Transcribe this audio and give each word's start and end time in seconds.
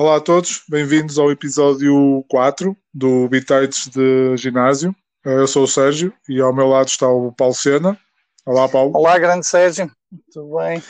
Olá 0.00 0.16
a 0.16 0.20
todos, 0.20 0.62
bem-vindos 0.66 1.18
ao 1.18 1.30
episódio 1.30 2.24
4 2.30 2.74
do 2.94 3.28
Bitites 3.28 3.86
de 3.86 4.34
Ginásio. 4.34 4.96
Eu 5.22 5.46
sou 5.46 5.64
o 5.64 5.68
Sérgio 5.68 6.10
e 6.26 6.40
ao 6.40 6.54
meu 6.54 6.68
lado 6.68 6.88
está 6.88 7.06
o 7.06 7.30
Paulo 7.30 7.52
Sena. 7.52 8.00
Olá, 8.46 8.66
Paulo. 8.66 8.96
Olá, 8.96 9.18
grande 9.18 9.46
Sérgio. 9.46 9.90
Tudo 10.32 10.56
bem? 10.56 10.82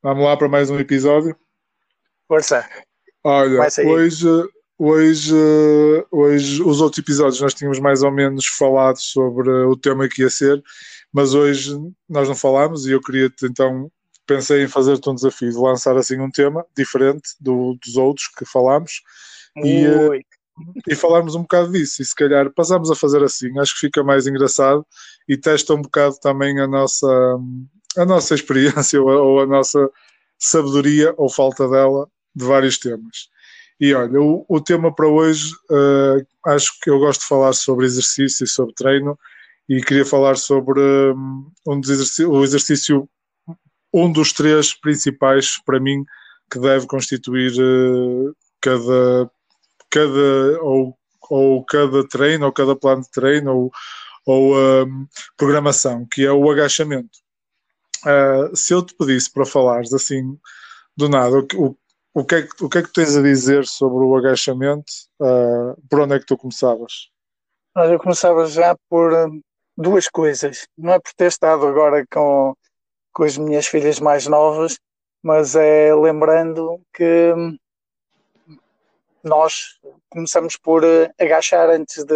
Vamos 0.00 0.24
lá 0.24 0.36
para 0.36 0.48
mais 0.48 0.70
um 0.70 0.78
episódio. 0.78 1.36
Força. 2.28 2.64
Olha, 3.24 3.62
hoje, 3.84 4.28
hoje, 4.78 5.34
hoje, 6.12 6.62
os 6.62 6.80
outros 6.80 7.00
episódios 7.00 7.40
nós 7.40 7.52
tínhamos 7.52 7.80
mais 7.80 8.04
ou 8.04 8.12
menos 8.12 8.46
falado 8.46 8.98
sobre 8.98 9.50
o 9.50 9.74
tema 9.76 10.08
que 10.08 10.22
ia 10.22 10.30
ser, 10.30 10.62
mas 11.12 11.34
hoje 11.34 11.76
nós 12.08 12.28
não 12.28 12.36
falámos 12.36 12.86
e 12.86 12.92
eu 12.92 13.00
queria 13.00 13.28
então 13.42 13.90
pensei 14.30 14.62
em 14.62 14.68
fazer-te 14.68 15.10
um 15.10 15.14
desafio 15.14 15.50
de 15.50 15.56
lançar 15.56 15.96
assim 15.96 16.20
um 16.20 16.30
tema 16.30 16.64
diferente 16.76 17.30
do, 17.40 17.76
dos 17.84 17.96
outros 17.96 18.28
que 18.28 18.44
falámos 18.44 19.02
e, 19.56 19.88
uh, 19.88 20.12
e 20.86 20.94
falarmos 20.94 21.34
um 21.34 21.42
bocado 21.42 21.72
disso. 21.72 22.00
E 22.00 22.04
se 22.04 22.14
calhar 22.14 22.48
passamos 22.52 22.92
a 22.92 22.94
fazer 22.94 23.24
assim, 23.24 23.58
acho 23.58 23.74
que 23.74 23.80
fica 23.80 24.04
mais 24.04 24.28
engraçado 24.28 24.86
e 25.28 25.36
testa 25.36 25.74
um 25.74 25.82
bocado 25.82 26.14
também 26.20 26.60
a 26.60 26.68
nossa, 26.68 27.08
a 27.96 28.04
nossa 28.04 28.36
experiência 28.36 29.02
ou 29.02 29.10
a, 29.10 29.20
ou 29.20 29.40
a 29.40 29.46
nossa 29.46 29.90
sabedoria 30.38 31.12
ou 31.16 31.28
falta 31.28 31.68
dela 31.68 32.08
de 32.32 32.44
vários 32.44 32.78
temas. 32.78 33.28
E 33.80 33.92
olha, 33.92 34.20
o, 34.20 34.46
o 34.48 34.60
tema 34.60 34.94
para 34.94 35.08
hoje, 35.08 35.50
uh, 35.72 36.24
acho 36.46 36.78
que 36.80 36.88
eu 36.88 37.00
gosto 37.00 37.22
de 37.22 37.26
falar 37.26 37.52
sobre 37.52 37.84
exercício 37.84 38.44
e 38.44 38.48
sobre 38.48 38.74
treino, 38.74 39.18
e 39.68 39.82
queria 39.82 40.04
falar 40.04 40.36
sobre 40.36 40.80
um, 40.80 41.50
um 41.66 41.80
exercício, 41.80 42.30
o 42.30 42.44
exercício 42.44 43.08
um 43.92 44.10
dos 44.10 44.32
três 44.32 44.74
principais 44.74 45.60
para 45.64 45.80
mim 45.80 46.04
que 46.50 46.58
deve 46.58 46.86
constituir 46.86 47.52
uh, 47.60 48.34
cada, 48.60 49.30
cada 49.90 50.62
ou, 50.62 50.96
ou 51.30 51.64
cada 51.64 52.06
treino 52.08 52.46
ou 52.46 52.52
cada 52.52 52.76
plano 52.76 53.02
de 53.02 53.10
treino 53.10 53.56
ou, 53.56 53.70
ou 54.26 54.56
uh, 54.56 54.86
programação, 55.36 56.06
que 56.10 56.24
é 56.24 56.32
o 56.32 56.50
agachamento. 56.50 57.18
Uh, 58.04 58.56
se 58.56 58.72
eu 58.72 58.84
te 58.84 58.94
pedisse 58.94 59.30
para 59.32 59.44
falares 59.44 59.92
assim 59.92 60.38
do 60.96 61.08
nada, 61.08 61.38
o, 61.54 61.76
o, 62.14 62.24
que 62.24 62.34
é 62.34 62.42
que, 62.42 62.64
o 62.64 62.68
que 62.68 62.78
é 62.78 62.82
que 62.82 62.92
tens 62.92 63.16
a 63.16 63.22
dizer 63.22 63.66
sobre 63.66 64.04
o 64.04 64.16
agachamento? 64.16 64.90
Uh, 65.20 65.80
por 65.88 66.00
onde 66.00 66.14
é 66.14 66.18
que 66.18 66.26
tu 66.26 66.36
começavas? 66.36 67.10
Eu 67.76 67.98
começava 68.00 68.46
já 68.46 68.76
por 68.88 69.12
duas 69.76 70.08
coisas. 70.08 70.66
Não 70.76 70.94
é 70.94 70.98
por 70.98 71.12
ter 71.14 71.26
estado 71.26 71.66
agora 71.66 72.04
com 72.10 72.54
com 73.12 73.24
as 73.24 73.36
minhas 73.36 73.66
filhas 73.66 74.00
mais 74.00 74.26
novas, 74.26 74.78
mas 75.22 75.54
é 75.54 75.94
lembrando 75.94 76.80
que 76.92 77.34
nós 79.22 79.78
começamos 80.08 80.56
por 80.56 80.84
eh, 80.84 81.10
agachar 81.18 81.68
antes 81.70 82.04
de 82.04 82.14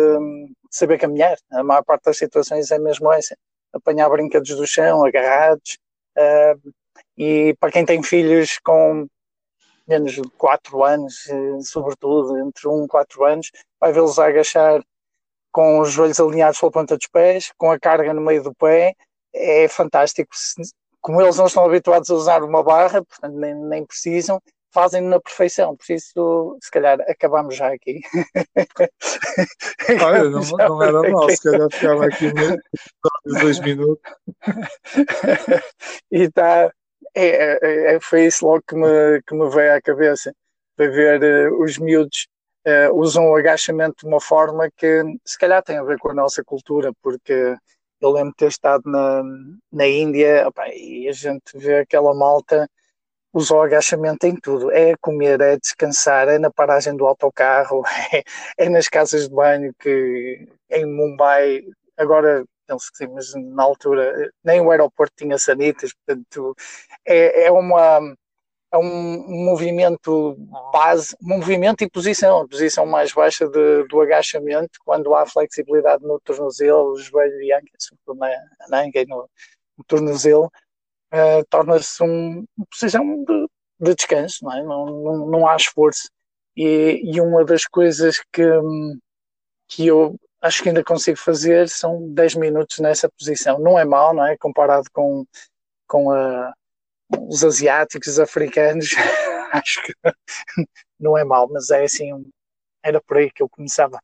saber 0.71 0.99
caminhar. 0.99 1.37
A 1.53 1.63
maior 1.63 1.85
parte 1.85 2.05
das 2.05 2.17
situações 2.19 2.71
é 2.71 2.79
mesmo 2.79 3.13
essa: 3.13 3.37
apanhar 3.73 4.09
brinquedos 4.09 4.57
do 4.57 4.67
chão, 4.67 5.05
agarrados. 5.05 5.79
Uh, 6.17 6.73
e 7.17 7.55
para 7.61 7.73
quem 7.73 7.85
tem 7.85 8.03
filhos 8.03 8.59
com 8.59 9.07
menos 9.87 10.13
de 10.13 10.23
4 10.39 10.85
anos, 10.85 11.29
eh, 11.29 11.61
sobretudo 11.61 12.39
entre 12.39 12.69
1 12.69 12.85
e 12.85 12.89
4 12.89 13.25
anos, 13.25 13.51
vai 13.81 13.93
vê-los 13.93 14.19
agachar 14.19 14.83
com 15.53 15.81
os 15.81 15.93
joelhos 15.93 16.19
alinhados 16.21 16.59
pela 16.59 16.73
ponta 16.73 16.97
dos 16.97 17.07
pés, 17.07 17.53
com 17.59 17.71
a 17.71 17.79
carga 17.79 18.13
no 18.15 18.21
meio 18.21 18.43
do 18.43 18.55
pé. 18.55 18.95
É 19.33 19.69
fantástico 19.69 20.31
como 21.05 21.21
eles 21.21 21.37
não 21.37 21.45
estão 21.45 21.67
habituados 21.67 22.09
a 22.09 22.15
usar 22.15 22.43
uma 22.43 22.63
barra, 22.63 23.05
portanto 23.05 23.35
nem, 23.35 23.55
nem 23.55 23.85
precisam, 23.85 24.41
fazem 24.73 25.03
na 25.03 25.21
perfeição. 25.21 25.77
Por 25.77 25.93
isso, 25.93 26.57
se 26.63 26.71
calhar, 26.71 26.99
acabamos 27.03 27.55
já 27.55 27.71
aqui. 27.75 28.01
Olha, 30.03 30.31
não, 30.31 30.41
não 30.41 30.83
era 30.83 31.11
mal, 31.11 31.29
se 31.29 31.43
calhar 31.43 31.69
ficava 31.71 32.07
aqui 32.07 32.33
dois 33.27 33.61
minutos. 33.61 34.03
e 36.11 36.23
está. 36.23 36.73
É, 37.15 37.27
é, 37.27 37.95
é, 37.95 38.01
foi 38.01 38.25
isso 38.25 38.47
logo 38.47 38.65
que 38.67 38.75
me, 38.75 39.23
que 39.27 39.35
me 39.35 39.51
veio 39.51 39.75
à 39.75 39.83
cabeça. 39.83 40.35
Para 40.75 40.91
ver 40.91 41.51
uh, 41.53 41.63
os 41.63 41.79
miúdos 41.79 42.27
uh, 42.67 42.95
usam 42.95 43.29
o 43.29 43.37
agachamento 43.37 43.97
de 44.01 44.07
uma 44.07 44.23
forma 44.23 44.71
que 44.75 45.03
se 45.23 45.39
calhar 45.39 45.63
tem 45.63 45.77
a 45.77 45.85
ver 45.85 45.99
com 45.99 46.11
a 46.11 46.15
nossa 46.15 46.43
cultura, 46.43 46.93
porque 47.03 47.55
eu 48.05 48.11
lembro 48.11 48.31
de 48.31 48.37
ter 48.37 48.49
estado 48.49 48.83
na, 48.91 49.23
na 49.73 49.87
Índia 49.87 50.47
opa, 50.49 50.69
e 50.69 51.09
a 51.09 51.13
gente 51.13 51.57
vê 51.57 51.79
aquela 51.79 52.15
malta 52.15 52.69
usa 53.35 53.55
o 53.55 53.63
agachamento 53.63 54.27
em 54.27 54.37
tudo. 54.37 54.71
É 54.71 54.95
comer, 55.01 55.41
é 55.41 55.59
descansar, 55.59 56.29
é 56.29 56.39
na 56.39 56.51
paragem 56.51 56.97
do 56.97 57.07
autocarro, 57.07 57.83
é, 58.13 58.23
é 58.67 58.69
nas 58.69 58.89
casas 58.89 59.29
de 59.29 59.35
banho 59.35 59.75
que 59.79 60.47
em 60.71 60.87
Mumbai, 60.87 61.63
agora 61.97 62.45
penso 62.67 62.91
que 62.93 62.99
sim, 62.99 63.09
mas 63.09 63.35
na 63.35 63.63
altura 63.63 64.31
nem 64.43 64.61
o 64.61 64.71
aeroporto 64.71 65.15
tinha 65.17 65.37
sanitas, 65.39 65.93
portanto 65.93 66.55
é, 67.07 67.47
é 67.47 67.53
uma 67.53 68.01
é 68.75 68.79
um 68.79 69.45
movimento 69.45 70.37
base, 70.73 71.17
movimento 71.21 71.85
e 71.85 71.91
posição, 71.91 72.41
a 72.41 72.49
posição 72.49 72.85
mais 72.85 73.13
baixa 73.13 73.49
de, 73.49 73.85
do 73.85 74.01
agachamento, 74.01 74.81
quando 74.85 75.15
há 75.15 75.25
flexibilidade 75.25 76.03
no 76.03 76.19
tornozelo, 76.21 76.99
joelho 76.99 77.41
e 77.41 77.53
anca, 77.53 77.71
sobretudo 77.79 78.19
na, 78.19 78.29
na 78.69 78.81
anca 78.81 79.01
e 79.01 79.07
no, 79.07 79.29
no 79.79 79.85
tornozelo, 79.85 80.51
uh, 81.13 81.45
torna-se 81.49 82.03
um, 82.03 82.45
uma 82.57 82.67
posição 82.69 83.25
de, 83.25 83.47
de, 83.81 83.95
descanso, 83.95 84.45
não, 84.45 84.53
é? 84.53 84.63
não, 84.65 84.87
não, 84.87 85.27
não 85.27 85.49
há 85.49 85.55
esforço. 85.55 86.11
E, 86.57 87.01
e, 87.05 87.21
uma 87.21 87.45
das 87.45 87.67
coisas 87.67 88.21
que, 88.33 88.43
que 89.69 89.87
eu 89.87 90.17
acho 90.43 90.63
que 90.63 90.69
ainda 90.69 90.85
consigo 90.85 91.19
fazer 91.19 91.69
são 91.69 92.13
10 92.13 92.37
minutos 92.37 92.79
nessa 92.81 93.09
posição. 93.09 93.59
Não 93.59 93.79
é 93.79 93.85
mal, 93.85 94.15
não 94.15 94.27
é? 94.27 94.37
Comparado 94.37 94.87
com, 94.93 95.25
com 95.87 96.11
a 96.11 96.53
os 97.29 97.45
asiáticos, 97.45 98.09
os 98.09 98.21
africanos, 98.21 98.91
acho 99.53 99.83
que 99.83 99.95
não 100.99 101.17
é 101.17 101.25
mal, 101.25 101.49
mas 101.51 101.71
é 101.71 101.85
assim, 101.85 102.11
era 102.83 103.01
por 103.01 103.17
aí 103.17 103.31
que 103.31 103.43
eu 103.43 103.49
começava. 103.49 103.99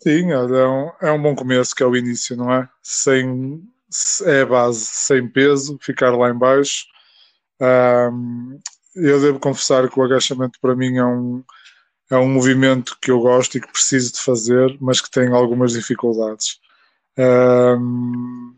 Sim, 0.00 0.30
é 0.30 0.38
um, 0.38 0.92
é 1.02 1.10
um 1.10 1.20
bom 1.20 1.34
começo, 1.34 1.74
que 1.74 1.82
é 1.82 1.86
o 1.86 1.96
início, 1.96 2.36
não 2.36 2.52
é? 2.52 2.68
Sem, 2.82 3.60
é 4.24 4.42
a 4.42 4.46
base, 4.46 4.86
sem 4.86 5.28
peso, 5.28 5.78
ficar 5.82 6.10
lá 6.10 6.30
em 6.30 6.38
baixo. 6.38 6.84
Um, 7.60 8.60
eu 8.94 9.20
devo 9.20 9.40
confessar 9.40 9.88
que 9.90 9.98
o 9.98 10.02
agachamento 10.02 10.58
para 10.60 10.76
mim 10.76 10.96
é 10.96 11.04
um, 11.04 11.42
é 12.10 12.16
um 12.16 12.28
movimento 12.28 12.96
que 13.00 13.10
eu 13.10 13.20
gosto 13.20 13.58
e 13.58 13.60
que 13.60 13.72
preciso 13.72 14.12
de 14.12 14.20
fazer, 14.20 14.76
mas 14.80 15.00
que 15.00 15.10
tem 15.10 15.28
algumas 15.32 15.72
dificuldades. 15.72 16.60
Um, 17.18 18.54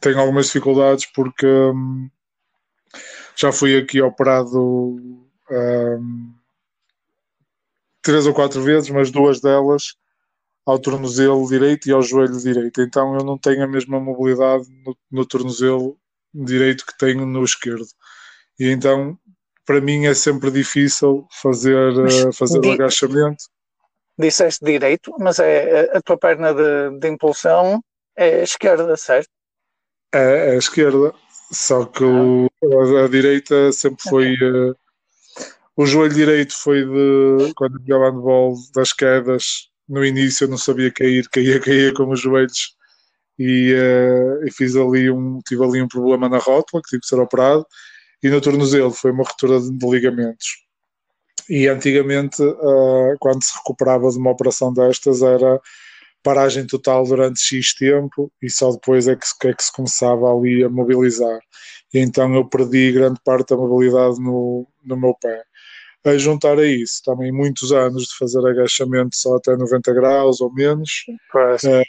tenho 0.00 0.18
algumas 0.18 0.46
dificuldades 0.46 1.06
porque 1.06 1.46
hum, 1.46 2.08
já 3.36 3.52
fui 3.52 3.76
aqui 3.76 4.00
operado 4.00 4.96
hum, 5.50 6.34
três 8.02 8.26
ou 8.26 8.34
quatro 8.34 8.62
vezes, 8.62 8.90
mas 8.90 9.10
duas 9.10 9.40
delas 9.40 9.94
ao 10.64 10.78
tornozelo 10.78 11.48
direito 11.48 11.88
e 11.88 11.92
ao 11.92 12.02
joelho 12.02 12.38
direito. 12.38 12.80
Então 12.80 13.16
eu 13.16 13.24
não 13.24 13.36
tenho 13.36 13.64
a 13.64 13.68
mesma 13.68 13.98
mobilidade 13.98 14.64
no, 14.84 14.96
no 15.10 15.26
tornozelo 15.26 15.96
direito 16.32 16.86
que 16.86 16.96
tenho 16.96 17.26
no 17.26 17.44
esquerdo. 17.44 17.86
E 18.58 18.68
então 18.68 19.18
para 19.64 19.80
mim 19.80 20.06
é 20.06 20.14
sempre 20.14 20.50
difícil 20.50 21.26
fazer, 21.30 21.92
uh, 21.92 22.32
fazer 22.32 22.58
o 22.58 22.72
agachamento. 22.72 23.44
Disseste 24.18 24.64
direito, 24.64 25.14
mas 25.18 25.38
é 25.38 25.96
a 25.96 26.00
tua 26.02 26.18
perna 26.18 26.52
de, 26.52 26.98
de 26.98 27.08
impulsão 27.08 27.82
é 28.16 28.42
esquerda, 28.42 28.96
certo? 28.96 29.30
É, 30.12 30.50
é 30.50 30.50
a 30.52 30.56
esquerda. 30.56 31.14
Só 31.52 31.84
que 31.84 32.04
o, 32.04 32.48
a, 32.62 33.04
a, 33.04 33.08
direita 33.08 33.72
sempre 33.72 34.02
foi. 34.08 34.34
Uh, 34.34 34.74
o 35.76 35.86
joelho 35.86 36.14
direito 36.14 36.54
foi 36.56 36.84
de. 36.84 37.52
Quando 37.54 37.80
jogava 37.86 38.10
handball, 38.10 38.54
das 38.74 38.92
quedas. 38.92 39.70
No 39.88 40.04
início 40.04 40.44
eu 40.44 40.48
não 40.48 40.56
sabia 40.56 40.90
cair, 40.90 41.28
caía, 41.28 41.60
caía 41.60 41.92
com 41.92 42.08
os 42.10 42.20
joelhos. 42.20 42.74
E, 43.38 43.74
uh, 43.74 44.46
e 44.46 44.50
fiz 44.50 44.76
ali 44.76 45.10
um. 45.10 45.40
Tive 45.46 45.64
ali 45.64 45.82
um 45.82 45.88
problema 45.88 46.28
na 46.28 46.38
rótula, 46.38 46.82
que 46.82 46.90
tive 46.90 47.00
que 47.02 47.08
ser 47.08 47.20
operado. 47.20 47.66
E 48.22 48.30
no 48.30 48.40
tornozelo 48.40 48.92
foi 48.92 49.10
uma 49.10 49.24
ruptura 49.24 49.60
de, 49.60 49.70
de 49.70 49.90
ligamentos. 49.90 50.62
E 51.50 51.68
antigamente, 51.68 52.42
uh, 52.42 53.16
quando 53.20 53.42
se 53.42 53.54
recuperava 53.58 54.08
de 54.10 54.16
uma 54.16 54.30
operação 54.30 54.72
destas, 54.72 55.22
era 55.22 55.60
paragem 56.22 56.66
total 56.66 57.04
durante 57.04 57.40
X 57.40 57.74
tempo 57.74 58.30
e 58.42 58.48
só 58.50 58.72
depois 58.72 59.08
é 59.08 59.16
que, 59.16 59.48
é 59.48 59.54
que 59.54 59.62
se 59.62 59.72
começava 59.72 60.32
ali 60.32 60.62
a 60.64 60.68
mobilizar. 60.68 61.38
E 61.92 61.98
então 61.98 62.34
eu 62.34 62.44
perdi 62.44 62.92
grande 62.92 63.20
parte 63.24 63.50
da 63.50 63.56
mobilidade 63.56 64.20
no, 64.20 64.66
no 64.84 64.96
meu 64.96 65.14
pé. 65.14 65.42
A 66.04 66.16
juntar 66.18 66.58
a 66.58 66.66
isso, 66.66 67.00
também 67.04 67.30
muitos 67.30 67.70
anos 67.70 68.04
de 68.04 68.16
fazer 68.18 68.44
agachamento 68.44 69.14
só 69.14 69.36
até 69.36 69.56
90 69.56 69.94
graus 69.94 70.40
ou 70.40 70.52
menos, 70.52 71.04
é, 71.64 71.82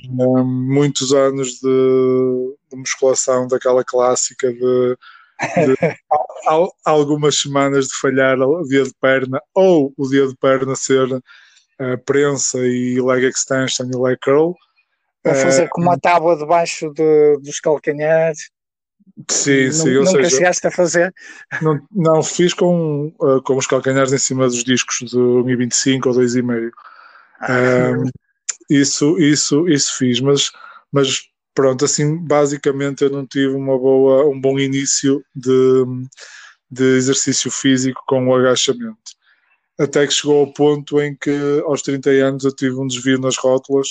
muitos 0.43 1.11
anos 1.13 1.53
de, 1.53 2.55
de, 2.69 2.77
musculação 2.77 3.47
daquela 3.47 3.83
clássica 3.83 4.53
de 4.53 4.97
de, 5.41 5.75
algumas 6.85 7.39
semanas 7.39 7.87
de 7.87 7.95
falhar 7.99 8.39
o 8.39 8.63
dia 8.63 8.83
de 8.83 8.93
perna 9.01 9.41
ou 9.53 9.93
o 9.97 10.07
dia 10.07 10.27
de 10.27 10.35
perna 10.35 10.75
ser 10.75 11.07
uh, 11.83 11.97
prensa 12.05 12.59
e 12.59 13.01
leg 13.01 13.25
extension 13.25 13.89
e 13.91 13.97
leg 13.97 14.17
curl. 14.21 14.53
Ou 15.25 15.35
fazer 15.35 15.69
com 15.69 15.81
uma 15.81 15.97
tábua 15.97 16.35
debaixo 16.35 16.91
de, 16.93 17.37
dos 17.41 17.59
calcanhares. 17.59 18.49
Sim, 19.29 19.71
sim. 19.71 19.93
Nunca 19.93 20.11
seja, 20.11 20.29
chegaste 20.29 20.67
a 20.67 20.71
fazer? 20.71 21.13
Não, 21.61 21.79
não 21.91 22.23
fiz 22.23 22.53
com, 22.53 23.13
uh, 23.21 23.41
com 23.43 23.55
os 23.55 23.67
calcanhares 23.67 24.11
em 24.11 24.17
cima 24.17 24.47
dos 24.47 24.63
discos 24.63 24.97
de 25.09 25.17
1,25 25.17 26.07
ou 26.07 26.13
2,5. 26.13 26.71
Ah, 27.39 27.91
um, 27.97 28.09
isso, 28.69 29.17
isso, 29.19 29.67
isso 29.67 29.97
fiz, 29.97 30.19
mas, 30.19 30.51
mas 30.91 31.21
pronto, 31.53 31.85
assim, 31.85 32.17
basicamente 32.17 33.03
eu 33.03 33.09
não 33.09 33.25
tive 33.25 33.53
uma 33.53 33.77
boa, 33.77 34.25
um 34.25 34.39
bom 34.39 34.57
início 34.57 35.23
de, 35.35 35.85
de 36.71 36.83
exercício 36.97 37.51
físico 37.51 38.01
com 38.07 38.27
o 38.27 38.35
agachamento. 38.35 38.97
Até 39.79 40.05
que 40.05 40.13
chegou 40.13 40.41
ao 40.41 40.53
ponto 40.53 41.01
em 41.01 41.15
que 41.15 41.63
aos 41.65 41.81
30 41.81 42.09
anos 42.09 42.43
eu 42.43 42.55
tive 42.55 42.75
um 42.75 42.87
desvio 42.87 43.19
nas 43.19 43.37
rótulas 43.37 43.87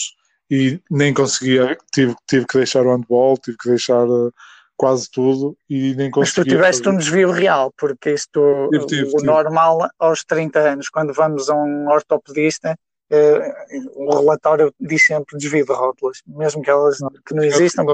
e 0.50 0.80
nem 0.90 1.14
conseguia, 1.14 1.76
tive, 1.92 2.14
tive 2.28 2.46
que 2.46 2.58
deixar 2.58 2.86
o 2.86 2.94
handball, 2.94 3.38
tive 3.38 3.56
que 3.56 3.70
deixar 3.70 4.06
uh, 4.06 4.32
quase 4.76 5.10
tudo 5.10 5.56
e 5.68 5.94
nem 5.94 6.10
conseguia. 6.10 6.20
Mas 6.20 6.32
tu 6.34 6.44
tiveste 6.44 6.84
fazer. 6.84 6.94
um 6.94 6.98
desvio 6.98 7.30
real, 7.30 7.72
porque 7.76 8.10
isto, 8.12 8.68
tive, 8.70 8.86
tive, 8.86 9.08
o 9.08 9.16
tive. 9.16 9.26
normal 9.26 9.88
aos 9.98 10.24
30 10.24 10.58
anos, 10.58 10.88
quando 10.88 11.12
vamos 11.12 11.48
a 11.48 11.54
um 11.54 11.88
ortopedista, 11.88 12.76
uh, 13.10 13.94
o 13.94 14.18
relatório 14.18 14.74
diz 14.78 15.06
sempre 15.06 15.38
desvio 15.38 15.64
de 15.64 15.72
rótulas, 15.72 16.18
mesmo 16.26 16.62
que 16.62 16.70
elas 16.70 17.00
não, 17.00 17.10
que 17.24 17.34
não 17.34 17.44
existam, 17.44 17.86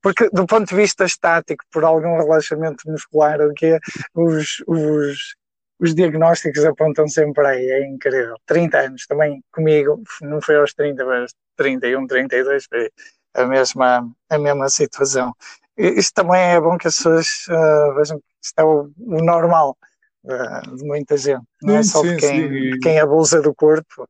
porque 0.00 0.28
do 0.32 0.46
ponto 0.46 0.68
de 0.68 0.74
vista 0.76 1.04
estático, 1.04 1.64
por 1.72 1.82
algum 1.82 2.16
relaxamento 2.16 2.88
muscular, 2.88 3.40
o 3.40 3.52
que 3.54 3.78
os, 4.14 4.62
os, 4.66 5.34
os 5.80 5.94
diagnósticos 5.94 6.64
apontam 6.64 7.08
sempre 7.08 7.46
aí, 7.46 7.66
é 7.66 7.86
incrível. 7.86 8.36
30 8.46 8.78
anos, 8.78 9.06
também 9.06 9.42
comigo, 9.52 10.02
não 10.22 10.40
foi 10.40 10.56
aos 10.56 10.72
30, 10.74 11.04
mas 11.04 11.32
31, 11.56 12.06
32, 12.06 12.66
foi 12.66 12.90
a 13.34 13.44
mesma, 13.46 14.10
a 14.30 14.38
mesma 14.38 14.68
situação. 14.68 15.32
Isto 15.76 16.14
também 16.14 16.40
é 16.40 16.60
bom 16.60 16.78
que 16.78 16.86
as 16.86 16.96
pessoas 16.96 17.26
uh, 17.48 17.94
vejam 17.96 18.18
que 18.18 18.24
isto 18.42 18.58
é 18.58 18.64
o, 18.64 18.90
o 18.98 19.24
normal 19.24 19.76
uh, 20.24 20.76
de 20.76 20.84
muita 20.84 21.16
gente, 21.16 21.44
não 21.60 21.76
é 21.76 21.82
só 21.82 22.00
sim, 22.02 22.14
de 22.14 22.16
quem, 22.16 22.50
de 22.50 22.78
quem 22.78 23.00
abusa 23.00 23.42
do 23.42 23.52
corpo, 23.52 24.08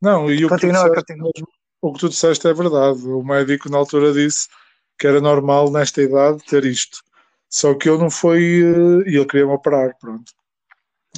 não, 0.00 0.30
e 0.30 0.44
o 0.44 0.48
continua, 0.48 0.90
que, 0.90 1.00
disseste, 1.00 1.44
o 1.80 1.92
que 1.92 2.00
tu 2.00 2.08
disseste 2.08 2.48
é 2.48 2.54
verdade. 2.54 3.06
O 3.06 3.22
médico 3.22 3.70
na 3.70 3.78
altura 3.78 4.12
disse 4.12 4.48
que 4.98 5.06
era 5.06 5.20
normal 5.20 5.70
nesta 5.70 6.02
idade 6.02 6.44
ter 6.44 6.64
isto. 6.64 6.98
Só 7.48 7.74
que 7.74 7.88
eu 7.88 7.98
não 7.98 8.10
foi. 8.10 8.40
Eh, 8.40 9.10
e 9.10 9.16
ele 9.16 9.26
queria-me 9.26 9.52
operar, 9.52 9.96
pronto. 9.98 10.32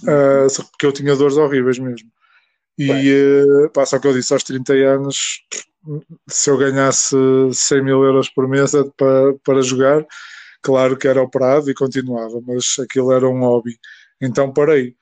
Uh, 0.02 0.70
porque 0.70 0.86
eu 0.86 0.92
tinha 0.92 1.16
dores 1.16 1.36
horríveis 1.36 1.78
mesmo. 1.78 2.10
E 2.78 2.90
uh, 2.90 3.70
pá, 3.70 3.84
só 3.84 3.98
que 3.98 4.06
eu 4.06 4.12
disse 4.12 4.32
aos 4.32 4.42
30 4.44 4.72
anos: 4.74 5.42
se 6.28 6.50
eu 6.50 6.56
ganhasse 6.56 7.16
100 7.52 7.82
mil 7.82 8.04
euros 8.04 8.28
por 8.28 8.48
mês 8.48 8.72
para, 8.96 9.34
para 9.44 9.62
jogar, 9.62 10.06
claro 10.62 10.96
que 10.96 11.08
era 11.08 11.22
operado 11.22 11.70
e 11.70 11.74
continuava, 11.74 12.40
mas 12.46 12.76
aquilo 12.78 13.12
era 13.12 13.28
um 13.28 13.40
hobby. 13.40 13.76
Então 14.20 14.52
parei 14.52 14.96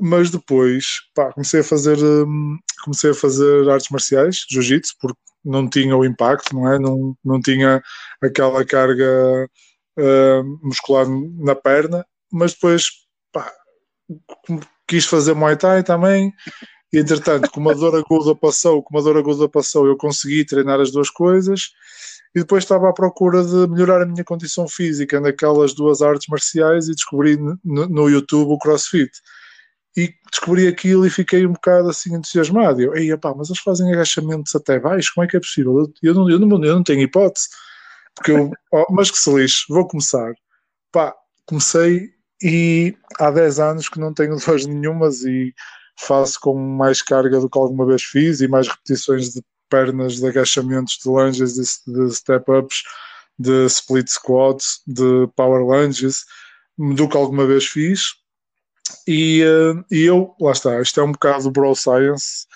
mas 0.00 0.30
depois 0.30 0.84
pá, 1.14 1.32
comecei 1.32 1.60
a 1.60 1.64
fazer 1.64 1.98
hum, 1.98 2.56
comecei 2.84 3.10
a 3.10 3.14
fazer 3.14 3.68
artes 3.68 3.90
marciais, 3.90 4.44
jiu-jitsu, 4.48 4.94
porque 5.00 5.18
não 5.44 5.68
tinha 5.68 5.96
o 5.96 6.04
impacto, 6.04 6.54
não 6.54 6.72
é? 6.72 6.78
Não, 6.78 7.16
não 7.24 7.40
tinha 7.40 7.82
aquela 8.22 8.64
carga 8.64 9.48
uh, 9.98 10.44
muscular 10.62 11.06
na 11.08 11.54
perna, 11.54 12.06
mas 12.32 12.54
depois 12.54 12.84
pá, 13.32 13.52
quis 14.86 15.06
fazer 15.06 15.34
Muay 15.34 15.56
Thai 15.56 15.82
também. 15.82 16.32
E 16.92 16.98
entretanto, 16.98 17.50
como 17.50 17.70
a 17.70 17.74
dor 17.74 17.94
aguda 17.94 18.34
passou, 18.34 18.82
como 18.82 18.98
a 18.98 19.02
dor 19.02 19.18
aguda 19.18 19.48
passou, 19.48 19.86
eu 19.86 19.96
consegui 19.96 20.44
treinar 20.44 20.80
as 20.80 20.90
duas 20.90 21.10
coisas 21.10 21.70
e 22.34 22.40
depois 22.40 22.64
estava 22.64 22.88
à 22.88 22.92
procura 22.92 23.44
de 23.44 23.66
melhorar 23.68 24.02
a 24.02 24.06
minha 24.06 24.24
condição 24.24 24.66
física 24.66 25.20
naquelas 25.20 25.74
duas 25.74 26.00
artes 26.00 26.28
marciais 26.28 26.88
e 26.88 26.94
descobri 26.94 27.36
no, 27.36 27.58
no 27.62 28.08
YouTube 28.08 28.52
o 28.52 28.58
CrossFit 28.58 29.10
e 29.96 30.14
descobri 30.30 30.66
aquilo 30.66 31.06
e 31.06 31.10
fiquei 31.10 31.44
um 31.44 31.52
bocado 31.52 31.90
assim 31.90 32.14
entusiasmado. 32.14 32.80
Eu, 32.80 32.94
ei, 32.94 33.14
pá, 33.16 33.34
mas 33.36 33.48
eles 33.48 33.60
fazem 33.60 33.92
agachamentos 33.92 34.54
até 34.54 34.78
baixo, 34.78 35.12
como 35.14 35.24
é 35.24 35.28
que 35.28 35.36
é 35.36 35.40
possível? 35.40 35.78
Eu, 35.78 35.92
eu, 36.02 36.14
não, 36.14 36.30
eu, 36.30 36.38
não, 36.38 36.64
eu 36.64 36.74
não 36.74 36.82
tenho 36.82 37.02
hipótese. 37.02 37.48
Porque 38.14 38.32
eu, 38.32 38.50
oh, 38.72 38.86
mas 38.90 39.10
que 39.10 39.18
se 39.18 39.32
lixe, 39.32 39.64
vou 39.68 39.86
começar. 39.86 40.32
Pá, 40.92 41.14
comecei 41.46 42.10
e 42.42 42.96
há 43.18 43.30
10 43.30 43.60
anos 43.60 43.88
que 43.88 43.98
não 43.98 44.12
tenho 44.12 44.36
dores 44.44 44.66
nenhumas 44.66 45.22
e 45.22 45.54
faço 45.98 46.38
com 46.40 46.56
mais 46.56 47.02
carga 47.02 47.40
do 47.40 47.50
que 47.50 47.58
alguma 47.58 47.84
vez 47.84 48.02
fiz 48.02 48.40
e 48.40 48.48
mais 48.48 48.68
repetições 48.68 49.30
de 49.30 49.42
pernas, 49.68 50.16
de 50.16 50.26
agachamentos, 50.26 50.98
de 51.02 51.08
lunges, 51.08 51.54
de, 51.54 52.10
step-ups, 52.14 52.82
de 53.38 53.66
split 53.66 54.08
squats, 54.08 54.80
de 54.86 55.28
power 55.36 55.62
lunges 55.62 56.24
do 56.78 57.08
que 57.08 57.16
alguma 57.16 57.46
vez 57.46 57.66
fiz. 57.66 58.14
E, 59.06 59.42
uh, 59.44 59.84
e 59.90 60.04
eu, 60.04 60.34
lá 60.40 60.52
está, 60.52 60.80
isto 60.80 60.98
é 61.00 61.02
um 61.02 61.12
bocado 61.12 61.50
bro 61.50 61.74
science, 61.74 62.46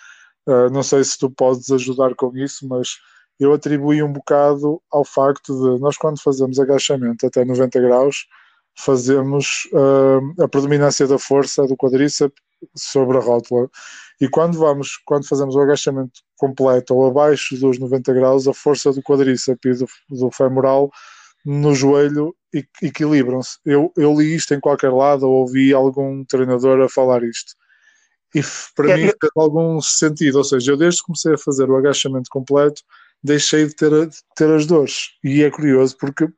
uh, 0.46 0.70
não 0.70 0.82
sei 0.82 1.05
se 1.05 1.19
tu 1.19 1.31
podes 1.31 1.70
ajudar 1.70 2.14
com 2.14 2.34
isso, 2.37 2.67
mas 2.67 2.96
eu 3.38 3.52
atribuí 3.52 4.02
um 4.02 4.12
bocado 4.12 4.81
ao 4.90 5.05
facto 5.05 5.52
de 5.52 5.81
nós, 5.81 5.96
quando 5.96 6.23
fazemos 6.23 6.58
agachamento 6.58 7.26
até 7.26 7.44
90 7.44 7.81
graus, 7.81 8.26
fazemos 8.79 9.69
uh, 9.73 10.43
a 10.43 10.49
predominância 10.49 11.07
da 11.07 11.19
força 11.19 11.67
do 11.67 11.77
quadríceps 11.77 12.41
sobre 12.77 13.19
a 13.19 13.21
rótula. 13.21 13.69
E 14.21 14.29
quando 14.29 14.59
vamos, 14.59 14.99
quando 15.05 15.27
fazemos 15.27 15.55
o 15.55 15.61
agachamento 15.61 16.21
completo 16.37 16.95
ou 16.95 17.07
abaixo 17.07 17.57
dos 17.59 17.79
90 17.79 18.13
graus, 18.13 18.49
a 18.49 18.55
força 18.55 18.93
do 18.93 19.03
quadríceps 19.03 19.81
e 19.81 19.85
do, 19.85 19.87
do 20.09 20.31
femoral 20.31 20.91
no 21.45 21.75
joelho 21.75 22.35
equilibram-se. 22.81 23.59
Eu, 23.65 23.93
eu 23.97 24.15
li 24.15 24.35
isto 24.35 24.55
em 24.55 24.61
qualquer 24.61 24.93
lado 24.93 25.27
ou 25.27 25.41
ouvi 25.41 25.73
algum 25.73 26.25
treinador 26.25 26.81
a 26.81 26.89
falar 26.89 27.25
isto. 27.25 27.55
E 28.35 28.41
para 28.75 28.93
é, 28.93 28.97
mim 28.97 29.03
fez 29.03 29.33
algum 29.37 29.81
sentido. 29.81 30.39
Ou 30.39 30.45
seja, 30.45 30.73
eu 30.73 30.77
desde 30.77 31.01
que 31.01 31.07
comecei 31.07 31.35
a 31.35 31.39
fazer 31.39 31.69
o 31.69 31.77
agachamento 31.77 32.31
completo, 32.31 32.82
deixei 33.23 33.67
de 33.67 33.75
ter, 33.75 33.91
de 34.06 34.17
ter 34.37 34.51
as 34.51 34.67
dores. 34.67 35.11
E 35.25 35.43
é 35.43 35.51
curioso 35.51 35.96
porque 35.99 36.29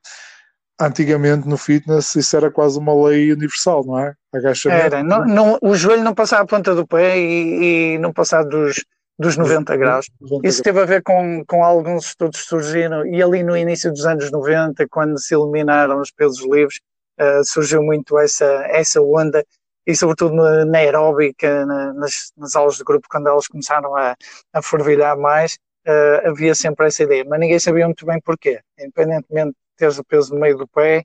antigamente 0.80 1.48
no 1.48 1.56
fitness 1.56 2.14
isso 2.16 2.36
era 2.36 2.50
quase 2.50 2.78
uma 2.78 2.94
lei 3.08 3.32
universal, 3.32 3.84
não 3.84 3.98
é? 3.98 4.14
Agachamento. 4.34 4.84
Era, 4.84 5.02
não, 5.02 5.24
não, 5.24 5.58
o 5.62 5.74
joelho 5.74 6.02
não 6.02 6.14
passava 6.14 6.42
a 6.42 6.46
ponta 6.46 6.74
do 6.74 6.86
pé 6.86 7.18
e, 7.18 7.94
e 7.94 7.98
não 7.98 8.12
passava 8.12 8.44
dos 8.44 8.84
dos 9.18 9.36
90 9.36 9.76
graus. 9.76 10.06
Isso 10.42 10.62
teve 10.62 10.80
a 10.80 10.84
ver 10.84 11.02
com, 11.02 11.44
com 11.46 11.62
alguns 11.62 12.06
estudos 12.06 12.42
que 12.42 12.48
surgiram, 12.48 13.06
e 13.06 13.22
ali 13.22 13.42
no 13.42 13.56
início 13.56 13.90
dos 13.92 14.04
anos 14.06 14.30
90, 14.30 14.86
quando 14.88 15.18
se 15.18 15.34
eliminaram 15.34 16.00
os 16.00 16.10
pesos 16.10 16.40
livres, 16.40 16.80
uh, 17.20 17.44
surgiu 17.44 17.82
muito 17.82 18.18
essa, 18.18 18.44
essa 18.68 19.00
onda, 19.00 19.44
e 19.86 19.94
sobretudo 19.94 20.34
na, 20.34 20.64
na 20.64 20.78
aeróbica, 20.78 21.64
na, 21.66 21.92
nas, 21.92 22.32
nas, 22.36 22.56
aulas 22.56 22.76
de 22.76 22.84
grupo, 22.84 23.06
quando 23.08 23.28
elas 23.28 23.46
começaram 23.46 23.94
a, 23.94 24.16
a 24.52 24.62
fervilhar 24.62 25.16
mais, 25.16 25.58
uh, 25.86 26.28
havia 26.28 26.54
sempre 26.54 26.86
essa 26.86 27.02
ideia, 27.04 27.24
mas 27.24 27.38
ninguém 27.38 27.58
sabia 27.58 27.86
muito 27.86 28.04
bem 28.04 28.20
porquê, 28.20 28.60
independentemente 28.78 29.50
de 29.50 29.56
teres 29.76 29.98
o 29.98 30.04
peso 30.04 30.34
no 30.34 30.40
meio 30.40 30.56
do 30.56 30.66
pé, 30.68 31.04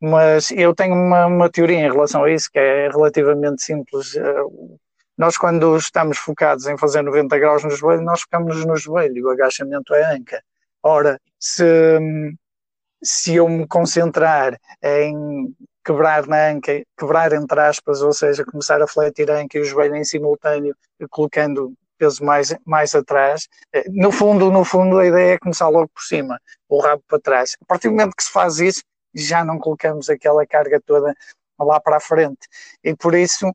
mas 0.00 0.50
eu 0.50 0.74
tenho 0.74 0.94
uma, 0.94 1.26
uma 1.26 1.50
teoria 1.50 1.78
em 1.78 1.90
relação 1.90 2.24
a 2.24 2.30
isso, 2.30 2.50
que 2.50 2.58
é 2.58 2.88
relativamente 2.88 3.62
simples. 3.62 4.14
Uh, 4.14 4.78
nós, 5.16 5.36
quando 5.36 5.76
estamos 5.76 6.16
focados 6.16 6.66
em 6.66 6.78
fazer 6.78 7.02
90 7.02 7.38
graus 7.38 7.62
no 7.62 7.70
joelho, 7.70 8.02
nós 8.02 8.22
ficamos 8.22 8.64
no 8.64 8.76
joelho 8.76 9.26
o 9.26 9.30
agachamento 9.30 9.94
é 9.94 10.16
anca. 10.16 10.42
Ora, 10.82 11.20
se, 11.38 12.34
se 13.02 13.34
eu 13.34 13.46
me 13.46 13.66
concentrar 13.66 14.58
em 14.82 15.54
quebrar 15.84 16.26
na 16.26 16.48
anca, 16.48 16.82
quebrar 16.98 17.32
entre 17.32 17.60
aspas, 17.60 18.00
ou 18.00 18.12
seja, 18.14 18.44
começar 18.44 18.80
a 18.80 18.86
fletir 18.86 19.30
a 19.30 19.40
anca 19.40 19.58
e 19.58 19.60
o 19.60 19.64
joelho 19.64 19.96
em 19.96 20.04
simultâneo, 20.04 20.74
colocando 21.10 21.74
peso 22.00 22.24
mais, 22.24 22.56
mais 22.64 22.94
atrás. 22.94 23.46
Eh, 23.74 23.84
no 23.90 24.10
fundo, 24.10 24.50
no 24.50 24.64
fundo, 24.64 24.98
a 24.98 25.06
ideia 25.06 25.34
é 25.34 25.38
começar 25.38 25.68
logo 25.68 25.88
por 25.88 26.02
cima, 26.02 26.40
o 26.68 26.80
rabo 26.80 27.02
para 27.06 27.20
trás. 27.20 27.56
A 27.60 27.64
partir 27.66 27.88
do 27.88 27.92
momento 27.92 28.16
que 28.16 28.24
se 28.24 28.32
faz 28.32 28.58
isso, 28.58 28.82
já 29.14 29.44
não 29.44 29.58
colocamos 29.58 30.08
aquela 30.08 30.46
carga 30.46 30.80
toda 30.80 31.14
lá 31.58 31.78
para 31.78 31.98
a 31.98 32.00
frente. 32.00 32.48
E 32.82 32.96
por 32.96 33.14
isso 33.14 33.52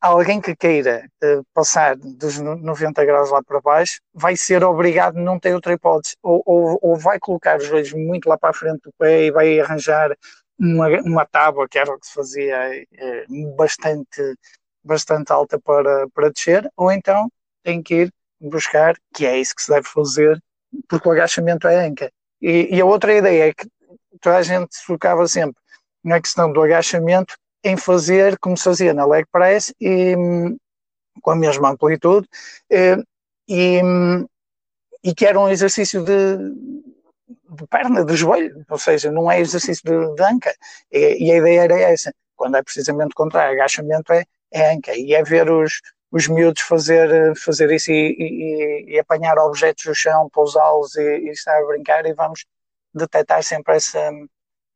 alguém 0.00 0.40
que 0.40 0.54
queira 0.54 1.08
uh, 1.22 1.42
passar 1.54 1.96
dos 1.96 2.38
90 2.38 3.04
graus 3.06 3.30
lá 3.30 3.42
para 3.42 3.60
baixo 3.60 4.00
vai 4.12 4.36
ser 4.36 4.62
obrigado, 4.62 5.14
não 5.14 5.38
ter 5.38 5.54
outra 5.54 5.72
hipótese, 5.72 6.14
ou, 6.22 6.42
ou, 6.44 6.78
ou, 6.82 6.96
vai 6.96 7.18
colocar 7.18 7.56
os 7.56 7.64
joelhos 7.64 7.92
muito 7.94 8.28
lá 8.28 8.36
para 8.36 8.50
a 8.50 8.54
frente 8.54 8.82
do 8.82 8.92
pé 8.98 9.24
e 9.24 9.30
vai 9.30 9.58
arranjar 9.58 10.14
uma, 10.58 10.88
uma 11.00 11.26
tábua, 11.26 11.66
que 11.66 11.78
era 11.78 11.90
o 11.90 11.98
que 11.98 12.06
se 12.06 12.12
fazia 12.12 12.56
eh, 12.76 13.24
bastante, 13.56 14.36
bastante 14.84 15.32
alta 15.32 15.58
para, 15.58 16.06
para 16.10 16.30
descer, 16.30 16.70
ou 16.76 16.92
então 16.92 17.28
tem 17.64 17.82
que 17.82 18.02
ir 18.02 18.14
buscar, 18.40 18.94
que 19.14 19.26
é 19.26 19.38
isso 19.38 19.54
que 19.54 19.62
se 19.62 19.70
deve 19.70 19.88
fazer, 19.88 20.40
porque 20.88 21.08
o 21.08 21.12
agachamento 21.12 21.66
é 21.66 21.86
anca. 21.86 22.12
E, 22.40 22.76
e 22.76 22.80
a 22.80 22.84
outra 22.84 23.12
ideia 23.12 23.48
é 23.48 23.54
que 23.54 23.66
toda 24.20 24.36
a 24.36 24.42
gente 24.42 24.76
focava 24.84 25.26
sempre 25.26 25.56
na 26.02 26.20
questão 26.20 26.52
do 26.52 26.62
agachamento 26.62 27.34
em 27.64 27.76
fazer 27.76 28.38
como 28.38 28.56
se 28.56 28.64
fazia 28.64 28.92
na 28.92 29.06
leg 29.06 29.26
press 29.32 29.72
e, 29.80 30.14
com 31.22 31.30
a 31.30 31.36
mesma 31.36 31.70
amplitude 31.70 32.28
eh, 32.70 32.98
e, 33.48 33.80
e 35.02 35.14
que 35.14 35.24
era 35.24 35.40
um 35.40 35.48
exercício 35.48 36.04
de, 36.04 36.36
de 37.56 37.66
perna, 37.68 38.04
de 38.04 38.14
joelho, 38.16 38.64
ou 38.68 38.78
seja, 38.78 39.10
não 39.10 39.30
é 39.30 39.40
exercício 39.40 39.82
de, 39.84 40.14
de 40.14 40.22
anca. 40.22 40.54
E, 40.92 41.24
e, 41.24 41.32
a 41.32 41.36
ideia 41.36 41.60
era 41.62 41.80
essa, 41.80 42.12
quando 42.36 42.56
é 42.56 42.62
precisamente 42.62 43.14
contrário, 43.14 43.54
agachamento 43.54 44.12
é, 44.12 44.24
é 44.52 44.74
anca, 44.74 44.94
e 44.94 45.14
é 45.14 45.22
ver 45.22 45.50
os, 45.50 45.80
os 46.14 46.28
miúdos 46.28 46.62
fazer, 46.62 47.34
fazer 47.36 47.72
isso 47.72 47.90
e, 47.90 48.14
e, 48.16 48.94
e 48.94 48.98
apanhar 49.00 49.36
objetos 49.36 49.84
do 49.84 49.94
chão, 49.96 50.30
pousá-los 50.32 50.94
e, 50.94 51.02
e 51.02 51.30
estar 51.30 51.58
a 51.58 51.66
brincar, 51.66 52.06
e 52.06 52.14
vamos 52.14 52.46
detectar 52.94 53.42
sempre 53.42 53.74
essa, 53.74 54.12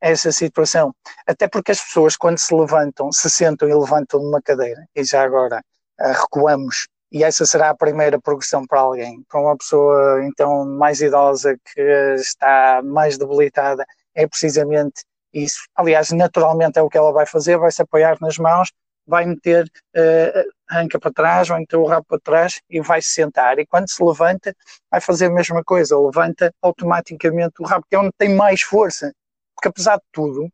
essa 0.01 0.33
situação. 0.33 0.93
Até 1.25 1.47
porque 1.47 1.71
as 1.71 1.81
pessoas, 1.81 2.17
quando 2.17 2.39
se 2.39 2.53
levantam, 2.53 3.13
se 3.13 3.31
sentam 3.31 3.69
e 3.69 3.73
levantam 3.75 4.21
numa 4.21 4.43
cadeira, 4.43 4.85
e 4.97 5.05
já 5.05 5.23
agora 5.23 5.63
uh, 6.01 6.13
recuamos, 6.13 6.89
e 7.13 7.23
essa 7.23 7.47
será 7.47 7.71
a 7.71 7.77
primeira 7.77 8.21
progressão 8.21 8.67
para 8.67 8.81
alguém. 8.81 9.23
Para 9.29 9.41
uma 9.41 9.57
pessoa, 9.57 10.25
então, 10.25 10.67
mais 10.67 11.01
idosa, 11.01 11.57
que 11.73 11.81
está 12.17 12.83
mais 12.83 13.17
debilitada, 13.17 13.87
é 14.13 14.27
precisamente 14.27 15.05
isso. 15.33 15.61
Aliás, 15.77 16.11
naturalmente 16.11 16.81
é 16.81 16.83
o 16.83 16.89
que 16.89 16.99
ela 16.99 17.13
vai 17.13 17.27
fazer, 17.27 17.57
vai 17.59 17.71
se 17.71 17.81
apoiar 17.81 18.19
nas 18.21 18.39
mãos, 18.39 18.73
vai 19.07 19.25
meter 19.25 19.71
a 19.95 20.58
anca 20.71 20.99
para 20.99 21.13
trás, 21.13 21.49
vai 21.49 21.61
meter 21.61 21.77
o 21.77 21.87
rabo 21.87 22.07
para 22.09 22.21
trás 22.21 22.61
e 22.69 22.81
vai 22.81 23.03
se 23.03 23.11
sentar. 23.11 23.59
E 23.59 23.67
quando 23.67 23.89
se 23.89 24.03
levanta, 24.03 24.55
vai 24.91 25.01
fazer 25.01 25.27
a 25.27 25.31
mesma 25.31 25.63
coisa, 25.65 25.99
levanta 25.99 26.53
automaticamente 26.63 27.55
o 27.61 27.65
rabo, 27.65 27.87
que 27.89 27.97
é 27.97 27.99
onde 27.99 28.13
tem 28.19 28.35
mais 28.35 28.63
força 28.63 29.13
porque 29.59 29.69
apesar 29.69 29.97
de 29.97 30.05
tudo, 30.13 30.45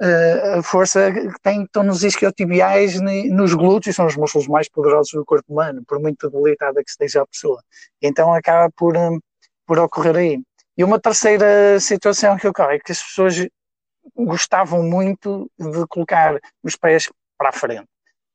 uh, 0.00 0.58
a 0.58 0.62
força 0.62 1.12
que 1.12 1.40
tem 1.42 1.64
estão 1.64 1.82
nos 1.82 2.04
isquiotibiais, 2.04 3.00
nos 3.00 3.54
glúteos, 3.54 3.96
são 3.96 4.06
os 4.06 4.16
músculos 4.16 4.46
mais 4.46 4.68
poderosos 4.68 5.12
do 5.12 5.24
corpo 5.24 5.52
humano, 5.52 5.82
por 5.84 5.98
muito 6.00 6.30
debilitada 6.30 6.82
que 6.82 6.90
esteja 6.90 7.22
a 7.22 7.26
pessoa. 7.26 7.60
Então 8.00 8.32
acaba 8.32 8.70
por, 8.76 8.96
um, 8.96 9.18
por 9.66 9.80
ocorrer 9.80 10.16
aí. 10.16 10.42
E 10.78 10.84
uma 10.84 11.00
terceira 11.00 11.80
situação 11.80 12.36
que 12.36 12.46
ocorre 12.46 12.76
é 12.76 12.78
que 12.78 12.92
as 12.92 13.02
pessoas 13.02 13.34
gostavam 14.14 14.82
muito 14.84 15.50
de 15.58 15.86
colocar 15.88 16.38
os 16.62 16.76
pés 16.76 17.10
para 17.36 17.48
a 17.48 17.52
frente. 17.52 17.88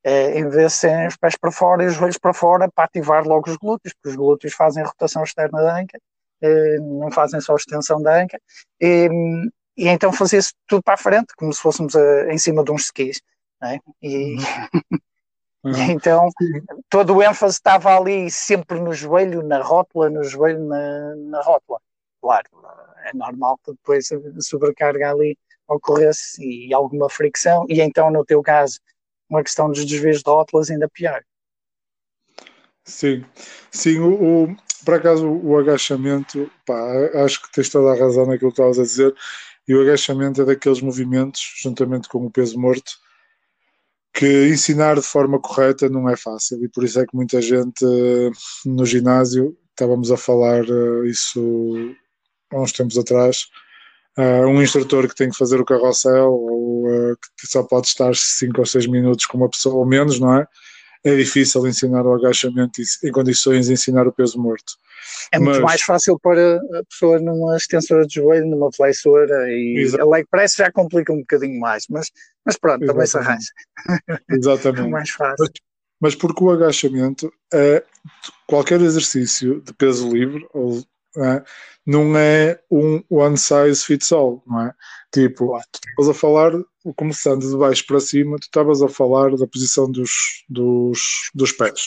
Uh, 0.06 0.36
em 0.36 0.50
vez 0.50 0.72
de 0.72 0.78
serem 0.80 1.08
os 1.08 1.16
pés 1.16 1.38
para 1.38 1.52
fora 1.52 1.84
e 1.84 1.88
os 1.88 1.94
joelhos 1.94 2.18
para 2.18 2.34
fora 2.34 2.68
para 2.72 2.86
ativar 2.86 3.24
logo 3.24 3.48
os 3.48 3.56
glúteos, 3.56 3.94
porque 3.94 4.10
os 4.10 4.16
glúteos 4.16 4.54
fazem 4.54 4.84
rotação 4.84 5.24
externa 5.24 5.62
da 5.62 5.80
anca, 5.80 6.00
uh, 6.42 7.00
não 7.00 7.12
fazem 7.12 7.40
só 7.40 7.56
extensão 7.56 8.02
da 8.02 8.20
anca, 8.20 8.42
e, 8.80 9.08
e 9.78 9.88
então 9.88 10.12
fazia-se 10.12 10.54
tudo 10.68 10.82
para 10.82 10.96
a 10.96 10.98
frente, 10.98 11.36
como 11.38 11.54
se 11.54 11.62
fôssemos 11.62 11.96
a, 11.96 12.02
eh, 12.02 12.34
em 12.34 12.38
cima 12.40 12.64
de 12.64 12.72
uns 12.72 12.86
skis. 12.86 13.22
É? 13.64 13.78
E, 14.02 14.38
uhum. 15.64 15.72
então 15.92 16.30
todo 16.90 17.16
o 17.16 17.22
ênfase 17.22 17.58
estava 17.58 17.96
ali 17.96 18.32
sempre 18.32 18.80
no 18.80 18.94
joelho, 18.94 19.44
na 19.44 19.62
rótula, 19.62 20.10
no 20.10 20.24
joelho, 20.24 20.66
na, 20.66 21.16
na 21.16 21.42
rótula. 21.42 21.80
Claro, 22.20 22.48
é 23.06 23.16
normal 23.16 23.60
que 23.64 23.72
depois 23.72 24.12
a 24.12 24.42
sobrecarga 24.42 25.12
ali 25.12 25.38
ocorresse 25.68 26.44
e 26.44 26.74
alguma 26.74 27.10
fricção, 27.10 27.66
e 27.70 27.82
então 27.82 28.10
no 28.12 28.26
teu 28.26 28.42
caso 28.42 28.80
uma 29.32 29.44
questão 29.44 29.70
dos 29.70 29.86
desvios 29.86 30.22
de 30.22 30.30
rótulas 30.30 30.70
ainda 30.70 30.90
pior. 30.90 31.24
Sim, 32.84 33.24
sim, 33.72 34.00
o, 34.00 34.44
o, 34.44 34.56
por 34.84 34.96
acaso 34.96 35.28
o 35.28 35.58
agachamento, 35.58 36.52
pá, 36.66 36.76
acho 37.24 37.42
que 37.42 37.52
tens 37.52 37.70
toda 37.70 37.92
a 37.92 38.00
razão 38.00 38.26
naquilo 38.26 38.52
que 38.52 38.62
estavas 38.62 38.80
a 38.80 38.84
dizer. 38.84 39.16
E 39.68 39.74
o 39.74 39.82
agachamento 39.82 40.42
é 40.42 40.46
daqueles 40.46 40.82
movimentos, 40.82 41.42
juntamente 41.62 42.10
com 42.10 42.26
o 42.26 42.32
peso 42.32 42.60
morto, 42.60 42.92
que 44.14 44.50
ensinar 44.50 44.96
de 44.96 45.02
forma 45.04 45.40
correta 45.40 45.88
não 45.88 46.10
é 46.10 46.18
fácil. 46.18 46.64
E 46.64 46.68
por 46.68 46.84
isso 46.84 47.00
é 47.00 47.06
que 47.06 47.16
muita 47.16 47.42
gente 47.42 47.86
no 48.66 48.86
ginásio, 48.86 49.58
estávamos 49.70 50.12
a 50.12 50.18
falar 50.18 50.64
eh, 50.66 51.08
isso 51.08 51.96
há 52.52 52.60
uns 52.60 52.74
tempos 52.74 52.98
atrás, 52.98 53.48
Uh, 54.18 54.46
um 54.46 54.62
instrutor 54.62 55.08
que 55.08 55.16
tem 55.16 55.30
que 55.30 55.38
fazer 55.38 55.60
o 55.62 55.66
carrossel 55.66 56.34
ou 56.34 56.86
uh, 56.86 57.16
que 57.40 57.48
só 57.48 57.64
pode 57.64 57.88
estar 57.88 58.14
5 58.14 58.60
ou 58.60 58.66
6 58.66 58.88
minutos 58.88 59.26
com 59.26 59.38
uma 59.38 59.50
pessoa 59.50 59.76
ou 59.76 59.86
menos, 59.86 60.20
não 60.20 60.36
é? 60.36 60.46
É 61.04 61.16
difícil 61.16 61.66
ensinar 61.66 62.06
o 62.06 62.14
agachamento 62.14 62.82
e, 62.82 63.08
em 63.08 63.12
condições 63.12 63.68
de 63.68 63.74
ensinar 63.74 64.06
o 64.08 64.12
peso 64.12 64.38
morto. 64.38 64.74
É 65.32 65.40
muito 65.40 65.56
Mas, 65.56 65.62
mais 65.62 65.82
fácil 65.82 66.20
para 66.20 66.58
a 66.58 66.84
pessoa 66.90 67.20
numa 67.20 67.56
extensora 67.56 68.06
de 68.06 68.16
joelho, 68.16 68.48
numa 68.48 68.72
flexora 68.72 69.50
e 69.50 69.78
exatamente. 69.80 70.02
a 70.02 70.16
leg 70.16 70.28
press 70.30 70.56
já 70.56 70.72
complica 70.72 71.12
um 71.14 71.20
bocadinho 71.20 71.60
mais, 71.60 71.86
mas, 71.90 72.12
mas 72.46 72.58
pronto, 72.58 72.86
também 72.86 73.08
se 73.08 73.18
arranja. 73.18 73.48
Exatamente. 74.30 74.88
é 74.88 74.90
mais 74.90 75.10
fácil. 75.10 75.38
Mas, 75.40 75.50
mas, 76.02 76.16
porque 76.16 76.44
o 76.44 76.52
agachamento 76.52 77.32
é 77.54 77.84
qualquer 78.46 78.82
exercício 78.82 79.62
de 79.62 79.74
peso 79.74 80.10
livre 80.10 80.46
ou 80.54 80.84
é, 81.18 81.44
não 81.86 82.18
é 82.18 82.60
um 82.70 83.04
one 83.10 83.38
size 83.38 83.84
fits 83.84 84.12
all, 84.12 84.44
não 84.48 84.68
é? 84.68 84.74
Tipo, 85.14 85.60
tu 85.72 85.80
estavas 85.90 86.10
a 86.10 86.20
falar, 86.20 86.52
começando 86.96 87.50
de 87.50 87.58
baixo 87.58 87.86
para 87.86 88.00
cima, 88.00 88.38
tu 88.38 88.44
estavas 88.44 88.82
a 88.82 88.88
falar 88.88 89.36
da 89.36 89.48
posição 89.48 89.92
dos, 89.92 90.12
dos, 90.50 91.00
dos 91.34 91.52
pés 91.52 91.86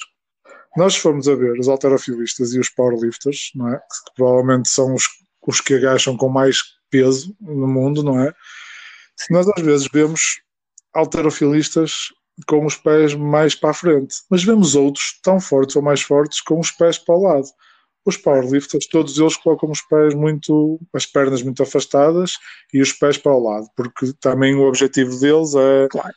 nós 0.76 0.96
formos 0.96 1.28
a 1.28 1.34
ver 1.34 1.58
os 1.58 1.68
alterofilistas 1.68 2.52
e 2.52 2.58
os 2.58 2.68
powerlifters, 2.68 3.50
não 3.54 3.68
é? 3.68 3.78
que 3.78 4.14
provavelmente 4.16 4.68
são 4.68 4.94
os, 4.94 5.04
os 5.46 5.60
que 5.60 5.74
agacham 5.74 6.16
com 6.16 6.28
mais 6.28 6.58
peso 6.90 7.34
no 7.40 7.66
mundo, 7.66 8.02
não 8.02 8.20
é? 8.20 8.32
Nós 9.30 9.48
às 9.48 9.62
vezes 9.62 9.88
vemos 9.92 10.40
alterofilistas 10.92 12.08
com 12.46 12.66
os 12.66 12.76
pés 12.76 13.14
mais 13.14 13.54
para 13.54 13.70
a 13.70 13.74
frente, 13.74 14.16
mas 14.28 14.42
vemos 14.42 14.74
outros 14.74 15.18
tão 15.22 15.40
fortes 15.40 15.76
ou 15.76 15.82
mais 15.82 16.02
fortes 16.02 16.40
com 16.40 16.58
os 16.58 16.70
pés 16.72 16.98
para 16.98 17.14
o 17.14 17.22
lado. 17.22 17.46
Os 18.04 18.16
powerlifters, 18.16 18.86
todos 18.86 19.18
eles 19.18 19.36
colocam 19.36 19.70
os 19.70 19.80
pés 19.82 20.14
muito, 20.14 20.78
as 20.92 21.06
pernas 21.06 21.42
muito 21.42 21.62
afastadas 21.62 22.32
e 22.72 22.80
os 22.80 22.92
pés 22.92 23.16
para 23.16 23.32
o 23.32 23.42
lado, 23.42 23.66
porque 23.76 24.12
também 24.20 24.54
o 24.54 24.62
objetivo 24.62 25.18
deles 25.18 25.54
é 25.54 25.88
claro 25.90 26.14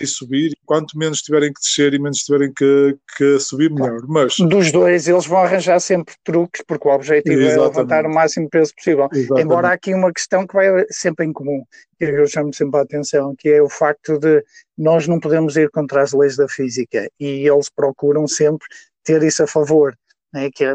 e 0.00 0.06
subir, 0.06 0.50
e 0.52 0.56
quanto 0.64 0.98
menos 0.98 1.22
tiverem 1.22 1.52
que 1.52 1.60
descer 1.60 1.94
e 1.94 1.98
menos 1.98 2.18
tiverem 2.18 2.52
que, 2.52 2.96
que 3.16 3.38
subir, 3.38 3.70
melhor. 3.70 4.00
Mas 4.08 4.34
dos 4.36 4.72
dois, 4.72 5.06
eles 5.06 5.26
vão 5.26 5.38
arranjar 5.38 5.80
sempre 5.80 6.14
truques, 6.24 6.62
porque 6.66 6.88
o 6.88 6.92
objetivo 6.92 7.40
Exatamente. 7.40 7.60
é 7.60 7.68
levantar 7.68 8.06
o 8.06 8.12
máximo 8.12 8.48
peso 8.48 8.74
possível. 8.74 9.08
Exatamente. 9.12 9.44
Embora 9.44 9.68
há 9.68 9.72
aqui 9.72 9.94
uma 9.94 10.12
questão 10.12 10.46
que 10.46 10.54
vai 10.54 10.84
sempre 10.90 11.26
em 11.26 11.32
comum, 11.32 11.62
que 11.98 12.04
eu 12.04 12.26
chamo 12.26 12.52
sempre 12.52 12.80
a 12.80 12.82
atenção, 12.82 13.34
que 13.38 13.48
é 13.48 13.62
o 13.62 13.68
facto 13.68 14.18
de 14.18 14.42
nós 14.76 15.06
não 15.06 15.20
podemos 15.20 15.56
ir 15.56 15.70
contra 15.70 16.02
as 16.02 16.12
leis 16.12 16.36
da 16.36 16.48
física 16.48 17.08
e 17.18 17.48
eles 17.48 17.68
procuram 17.68 18.26
sempre 18.26 18.66
ter 19.04 19.22
isso 19.22 19.42
a 19.42 19.46
favor. 19.46 19.94
É, 20.32 20.48
que 20.48 20.64
é, 20.64 20.74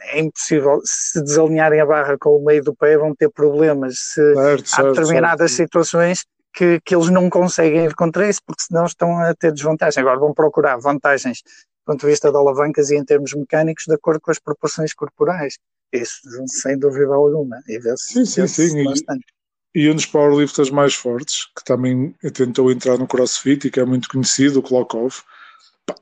é, 0.00 0.20
impossível, 0.20 0.80
se 0.82 1.22
desalinharem 1.22 1.78
a 1.78 1.84
barra 1.84 2.16
com 2.18 2.36
o 2.36 2.44
meio 2.44 2.64
do 2.64 2.74
pé, 2.74 2.96
vão 2.96 3.14
ter 3.14 3.28
problemas. 3.28 3.96
Se 3.98 4.34
certo, 4.34 4.64
há 4.64 4.76
certo, 4.76 4.94
determinadas 4.94 5.50
certo. 5.52 5.62
situações 5.62 6.24
que, 6.54 6.80
que 6.82 6.94
eles 6.94 7.10
não 7.10 7.28
conseguem 7.28 7.84
ir 7.84 7.94
contra 7.94 8.28
isso, 8.28 8.40
porque 8.46 8.62
senão 8.62 8.86
estão 8.86 9.18
a 9.18 9.34
ter 9.34 9.52
desvantagem. 9.52 10.00
Agora 10.00 10.18
vão 10.18 10.32
procurar 10.32 10.78
vantagens 10.78 11.42
do 11.42 11.92
ponto 11.92 12.00
de 12.00 12.06
vista 12.06 12.30
de 12.30 12.36
alavancas 12.36 12.90
e 12.90 12.96
em 12.96 13.04
termos 13.04 13.34
mecânicos, 13.34 13.84
de 13.86 13.94
acordo 13.94 14.20
com 14.20 14.30
as 14.30 14.38
proporções 14.38 14.94
corporais. 14.94 15.58
Isso, 15.92 16.20
sem 16.46 16.78
dúvida 16.78 17.14
alguma. 17.14 17.60
E 17.68 17.78
sim, 17.98 18.24
sim, 18.24 18.46
sim. 18.46 18.84
Bastante. 18.84 19.26
E, 19.74 19.82
e 19.82 19.90
um 19.90 19.94
dos 19.94 20.06
powerlifters 20.06 20.70
mais 20.70 20.94
fortes, 20.94 21.46
que 21.54 21.62
também 21.62 22.14
tentou 22.32 22.72
entrar 22.72 22.96
no 22.96 23.06
CrossFit 23.06 23.66
e 23.66 23.70
que 23.70 23.80
é 23.80 23.84
muito 23.84 24.08
conhecido, 24.08 24.60
o 24.60 24.62
Klokov, 24.62 25.16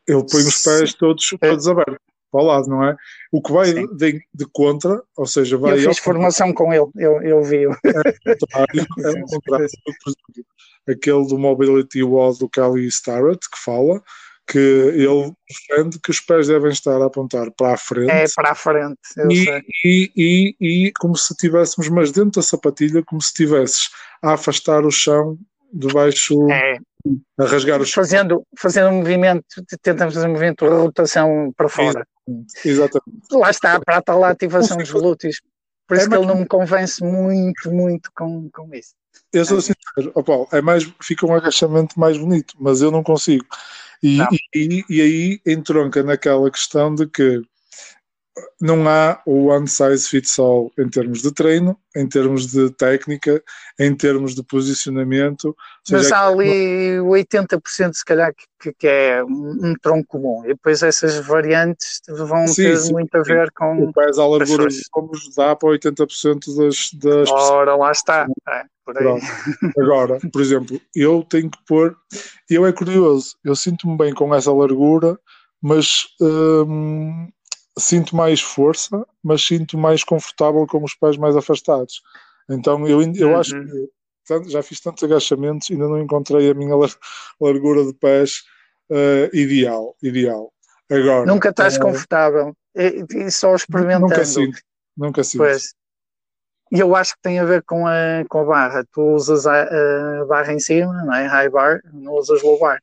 ele 0.07 0.25
põe 0.31 0.43
os 0.43 0.63
pés 0.63 0.95
todos, 0.95 1.27
todos 1.41 1.67
abertos 1.67 2.12
para 2.33 2.41
o 2.41 2.47
lado, 2.47 2.69
não 2.69 2.83
é? 2.83 2.97
O 3.31 3.43
que 3.43 3.53
vai 3.53 3.73
de, 3.73 4.27
de, 4.35 4.47
contra, 4.53 5.03
ou 5.17 5.27
seja, 5.27 5.59
vai. 5.59 5.75
Eu 5.75 5.91
fiz 5.91 5.99
formação 5.99 6.53
com 6.53 6.73
ele, 6.73 6.89
eu, 6.97 7.23
eu 7.23 7.43
vi. 7.43 7.67
-o. 7.67 7.73
É, 7.85 8.31
é 8.31 9.21
contrário, 9.29 9.69
aquele 10.89 11.27
do 11.27 11.39
Mobility 11.39 12.03
Wall 12.03 12.35
do 12.37 12.49
Kelly 12.49 12.87
Starrett, 12.87 13.39
que 13.51 13.59
fala 13.63 14.03
que 14.47 14.59
ele 14.59 15.33
defende 15.49 16.01
que 16.01 16.11
os 16.11 16.21
pés 16.21 16.49
devem 16.49 16.73
estar 16.73 17.01
a 17.01 17.07
apontar 17.07 17.51
para 17.53 17.75
a 17.75 17.77
frente. 17.77 18.11
É, 18.11 18.25
para 18.35 18.51
a 18.51 18.55
frente, 18.55 18.99
e, 19.31 19.63
e, 19.85 20.13
e, 20.17 20.57
e, 20.61 20.93
como 20.99 21.17
se 21.17 21.35
tivéssemos, 21.37 21.89
mas 21.89 22.11
dentro 22.11 22.41
da 22.41 22.43
sapatilha, 22.43 23.05
como 23.07 23.21
se 23.23 23.29
estivesses 23.29 23.89
a 24.23 24.33
afastar 24.33 24.85
o 24.85 24.91
chão 24.91 25.39
debaixo, 25.73 26.51
é. 26.51 26.77
A 27.39 27.45
rasgar 27.45 27.81
o 27.81 27.85
chão. 27.85 28.03
Fazendo, 28.03 28.47
fazendo 28.57 28.89
um 28.91 28.99
movimento, 28.99 29.45
tentamos 29.83 30.15
fazer 30.15 30.27
um 30.27 30.33
movimento 30.33 30.65
de 30.65 30.71
rotação 30.71 31.53
para 31.57 31.69
fora. 31.69 32.07
Exatamente. 32.65 33.21
Lá 33.33 33.51
está, 33.51 33.81
para 33.81 33.97
a 33.99 34.03
tal 34.03 34.25
ativação 34.25 34.77
dos 34.77 34.91
glúteos. 34.91 35.41
Por 35.87 35.97
isso 35.97 36.07
é 36.07 36.09
que 36.09 36.15
ele 36.15 36.27
não 36.27 36.37
me 36.37 36.47
convence 36.47 37.03
muito, 37.03 37.71
muito 37.71 38.11
com, 38.15 38.49
com 38.51 38.75
isso. 38.75 38.95
Eu 39.33 39.45
sou 39.45 39.61
sincero, 39.61 40.13
oh 40.15 40.23
Paulo, 40.23 40.49
é 40.53 40.61
mais, 40.61 40.91
fica 41.03 41.27
um 41.27 41.35
agachamento 41.35 41.99
mais 41.99 42.17
bonito, 42.17 42.55
mas 42.59 42.81
eu 42.81 42.91
não 42.91 43.03
consigo. 43.03 43.45
E, 44.03 44.17
não. 44.17 44.29
e, 44.55 44.85
e, 44.89 45.01
aí 45.01 45.41
entronca 45.47 46.03
naquela 46.03 46.51
questão 46.51 46.95
de 46.95 47.07
que 47.07 47.43
não 48.61 48.89
há 48.89 49.21
o 49.27 49.47
one 49.47 49.69
size 49.69 50.09
fits 50.09 50.39
all 50.39 50.73
em 50.79 50.89
termos 50.89 51.21
de 51.21 51.33
treino, 51.33 51.79
em 51.95 52.09
termos 52.09 52.47
de 52.47 52.71
técnica, 52.71 53.43
em 53.79 53.95
termos 53.95 54.35
de 54.35 54.43
posicionamento. 54.43 55.55
Mas 55.91 56.11
há 56.11 56.29
ali 56.29 56.97
80% 56.99 57.93
se 57.93 58.05
calhar 58.05 58.33
que, 58.59 58.73
que 58.73 58.87
é 58.87 59.23
um, 59.23 59.75
tronco 59.83 60.07
comum 60.07 60.45
e 60.45 60.49
depois 60.49 60.83
essas 60.83 61.17
variantes 61.27 62.01
vão 62.09 62.47
sim, 62.47 62.63
ter 62.63 62.77
sim, 62.79 62.93
muito 62.93 63.15
a 63.15 63.23
ver 63.23 63.51
com. 63.53 63.85
O 63.85 63.93
pés 63.93 64.19
à 64.19 64.27
largura 64.27 64.69
ombros 64.97 65.35
dá 65.37 65.55
para 65.55 65.69
80% 65.69 66.57
das, 66.57 66.91
das 66.95 67.31
Ora, 67.31 67.77
lá 67.77 67.93
está. 67.93 68.27
É, 68.49 68.65
Agora, 69.79 70.19
por 70.33 70.41
exemplo, 70.41 70.81
eu 70.95 71.25
tenho 71.29 71.51
que 71.51 71.59
pôr. 71.67 71.97
Eu 72.49 72.67
é 72.67 72.73
curioso, 72.73 73.37
eu 73.45 73.55
sinto-me 73.55 73.97
bem 73.97 74.15
com 74.15 74.35
essa 74.35 74.53
largura, 74.53 75.19
mas. 75.61 76.07
Hum, 76.21 77.29
sinto 77.79 78.15
mais 78.15 78.41
força, 78.41 79.07
mas 79.23 79.45
sinto 79.45 79.79
mais 79.79 80.05
confortável 80.05 80.67
com 80.67 80.83
os 80.83 80.95
pés 80.95 81.17
mais 81.17 81.37
afastados. 81.37 82.03
Então 82.49 82.87
eu, 82.87 83.01
eu 83.15 83.29
uhum. 83.29 83.37
acho 83.39 83.55
que 83.65 84.51
já 84.51 84.63
fiz 84.63 84.81
tantos 84.81 85.03
agachamentos 85.03 85.69
e 85.71 85.75
ainda 85.75 85.89
não 85.89 86.01
encontrei 86.01 86.51
a 86.51 86.55
minha 86.55 86.75
largura 87.41 87.85
de 87.85 87.95
pés 87.95 88.45
uh, 88.91 89.35
ideal, 89.35 89.97
ideal. 90.03 90.53
Agora, 90.91 91.27
nunca 91.27 91.49
estás 91.49 91.77
uh, 91.77 91.81
confortável 91.81 92.55
e, 92.75 93.05
e, 93.11 93.31
só 93.31 93.55
experimentando. 93.55 94.09
Nunca 94.09 94.25
sinto, 94.25 94.61
nunca 94.97 95.25
sinto. 95.25 95.39
Pois. 95.39 95.75
E 96.71 96.81
eu 96.81 96.95
acho 96.97 97.15
que 97.15 97.23
tem 97.23 97.39
a 97.39 97.45
ver 97.45 97.63
com 97.63 97.87
a, 97.87 98.25
com 98.29 98.41
a 98.41 98.45
barra. 98.45 98.85
Tu 98.93 99.03
usas 99.03 99.47
a, 99.47 99.63
a 100.21 100.25
barra 100.25 100.55
em 100.55 100.59
cima, 100.59 101.05
não 101.05 101.15
é? 101.15 101.27
High 101.27 101.51
bar, 101.51 101.81
não 101.93 102.15
usas 102.15 102.43
low 102.43 102.59
bar. 102.59 102.83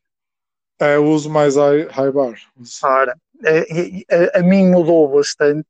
É, 0.79 0.95
eu 0.95 1.05
uso 1.05 1.29
mais 1.29 1.55
high, 1.55 1.87
high 1.89 2.11
bar. 2.11 2.35
Ora, 2.83 3.17
a, 3.45 4.39
a, 4.39 4.43
mim 4.43 4.69
mudou 4.69 5.09
bastante. 5.09 5.67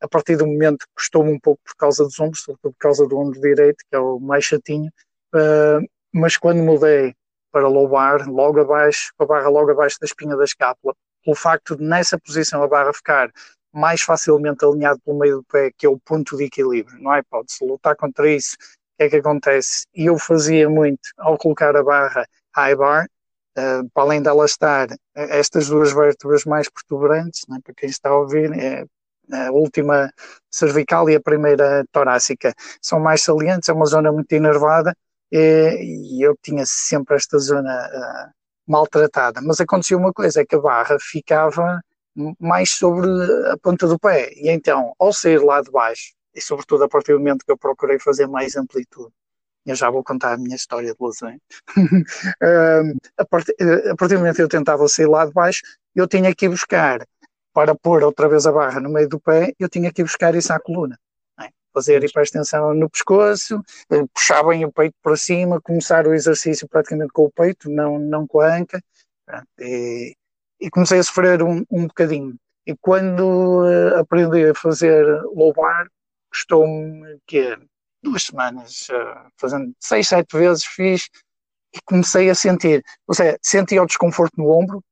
A 0.00 0.08
partir 0.08 0.36
do 0.36 0.46
momento 0.46 0.78
que 0.78 0.94
custou-me 0.94 1.32
um 1.32 1.40
pouco 1.40 1.60
por 1.64 1.74
causa 1.76 2.04
dos 2.04 2.18
ombros, 2.20 2.42
sobretudo 2.42 2.72
por 2.72 2.78
causa 2.78 3.06
do 3.06 3.18
ombro 3.18 3.40
direito, 3.40 3.84
que 3.90 3.96
é 3.96 3.98
o 3.98 4.20
mais 4.20 4.44
chatinho, 4.44 4.92
uh, 5.34 5.84
mas 6.12 6.36
quando 6.36 6.62
mudei 6.62 7.14
para 7.50 7.66
low 7.66 7.88
bar, 7.88 8.28
logo 8.28 8.60
abaixo, 8.60 9.12
com 9.16 9.24
a 9.24 9.26
barra 9.26 9.48
logo 9.48 9.72
abaixo 9.72 9.98
da 10.00 10.04
espinha 10.04 10.36
da 10.36 10.44
escápula, 10.44 10.94
pelo 11.24 11.34
facto 11.34 11.76
de 11.76 11.82
nessa 11.82 12.18
posição 12.18 12.62
a 12.62 12.68
barra 12.68 12.92
ficar 12.92 13.32
mais 13.72 14.00
facilmente 14.00 14.64
alinhado 14.64 15.00
pelo 15.04 15.18
meio 15.18 15.38
do 15.38 15.44
pé, 15.44 15.70
que 15.76 15.86
é 15.86 15.88
o 15.88 15.98
ponto 15.98 16.36
de 16.36 16.44
equilíbrio, 16.44 16.98
não 17.00 17.10
há 17.10 17.18
hipótese, 17.18 17.64
lutar 17.64 17.96
contra 17.96 18.30
isso, 18.30 18.54
o 18.54 18.98
que 18.98 19.04
é 19.04 19.10
que 19.10 19.16
acontece? 19.16 19.86
E 19.94 20.06
eu 20.06 20.18
fazia 20.18 20.68
muito, 20.68 21.00
ao 21.18 21.36
colocar 21.36 21.76
a 21.76 21.82
barra 21.82 22.26
high 22.54 22.76
bar, 22.76 23.06
Uh, 23.58 23.88
para 23.92 24.04
além 24.04 24.22
dela 24.22 24.44
estar 24.44 24.86
estas 25.14 25.66
duas 25.66 25.92
vértebras 25.92 26.44
mais 26.44 26.68
protuberantes, 26.70 27.42
né, 27.48 27.58
para 27.64 27.74
quem 27.74 27.88
está 27.88 28.10
a 28.10 28.16
ouvir, 28.16 28.52
é 28.52 28.84
a 29.32 29.50
última 29.50 30.12
cervical 30.50 31.10
e 31.10 31.16
a 31.16 31.20
primeira 31.20 31.84
torácica, 31.92 32.54
são 32.80 33.00
mais 33.00 33.22
salientes, 33.22 33.68
é 33.68 33.72
uma 33.72 33.86
zona 33.86 34.12
muito 34.12 34.32
enervada 34.32 34.94
e, 35.30 36.18
e 36.18 36.22
eu 36.22 36.36
tinha 36.42 36.64
sempre 36.66 37.16
esta 37.16 37.38
zona 37.38 37.88
uh, 37.88 38.32
maltratada. 38.66 39.40
Mas 39.42 39.60
acontecia 39.60 39.96
uma 39.96 40.12
coisa, 40.12 40.40
é 40.40 40.46
que 40.46 40.54
a 40.54 40.60
barra 40.60 40.96
ficava 41.00 41.80
mais 42.40 42.72
sobre 42.72 43.08
a 43.50 43.56
ponta 43.58 43.86
do 43.86 43.98
pé, 43.98 44.30
e 44.34 44.50
então, 44.50 44.92
ao 44.98 45.12
sair 45.12 45.38
lá 45.38 45.60
de 45.62 45.70
baixo, 45.70 46.12
e 46.34 46.40
sobretudo 46.40 46.84
a 46.84 46.88
partir 46.88 47.12
do 47.12 47.18
momento 47.18 47.44
que 47.44 47.52
eu 47.52 47.58
procurei 47.58 47.98
fazer 47.98 48.26
mais 48.26 48.56
amplitude, 48.56 49.12
eu 49.70 49.76
já 49.76 49.90
vou 49.90 50.02
contar 50.02 50.34
a 50.34 50.36
minha 50.36 50.56
história 50.56 50.94
de 50.94 50.96
lesões. 51.00 51.40
a, 53.18 53.24
partir, 53.24 53.54
a 53.90 53.96
partir 53.96 54.14
do 54.14 54.20
momento 54.20 54.36
que 54.36 54.42
eu 54.42 54.48
tentava 54.48 54.86
sair 54.88 55.06
lá 55.06 55.26
de 55.26 55.32
baixo, 55.32 55.62
eu 55.94 56.06
tinha 56.06 56.34
que 56.34 56.46
ir 56.46 56.48
buscar, 56.48 57.00
para 57.52 57.74
pôr 57.74 58.04
outra 58.04 58.28
vez 58.28 58.46
a 58.46 58.52
barra 58.52 58.78
no 58.78 58.88
meio 58.88 59.08
do 59.08 59.18
pé, 59.18 59.52
eu 59.58 59.68
tinha 59.68 59.92
que 59.92 60.02
ir 60.02 60.04
buscar 60.04 60.34
isso 60.34 60.52
à 60.52 60.60
coluna. 60.60 60.96
É? 61.40 61.48
Fazer 61.74 62.04
hiperextensão 62.04 62.72
no 62.72 62.88
pescoço, 62.88 63.60
eh, 63.90 64.04
puxar 64.14 64.44
bem 64.44 64.64
o 64.64 64.72
peito 64.72 64.94
para 65.02 65.16
cima, 65.16 65.60
começar 65.60 66.06
o 66.06 66.14
exercício 66.14 66.68
praticamente 66.68 67.12
com 67.12 67.24
o 67.24 67.32
peito, 67.32 67.68
não, 67.68 67.98
não 67.98 68.26
com 68.28 68.40
a 68.40 68.56
anca. 68.56 68.80
E, 69.58 70.14
e 70.60 70.70
comecei 70.70 71.00
a 71.00 71.02
sofrer 71.02 71.42
um, 71.42 71.64
um 71.70 71.86
bocadinho. 71.88 72.36
E 72.64 72.76
quando 72.76 73.64
uh, 73.64 73.98
aprendi 73.98 74.50
a 74.50 74.54
fazer 74.54 75.04
low 75.34 75.52
bar, 75.52 75.88
custou-me 76.30 77.18
que 77.26 77.58
duas 78.02 78.24
semanas, 78.24 78.88
uh, 78.90 79.30
fazendo 79.36 79.72
seis, 79.80 80.08
sete 80.08 80.36
vezes, 80.36 80.64
fiz 80.64 81.08
e 81.74 81.78
comecei 81.84 82.30
a 82.30 82.34
sentir, 82.34 82.82
ou 83.06 83.14
seja, 83.14 83.38
sentia 83.42 83.82
o 83.82 83.86
desconforto 83.86 84.34
no 84.38 84.50
ombro, 84.50 84.82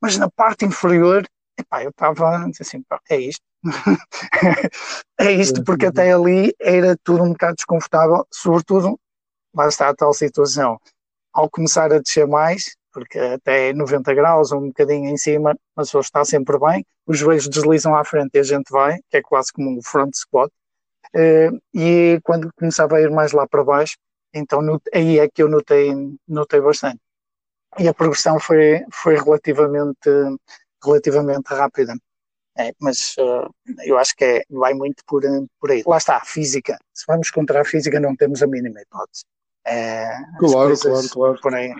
mas 0.00 0.16
na 0.16 0.30
parte 0.30 0.64
inferior, 0.64 1.26
epá, 1.58 1.82
eu 1.82 1.90
estava 1.90 2.46
assim, 2.60 2.84
é 3.10 3.18
isto. 3.18 3.42
é 5.18 5.32
isto, 5.32 5.62
porque 5.64 5.86
até 5.86 6.12
ali 6.12 6.54
era 6.58 6.96
tudo 7.04 7.22
um 7.22 7.32
bocado 7.32 7.56
desconfortável, 7.56 8.26
sobretudo, 8.32 8.98
lá 9.54 9.68
está 9.68 9.88
a 9.88 9.94
tal 9.94 10.14
situação, 10.14 10.78
ao 11.32 11.50
começar 11.50 11.92
a 11.92 11.98
descer 11.98 12.26
mais, 12.26 12.76
porque 12.92 13.18
até 13.18 13.72
90 13.72 14.14
graus 14.14 14.52
ou 14.52 14.60
um 14.60 14.68
bocadinho 14.68 15.10
em 15.10 15.16
cima, 15.16 15.52
a 15.76 15.80
pessoa 15.82 16.00
está 16.00 16.24
sempre 16.24 16.58
bem, 16.58 16.84
os 17.06 17.18
joelhos 17.18 17.48
deslizam 17.48 17.94
à 17.94 18.04
frente 18.04 18.30
e 18.34 18.38
a 18.38 18.42
gente 18.42 18.70
vai, 18.70 18.98
que 19.10 19.18
é 19.18 19.22
quase 19.22 19.52
como 19.52 19.70
um 19.70 19.82
front 19.82 20.14
squat, 20.14 20.50
e 21.74 22.20
quando 22.22 22.50
começava 22.56 22.96
a 22.96 23.00
ir 23.00 23.10
mais 23.10 23.32
lá 23.32 23.46
para 23.46 23.64
baixo, 23.64 23.96
então 24.34 24.60
aí 24.94 25.18
é 25.18 25.28
que 25.28 25.42
eu 25.42 25.48
notei, 25.48 25.92
notei 26.28 26.60
bastante. 26.60 27.00
E 27.78 27.88
a 27.88 27.94
progressão 27.94 28.38
foi, 28.40 28.84
foi 28.92 29.16
relativamente, 29.16 30.10
relativamente 30.82 31.48
rápida. 31.48 31.94
É, 32.58 32.72
mas 32.80 33.14
uh, 33.18 33.48
eu 33.84 33.96
acho 33.96 34.14
que 34.16 34.24
é, 34.24 34.42
vai 34.50 34.74
muito 34.74 35.02
por, 35.06 35.22
por 35.60 35.70
aí. 35.70 35.82
Lá 35.86 35.98
está, 35.98 36.16
a 36.16 36.24
física. 36.24 36.76
Se 36.92 37.04
vamos 37.06 37.30
contra 37.30 37.60
a 37.60 37.64
física, 37.64 38.00
não 38.00 38.16
temos 38.16 38.42
a 38.42 38.46
mínima 38.46 38.82
hipótese. 38.82 39.24
É, 39.64 40.10
claro, 40.38 40.74
claro, 41.10 41.40
claro. 41.40 41.56
Aí. 41.56 41.72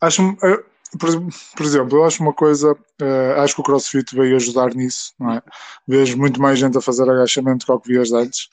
Acho, 0.00 0.22
por, 0.98 1.08
por, 1.56 1.66
exemplo, 1.66 1.98
eu 1.98 2.04
acho 2.04 2.22
uma 2.22 2.32
coisa, 2.32 2.72
uh, 2.72 3.40
acho 3.40 3.54
que 3.54 3.60
o 3.60 3.64
CrossFit 3.64 4.14
veio 4.14 4.36
ajudar 4.36 4.74
nisso, 4.74 5.12
não 5.18 5.32
é? 5.32 5.42
Vejo 5.86 6.16
muito 6.18 6.40
mais 6.40 6.58
gente 6.58 6.76
a 6.76 6.82
fazer 6.82 7.08
agachamento 7.08 7.66
do 7.66 7.80
que 7.80 7.92
vias 7.92 8.12
antes. 8.12 8.48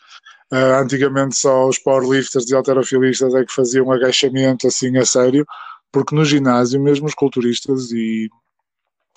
Uh, 0.52 0.82
antigamente 0.82 1.36
só 1.36 1.68
os 1.68 1.78
powerlifters 1.78 2.50
e 2.50 2.56
alterofilistas 2.56 3.36
é 3.36 3.46
que 3.46 3.54
faziam 3.54 3.92
agachamento 3.92 4.68
assim 4.68 4.98
a 4.98 5.06
sério, 5.06 5.46
porque 5.92 6.16
no 6.16 6.26
ginásio 6.26 6.82
mesmo 6.82 7.08
os 7.08 7.14
culturistas 7.14 7.92
e, 7.92 8.30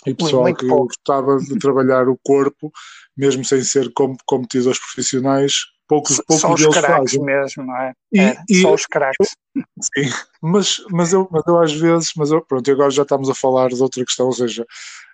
e 0.07 0.15
pessoal 0.15 0.43
muito 0.43 0.59
que 0.59 0.67
pouco. 0.67 0.89
gostava 0.89 1.39
de 1.39 1.59
trabalhar 1.59 2.09
o 2.09 2.19
corpo, 2.23 2.71
mesmo 3.17 3.45
sem 3.45 3.63
ser 3.63 3.91
competidores 4.27 4.79
profissionais, 4.79 5.72
poucos, 5.89 6.21
poucos 6.27 6.41
só 6.41 6.53
os 6.55 6.79
craques 6.79 7.19
mesmo, 7.19 7.65
não 7.65 7.77
é? 7.77 7.93
E, 8.13 8.21
é 8.21 8.37
e, 8.49 8.63
só 8.63 8.75
os 8.75 8.87
craques. 8.87 9.37
Sim, 9.55 10.11
mas, 10.41 10.83
mas, 10.91 11.13
eu, 11.13 11.29
mas 11.31 11.43
eu 11.47 11.61
às 11.61 11.73
vezes, 11.73 12.11
mas 12.17 12.31
eu, 12.31 12.41
pronto, 12.43 12.71
agora 12.71 12.91
já 12.91 13.03
estamos 13.03 13.29
a 13.29 13.35
falar 13.35 13.69
de 13.69 13.83
outra 13.83 14.05
questão, 14.05 14.27
ou 14.27 14.33
seja, 14.33 14.67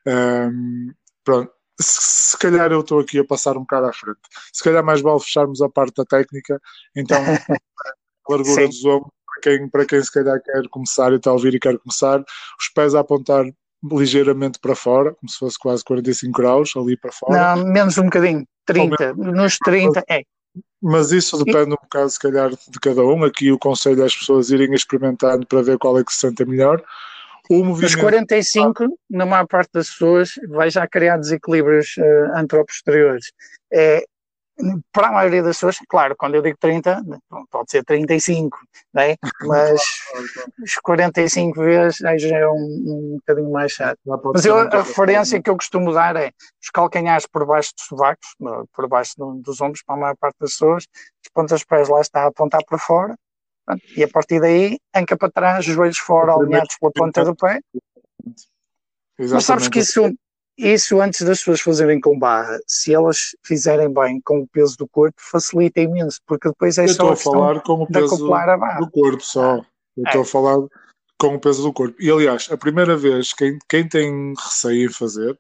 um, 0.07 0.93
pronto, 1.25 1.51
se, 1.81 2.31
se, 2.31 2.39
calhar 2.39 2.71
eu 2.73 2.81
estou 2.81 3.01
aqui 3.01 3.19
a 3.19 3.25
passar 3.25 3.57
um 3.57 3.61
bocado 3.61 3.87
à 3.87 3.93
frente. 3.93 4.19
Se 4.53 4.63
calhar 4.63 4.85
mais 4.85 5.01
vale 5.01 5.21
fecharmos 5.21 5.61
a 5.63 5.69
parte 5.69 5.95
da 5.97 6.05
técnica, 6.05 6.61
então 6.97 7.19
a 7.19 7.23
largura 8.31 8.69
dos 8.69 8.85
ombros, 8.85 9.13
para 9.27 9.41
quem, 9.43 9.69
para 9.69 9.87
quem 9.87 10.03
se 10.03 10.13
calhar 10.13 10.43
quer 10.43 10.69
começar 10.71 11.13
e 11.13 11.17
está 11.17 11.31
a 11.31 11.35
ouvir 11.35 11.55
e 11.55 11.61
quer 11.61 11.79
começar, 11.79 12.21
os 12.21 12.69
pés 12.75 12.95
a 12.95 13.01
apontar 13.01 13.45
ligeiramente 13.83 14.59
para 14.59 14.75
fora, 14.75 15.15
como 15.15 15.31
se 15.31 15.39
fosse 15.39 15.59
quase 15.59 15.85
45 15.85 16.37
graus 16.37 16.73
ali 16.77 16.97
para 16.97 17.13
fora. 17.13 17.57
Não, 17.57 17.65
menos 17.65 17.97
um 17.97 18.05
bocadinho, 18.05 18.45
30, 18.67 19.15
nos 19.15 19.57
30, 19.59 20.05
é, 20.09 20.23
mas 20.81 21.11
isso 21.11 21.43
depende 21.45 21.73
um 21.73 21.77
bocado, 21.83 22.09
se 22.09 22.19
calhar, 22.19 22.51
de 22.51 22.81
cada 22.81 23.03
um. 23.03 23.25
Aqui 23.25 23.51
o 23.51 23.59
conselho 23.59 24.03
é 24.03 24.07
as 24.07 24.17
pessoas 24.17 24.51
irem 24.51 24.73
experimentando 24.73 25.47
para 25.47 25.63
ver 25.63 25.79
qual 25.79 25.99
é 25.99 26.05
que 26.05 26.13
se 26.13 26.21
sente 26.21 26.45
melhor. 26.45 26.83
O 27.51 27.65
movimento... 27.65 27.93
Nos 27.93 27.95
45, 27.97 28.99
na 29.11 29.27
maior 29.27 29.47
parte 29.47 29.71
das 29.73 29.89
pessoas, 29.89 30.33
vai 30.49 30.71
já 30.71 30.87
criar 30.87 31.17
desequilíbrios 31.17 31.97
uh, 31.97 32.37
anteroposteriores. 32.37 33.33
É, 33.73 34.05
para 34.93 35.09
a 35.09 35.13
maioria 35.13 35.43
das 35.43 35.57
pessoas, 35.57 35.79
claro, 35.89 36.17
quando 36.17 36.35
eu 36.35 36.43
digo 36.43 36.57
30, 36.59 37.03
pode 37.51 37.71
ser 37.71 37.85
35, 37.85 38.59
né? 38.93 39.17
mas 39.47 39.81
os 40.63 40.75
45 40.83 41.61
vezes 41.61 42.05
aí 42.05 42.19
já 42.19 42.37
é 42.37 42.49
um, 42.49 42.55
um 42.55 43.17
bocadinho 43.17 43.53
mais 43.53 43.73
chato. 43.73 43.99
Mas 44.05 44.45
eu, 44.45 44.59
a 44.59 44.69
referência 44.69 45.41
que 45.41 45.49
eu 45.49 45.57
costumo 45.57 45.93
dar 45.93 46.17
é 46.17 46.33
os 46.63 46.71
calcanhares 46.71 47.27
por 47.27 47.47
baixo 47.47 47.73
dos 47.77 47.87
sovacos, 47.87 48.29
por 48.75 48.89
baixo 48.89 49.15
dos 49.37 49.61
ombros, 49.61 49.83
para 49.83 49.95
a 49.95 49.99
maior 49.99 50.17
parte 50.17 50.37
das 50.41 50.51
pessoas, 50.51 50.85
as 51.25 51.33
pontas 51.33 51.61
dos 51.61 51.65
pés 51.65 51.89
lá 51.89 52.01
está 52.01 52.25
a 52.25 52.27
apontar 52.29 52.65
para 52.65 52.79
fora, 52.79 53.17
e 53.97 54.03
a 54.03 54.09
partir 54.09 54.41
daí, 54.41 54.79
anca 54.95 55.17
para 55.17 55.31
trás, 55.31 55.65
joelhos 55.65 55.99
fora, 55.99 56.35
alinhados 56.35 56.77
pela 56.81 56.93
ponta 56.93 57.25
do 57.25 57.37
pé. 57.37 57.61
Exatamente. 59.19 59.35
Mas 59.35 59.45
sabes 59.45 59.69
que 59.69 59.81
isso 59.81 60.11
isso 60.59 61.01
antes 61.01 61.23
das 61.23 61.39
pessoas 61.39 61.61
fazerem 61.61 62.01
com 62.01 62.19
barra, 62.19 62.59
se 62.67 62.93
elas 62.93 63.37
fizerem 63.45 63.93
bem 63.93 64.21
com 64.25 64.41
o 64.41 64.49
peso 64.49 64.77
do 64.77 64.89
corpo, 64.89 65.17
facilita 65.19 65.81
imenso, 65.81 66.21
porque 66.27 66.49
depois 66.49 66.77
é 66.79 66.85
eu 66.85 66.89
só 66.89 67.11
a, 67.11 67.13
a 67.13 67.17
falar 67.17 67.61
com 67.63 67.83
o 67.83 67.87
peso 67.87 68.17
do 68.17 68.91
corpo 68.91 69.23
só. 69.23 69.57
Eu 69.97 70.05
é. 70.05 70.09
estou 70.09 70.23
a 70.23 70.25
falar 70.25 70.59
com 71.19 71.35
o 71.35 71.41
peso 71.41 71.63
do 71.63 71.73
corpo. 71.73 71.97
E 72.01 72.11
aliás, 72.11 72.49
a 72.51 72.57
primeira 72.57 72.97
vez, 72.97 73.33
quem, 73.33 73.59
quem 73.69 73.89
tem 73.89 74.35
receio 74.37 74.89
em 74.89 74.93
fazer, 74.93 75.39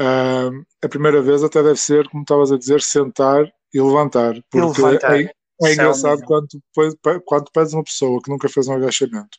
Uh, 0.00 0.64
a 0.80 0.88
primeira 0.88 1.20
vez 1.20 1.42
até 1.42 1.60
deve 1.60 1.78
ser, 1.78 2.08
como 2.08 2.22
estavas 2.22 2.52
a 2.52 2.56
dizer, 2.56 2.80
sentar 2.80 3.52
e 3.74 3.80
levantar. 3.80 4.34
Porque 4.48 4.80
levantar. 4.80 5.20
é, 5.20 5.32
é 5.62 5.72
engraçado 5.72 6.22
quando, 6.24 6.46
quando 7.24 7.50
pedes 7.52 7.72
uma 7.72 7.82
pessoa 7.82 8.20
que 8.22 8.30
nunca 8.30 8.48
fez 8.48 8.68
um 8.68 8.74
agachamento, 8.74 9.38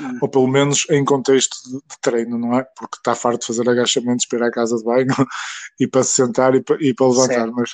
hum. 0.00 0.18
ou 0.20 0.28
pelo 0.28 0.46
menos 0.46 0.86
em 0.90 1.04
contexto 1.04 1.56
de, 1.64 1.72
de, 1.72 2.00
treino, 2.00 2.38
não 2.38 2.58
é? 2.58 2.64
Porque 2.76 2.96
está 2.96 3.14
farto 3.14 3.40
de 3.40 3.46
fazer 3.46 3.68
agachamentos 3.68 4.26
para 4.26 4.38
ir 4.38 4.44
à 4.44 4.50
casa 4.50 4.76
de 4.76 4.84
banho 4.84 5.06
e 5.80 5.86
para 5.86 6.02
se 6.02 6.14
sentar 6.14 6.54
e 6.54 6.62
para, 6.62 6.76
e 6.80 6.94
para 6.94 7.08
levantar. 7.08 7.46
Sim. 7.46 7.52
Mas 7.56 7.70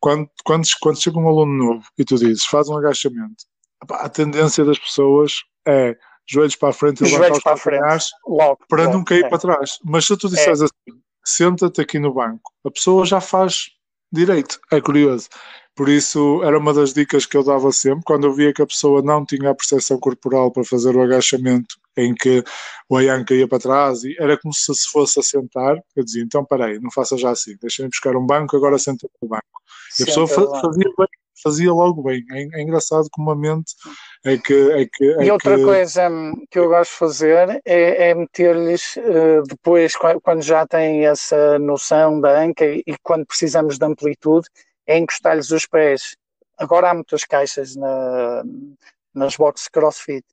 quando, 0.00 0.30
quando, 0.44 0.64
quando 0.80 1.02
chega 1.02 1.18
um 1.18 1.28
aluno 1.28 1.52
novo 1.52 1.86
e 1.98 2.04
tu 2.04 2.16
dizes 2.16 2.44
faz 2.46 2.68
um 2.68 2.76
agachamento, 2.76 3.44
a 3.90 4.08
tendência 4.08 4.64
das 4.64 4.78
pessoas 4.78 5.32
é 5.66 5.96
joelhos 6.28 6.56
para 6.56 6.70
a 6.70 6.72
frente 6.72 7.02
e 7.02 7.04
levantar 7.04 7.32
os 7.32 7.42
para 7.42 7.56
frente, 7.56 8.06
logo, 8.26 8.58
para 8.68 8.84
logo, 8.84 8.96
não 8.96 9.04
cair 9.04 9.24
é. 9.24 9.28
para 9.28 9.38
trás. 9.38 9.78
Mas 9.84 10.06
se 10.06 10.16
tu 10.16 10.28
disseres 10.28 10.60
é. 10.60 10.64
assim, 10.64 11.00
senta-te 11.24 11.80
aqui 11.80 11.98
no 11.98 12.12
banco, 12.12 12.52
a 12.64 12.70
pessoa 12.70 13.04
já 13.06 13.20
faz 13.20 13.70
direito. 14.12 14.58
É 14.72 14.80
curioso. 14.80 15.28
Por 15.76 15.90
isso, 15.90 16.42
era 16.42 16.58
uma 16.58 16.72
das 16.72 16.94
dicas 16.94 17.26
que 17.26 17.36
eu 17.36 17.44
dava 17.44 17.70
sempre. 17.70 18.02
Quando 18.06 18.26
eu 18.26 18.32
via 18.32 18.50
que 18.52 18.62
a 18.62 18.66
pessoa 18.66 19.02
não 19.02 19.26
tinha 19.26 19.50
a 19.50 19.54
percepção 19.54 19.98
corporal 19.98 20.50
para 20.50 20.64
fazer 20.64 20.96
o 20.96 21.02
agachamento, 21.02 21.76
em 21.94 22.14
que 22.14 22.42
o 22.88 22.96
Ayan 22.96 23.22
caía 23.24 23.46
para 23.46 23.58
trás, 23.58 24.02
e 24.02 24.16
era 24.18 24.38
como 24.38 24.54
se 24.54 24.74
se 24.74 24.88
fosse 24.90 25.20
a 25.20 25.22
sentar, 25.22 25.76
eu 25.94 26.02
dizia: 26.02 26.22
então, 26.22 26.42
peraí, 26.46 26.80
não 26.80 26.90
faça 26.90 27.18
já 27.18 27.30
assim, 27.30 27.56
deixa-me 27.60 27.90
buscar 27.90 28.16
um 28.16 28.24
banco, 28.24 28.56
agora 28.56 28.78
senta 28.78 29.06
no 29.20 29.28
banco. 29.28 29.44
E 30.00 30.02
a 30.02 30.06
pessoa 30.06 30.26
fazia 30.26 30.90
bem, 30.98 31.08
fazia 31.42 31.72
logo 31.72 32.02
bem. 32.02 32.24
É, 32.32 32.58
é, 32.58 32.62
engraçado 32.62 33.08
como 33.12 33.30
a 33.30 33.36
mente 33.36 33.74
é 34.24 34.38
que. 34.38 34.54
É 34.54 34.86
que 34.86 35.04
é 35.18 35.24
e 35.24 35.30
outra 35.30 35.58
que... 35.58 35.64
coisa 35.64 36.08
que 36.50 36.58
eu 36.58 36.68
gosto 36.68 36.92
de 36.92 36.98
fazer 36.98 37.62
é, 37.66 38.10
é 38.10 38.14
meter-lhes 38.14 38.96
uh, 38.96 39.42
depois, 39.46 39.94
quando 40.22 40.40
já 40.40 40.66
têm 40.66 41.06
essa 41.06 41.58
noção 41.58 42.18
da 42.18 42.40
anca 42.40 42.64
e, 42.64 42.82
e 42.86 42.94
quando 43.02 43.26
precisamos 43.26 43.78
de 43.78 43.84
amplitude, 43.84 44.48
é 44.86 44.98
encostar-lhes 44.98 45.50
os 45.50 45.66
pés. 45.66 46.16
Agora 46.56 46.90
há 46.90 46.94
muitas 46.94 47.24
caixas 47.24 47.76
na, 47.76 48.42
nas 49.14 49.36
boxes 49.36 49.68
crossfit, 49.68 50.24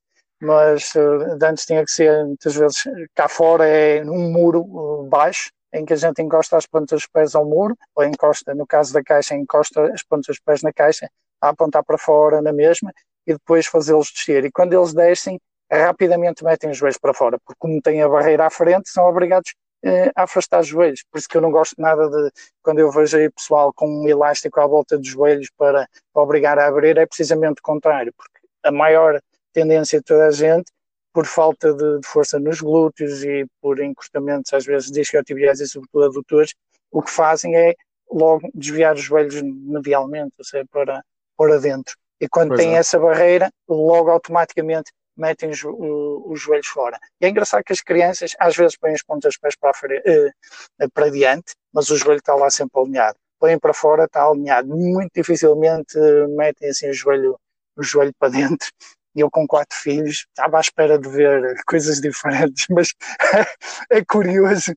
mas 0.42 0.94
uh, 0.96 1.38
antes 1.44 1.66
tinha 1.66 1.84
que 1.84 1.92
ser, 1.92 2.26
muitas 2.26 2.56
vezes, 2.56 2.84
cá 3.16 3.28
fora 3.28 3.66
é 3.66 4.04
um 4.04 4.32
muro 4.32 5.08
baixo, 5.10 5.52
em 5.74 5.86
que 5.86 5.94
a 5.94 5.96
gente 5.96 6.22
encosta 6.22 6.56
as 6.56 6.68
pontas 6.68 7.02
dos 7.02 7.08
pés 7.08 7.34
ao 7.34 7.46
muro, 7.46 7.76
ou 7.96 8.04
encosta, 8.04 8.54
no 8.54 8.68
caso 8.68 8.94
da 8.94 9.02
caixa, 9.02 9.36
encosta 9.36 9.92
as 9.92 10.04
pontas 10.04 10.28
dos 10.28 10.40
pés 10.40 10.62
na 10.62 10.72
caixa, 10.72 11.10
a 11.42 11.50
apontar 11.50 11.84
para 11.84 11.98
fora 11.98 12.42
na 12.42 12.54
mesma, 12.54 12.94
e 13.26 13.34
depois 13.34 13.66
fazê-los 13.66 14.12
descer. 14.12 14.46
E 14.46 14.52
quando 14.52 14.74
eles 14.74 14.94
descem, 14.94 15.40
rapidamente 15.72 16.44
metem 16.44 16.70
os 16.70 16.78
joelhos 16.78 16.98
para 16.98 17.14
fora, 17.14 17.40
porque 17.40 17.58
como 17.58 17.82
têm 17.82 18.02
a 18.02 18.10
barreira 18.10 18.46
à 18.46 18.50
frente, 18.50 18.90
são 18.90 19.06
obrigados 19.06 19.54
eh, 19.84 20.12
a 20.16 20.24
afastar 20.24 20.62
os 20.62 20.68
joelhos. 20.68 21.04
Por 21.12 21.18
isso 21.18 21.28
que 21.28 21.38
eu 21.38 21.42
não 21.42 21.52
gosto 21.52 21.76
nada 21.78 22.10
de, 22.10 22.32
quando 22.62 22.80
eu 22.80 22.92
vejo 22.92 23.18
aí 23.18 23.30
pessoal 23.30 23.74
com 23.74 23.88
um 23.88 24.08
elástico 24.08 24.60
à 24.60 24.68
volta 24.68 24.98
dos 24.98 25.08
joelhos 25.08 25.50
para, 25.58 25.88
para 26.14 26.24
obrigar 26.24 26.58
a 26.58 26.68
abrir, 26.68 26.98
é 26.98 27.06
precisamente 27.06 27.60
o 27.60 27.64
contrário, 27.64 28.14
porque 28.16 28.40
a 28.64 28.72
maior 28.72 29.20
tendência 29.52 30.00
de 30.00 30.06
toda 30.06 30.28
a 30.28 30.32
gente 30.32 30.72
por 31.14 31.26
falta 31.28 31.74
de, 31.74 32.00
de, 32.00 32.08
força 32.08 32.40
nos 32.40 32.60
glúteos 32.60 33.24
e 33.24 33.46
por 33.62 33.80
encostamentos, 33.80 34.52
às 34.52 34.66
vezes, 34.66 34.90
discotibiais 34.90 35.60
e 35.60 35.68
sobretudo 35.68 36.06
adutores, 36.06 36.56
o 36.92 37.04
que 37.04 37.12
fazem 37.12 37.56
é 37.56 37.76
logo 38.12 38.50
desviar 38.54 38.96
os 38.96 39.02
joelhos 39.02 39.42
medialmente, 39.42 40.34
ou 40.38 40.44
seja, 40.44 40.66
para, 40.72 41.04
para 41.38 41.60
dentro. 41.60 41.96
E 42.20 42.28
quando 42.28 42.50
pois 42.50 42.62
tem 42.62 42.76
é. 42.76 42.80
essa 42.80 42.98
barreira, 42.98 43.52
logo 43.68 44.10
automaticamente 44.10 44.92
metem 45.16 45.50
os, 45.50 45.62
os, 45.64 46.42
joelhos 46.42 46.68
fora. 46.68 46.98
E 47.22 47.26
é 47.26 47.30
engraçado 47.30 47.64
que 47.64 47.74
as 47.74 47.82
crianças 47.82 48.32
às 48.40 48.56
vezes 48.56 48.78
põem 48.78 48.94
as 48.94 49.04
pontas 49.04 49.34
dos 49.34 49.38
pés 49.38 49.56
para, 49.56 49.72
uh, 49.72 50.92
para 50.94 51.10
diante, 51.12 51.54
mas 51.74 51.90
o 51.90 51.98
joelho 51.98 52.20
está 52.20 52.36
lá 52.36 52.50
sempre 52.50 52.82
alinhado. 52.82 53.18
Põem 53.40 53.60
para 53.60 53.74
fora, 53.74 54.06
está 54.06 54.26
alinhado. 54.26 54.68
Muito 54.70 55.12
dificilmente 55.14 55.98
metem 56.30 56.70
assim 56.70 56.90
o 56.90 56.94
joelho, 56.94 57.38
o 57.76 57.84
joelho 57.84 58.14
para 58.18 58.30
dentro 58.30 58.68
e 59.16 59.20
eu 59.22 59.30
com 59.30 59.46
quatro 59.48 59.78
filhos 59.78 60.26
estava 60.30 60.58
à 60.58 60.62
espera 60.62 60.98
de 60.98 61.08
ver 61.08 61.56
coisas 61.68 62.02
diferentes, 62.02 62.66
mas 62.70 62.90
é 63.92 64.04
curioso 64.04 64.74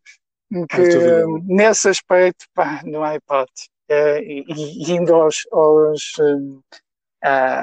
que 0.71 1.25
nesse 1.45 1.89
aspecto 1.89 2.47
pá, 2.55 2.81
não 2.85 3.03
há 3.03 3.17
hipótese. 3.17 3.69
É, 3.89 4.21
e, 4.21 4.45
e, 4.49 4.93
indo 4.93 5.15
aos, 5.15 5.47
aos, 5.53 6.13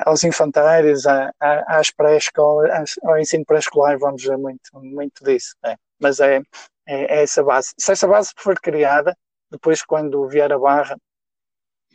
aos 0.06 0.24
infantários, 0.24 1.04
às 1.40 1.92
pré-escolas, 1.92 2.96
ao 3.04 3.18
ensino 3.18 3.46
pré-escolar, 3.46 3.98
vamos 3.98 4.24
ver 4.24 4.38
muito, 4.38 4.70
muito 4.74 5.24
disso. 5.24 5.56
É. 5.64 5.76
Mas 6.00 6.20
é, 6.20 6.42
é, 6.88 7.20
é, 7.20 7.24
essa 7.24 7.44
base. 7.44 7.74
Se 7.78 7.92
essa 7.92 8.08
base 8.08 8.32
for 8.38 8.60
criada, 8.60 9.16
depois 9.52 9.84
quando 9.84 10.28
vier 10.28 10.52
a 10.52 10.60
barra, 10.60 10.98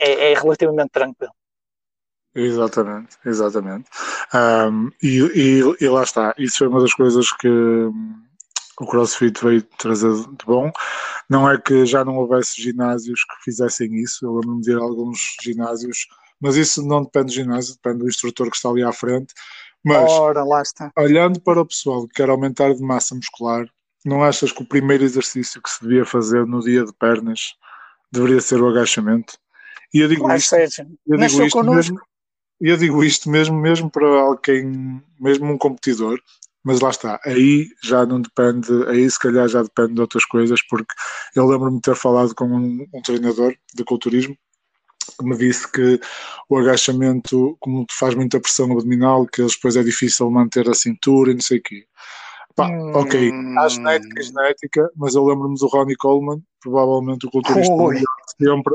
é, 0.00 0.32
é 0.32 0.34
relativamente 0.34 0.90
tranquilo. 0.90 1.32
Exatamente, 2.34 3.16
exatamente. 3.24 3.88
Um, 4.32 4.90
e, 5.02 5.18
e, 5.34 5.84
e, 5.84 5.88
lá 5.88 6.04
está, 6.04 6.34
isso 6.38 6.58
foi 6.58 6.68
uma 6.68 6.80
das 6.80 6.94
coisas 6.94 7.32
que 7.32 7.48
o 7.48 8.86
CrossFit 8.86 9.42
veio 9.42 9.62
trazer 9.62 10.12
de 10.12 10.46
bom. 10.46 10.70
Não 11.28 11.50
é 11.50 11.60
que 11.60 11.84
já 11.84 12.04
não 12.04 12.16
houvesse 12.16 12.62
ginásios 12.62 13.20
que 13.24 13.44
fizessem 13.44 13.92
isso, 13.96 14.24
eu 14.24 14.34
lembro-me 14.34 14.62
de 14.62 14.72
a 14.72 14.78
alguns 14.78 15.36
ginásios, 15.42 16.06
mas 16.40 16.56
isso 16.56 16.86
não 16.86 17.02
depende 17.02 17.26
do 17.26 17.32
ginásio, 17.32 17.74
depende 17.74 17.98
do 18.04 18.08
instrutor 18.08 18.50
que 18.50 18.56
está 18.56 18.68
ali 18.68 18.82
à 18.82 18.92
frente. 18.92 19.34
Mas, 19.84 20.10
Ora, 20.10 20.44
lá 20.44 20.62
está. 20.62 20.92
olhando 20.96 21.40
para 21.40 21.60
o 21.60 21.66
pessoal 21.66 22.06
que 22.06 22.14
quer 22.14 22.28
aumentar 22.28 22.74
de 22.74 22.82
massa 22.82 23.14
muscular, 23.14 23.66
não 24.04 24.22
achas 24.22 24.52
que 24.52 24.62
o 24.62 24.66
primeiro 24.66 25.04
exercício 25.04 25.62
que 25.62 25.70
se 25.70 25.82
devia 25.82 26.04
fazer 26.04 26.46
no 26.46 26.60
dia 26.60 26.84
de 26.84 26.92
pernas 26.92 27.54
deveria 28.10 28.40
ser 28.40 28.60
o 28.60 28.68
agachamento? 28.68 29.34
E 29.92 30.00
eu 30.00 30.08
digo 30.08 30.22
claro 30.22 30.38
isto, 30.38 30.50
seja. 30.50 30.86
eu 31.06 31.16
digo 31.16 31.42
isto 31.42 31.64
mesmo, 31.64 32.00
eu 32.60 32.76
digo 32.76 33.04
isto 33.04 33.30
mesmo, 33.30 33.56
mesmo 33.56 33.90
para 33.90 34.06
alguém, 34.06 35.02
mesmo 35.18 35.46
um 35.46 35.58
competidor, 35.58 36.20
mas 36.62 36.80
lá 36.80 36.90
está, 36.90 37.20
aí 37.24 37.68
já 37.82 38.04
não 38.04 38.20
depende, 38.20 38.68
aí 38.88 39.08
se 39.10 39.18
calhar 39.18 39.48
já 39.48 39.62
depende 39.62 39.94
de 39.94 40.00
outras 40.00 40.24
coisas, 40.24 40.60
porque 40.68 40.92
eu 41.34 41.46
lembro-me 41.46 41.76
de 41.76 41.82
ter 41.82 41.96
falado 41.96 42.34
com 42.34 42.44
um, 42.44 42.86
um 42.92 43.02
treinador 43.02 43.56
de 43.74 43.84
culturismo 43.84 44.36
que 45.16 45.24
me 45.24 45.36
disse 45.36 45.70
que 45.70 46.00
o 46.48 46.58
agachamento, 46.58 47.56
como 47.60 47.86
faz 47.90 48.14
muita 48.14 48.40
pressão 48.40 48.70
abdominal, 48.72 49.26
que 49.26 49.44
depois 49.44 49.76
é 49.76 49.82
difícil 49.82 50.30
manter 50.30 50.68
a 50.68 50.74
cintura 50.74 51.30
e 51.30 51.34
não 51.34 51.40
sei 51.40 51.58
o 51.58 51.62
quê. 51.62 51.86
Pá, 52.54 52.66
hum. 52.66 52.92
ok, 52.94 53.30
há 53.58 53.68
genética, 53.68 54.22
genética, 54.22 54.90
mas 54.96 55.14
eu 55.14 55.24
lembro-me 55.24 55.56
do 55.56 55.68
Ronnie 55.68 55.96
Coleman, 55.96 56.42
provavelmente 56.60 57.26
o 57.26 57.30
culturista 57.30 57.72
sempre, 58.40 58.74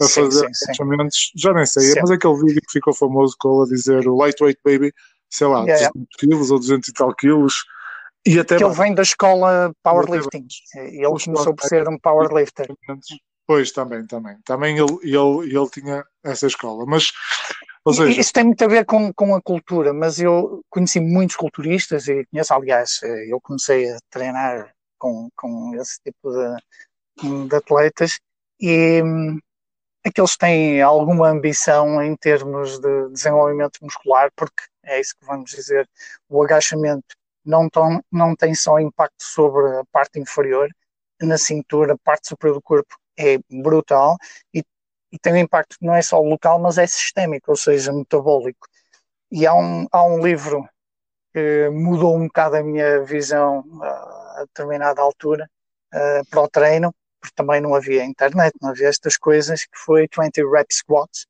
a 0.00 0.04
sim, 0.04 0.22
fazer 0.22 0.48
agachamentos, 0.66 1.32
já 1.34 1.54
nem 1.54 1.64
sei, 1.64 1.82
sim. 1.82 2.00
mas 2.00 2.10
aquele 2.10 2.34
vídeo 2.34 2.60
que 2.60 2.72
ficou 2.72 2.92
famoso 2.92 3.34
com 3.38 3.62
ele 3.62 3.72
a 3.72 3.74
dizer 3.74 4.06
o 4.06 4.16
lightweight 4.16 4.60
baby, 4.64 4.92
sei 5.30 5.46
lá, 5.46 5.62
yeah, 5.62 5.90
200 5.94 6.16
quilos 6.18 6.50
ou 6.50 6.58
200 6.58 6.88
e 6.88 6.92
tal 6.92 7.14
quilos. 7.14 7.54
E 8.26 8.38
até 8.38 8.56
que 8.56 8.64
ele 8.64 8.74
vem 8.74 8.94
da 8.94 9.02
escola 9.02 9.72
powerlifting. 9.82 10.46
Ele 10.76 11.24
começou 11.24 11.54
por 11.54 11.66
ser 11.66 11.88
um 11.88 11.98
powerlifter. 11.98 12.68
Pois, 13.46 13.72
também, 13.72 14.06
também. 14.06 14.36
Também 14.44 14.78
ele, 14.78 14.98
ele, 15.02 15.56
ele 15.56 15.70
tinha 15.70 16.04
essa 16.22 16.46
escola. 16.46 16.84
Mas, 16.86 17.12
seja... 17.92 18.20
Isso 18.20 18.32
tem 18.32 18.44
muito 18.44 18.64
a 18.64 18.68
ver 18.68 18.84
com, 18.84 19.12
com 19.12 19.34
a 19.34 19.42
cultura, 19.42 19.92
mas 19.92 20.20
eu 20.20 20.62
conheci 20.70 21.00
muitos 21.00 21.36
culturistas 21.36 22.08
e 22.08 22.24
conheço, 22.26 22.54
aliás, 22.54 23.00
eu 23.28 23.40
comecei 23.40 23.90
a 23.90 23.98
treinar 24.10 24.72
com, 24.98 25.28
com 25.36 25.74
esse 25.74 25.98
tipo 26.04 26.30
de, 26.30 27.48
de 27.48 27.56
atletas 27.56 28.20
e 28.60 29.02
hum, 29.02 29.38
é 30.04 30.10
que 30.10 30.20
eles 30.20 30.36
têm 30.36 30.80
alguma 30.80 31.28
ambição 31.28 32.00
em 32.02 32.16
termos 32.16 32.78
de 32.78 33.08
desenvolvimento 33.10 33.78
muscular, 33.82 34.30
porque 34.36 34.62
é 34.84 35.00
isso 35.00 35.14
que 35.18 35.26
vamos 35.26 35.50
dizer, 35.50 35.88
o 36.28 36.42
agachamento 36.42 37.16
não, 37.44 37.68
tão, 37.68 38.00
não 38.10 38.36
tem 38.36 38.54
só 38.54 38.78
impacto 38.78 39.22
sobre 39.22 39.78
a 39.78 39.84
parte 39.90 40.20
inferior, 40.20 40.68
na 41.20 41.38
cintura, 41.38 41.94
a 41.94 41.98
parte 41.98 42.28
superior 42.28 42.56
do 42.56 42.62
corpo 42.62 42.96
é 43.18 43.38
brutal 43.50 44.16
e, 44.54 44.64
e 45.12 45.18
tem 45.18 45.34
um 45.34 45.36
impacto 45.36 45.76
não 45.80 45.94
é 45.94 46.02
só 46.02 46.20
local, 46.20 46.58
mas 46.58 46.78
é 46.78 46.86
sistémico, 46.86 47.50
ou 47.50 47.56
seja, 47.56 47.92
metabólico. 47.92 48.66
E 49.30 49.46
há 49.46 49.54
um, 49.54 49.86
há 49.90 50.04
um 50.04 50.22
livro 50.22 50.68
que 51.32 51.70
mudou 51.70 52.16
um 52.16 52.26
bocado 52.26 52.56
a 52.56 52.62
minha 52.62 53.02
visão 53.02 53.60
uh, 53.60 53.82
a 53.82 54.44
determinada 54.46 55.00
altura 55.00 55.48
uh, 55.94 56.26
para 56.28 56.42
o 56.42 56.48
treino, 56.48 56.94
porque 57.20 57.34
também 57.34 57.60
não 57.60 57.74
havia 57.74 58.04
internet, 58.04 58.54
não 58.60 58.70
havia 58.70 58.88
estas 58.88 59.16
coisas, 59.16 59.64
que 59.64 59.78
foi 59.78 60.08
20 60.08 60.42
Rep 60.50 60.66
Squats. 60.70 61.26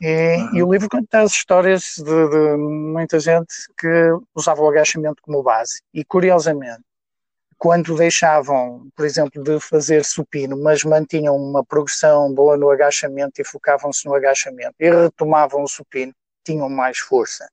E, 0.00 0.36
uhum. 0.36 0.56
e 0.56 0.62
o 0.62 0.72
livro 0.72 0.88
conta 0.90 1.20
as 1.20 1.32
histórias 1.32 1.94
de, 1.96 2.04
de, 2.04 2.56
muita 2.56 3.18
gente 3.18 3.54
que 3.78 3.88
usava 4.34 4.60
o 4.60 4.68
agachamento 4.68 5.22
como 5.22 5.42
base. 5.42 5.80
E 5.92 6.04
curiosamente, 6.04 6.82
quando 7.58 7.96
deixavam, 7.96 8.88
por 8.94 9.06
exemplo, 9.06 9.42
de 9.42 9.58
fazer 9.60 10.04
supino, 10.04 10.56
mas 10.62 10.84
mantinham 10.84 11.36
uma 11.36 11.64
progressão 11.64 12.32
boa 12.32 12.56
no 12.56 12.70
agachamento 12.70 13.40
e 13.40 13.44
focavam-se 13.44 14.06
no 14.06 14.14
agachamento 14.14 14.74
e 14.78 14.90
retomavam 14.90 15.62
o 15.62 15.68
supino, 15.68 16.12
tinham 16.44 16.68
mais 16.68 16.98
força. 16.98 17.48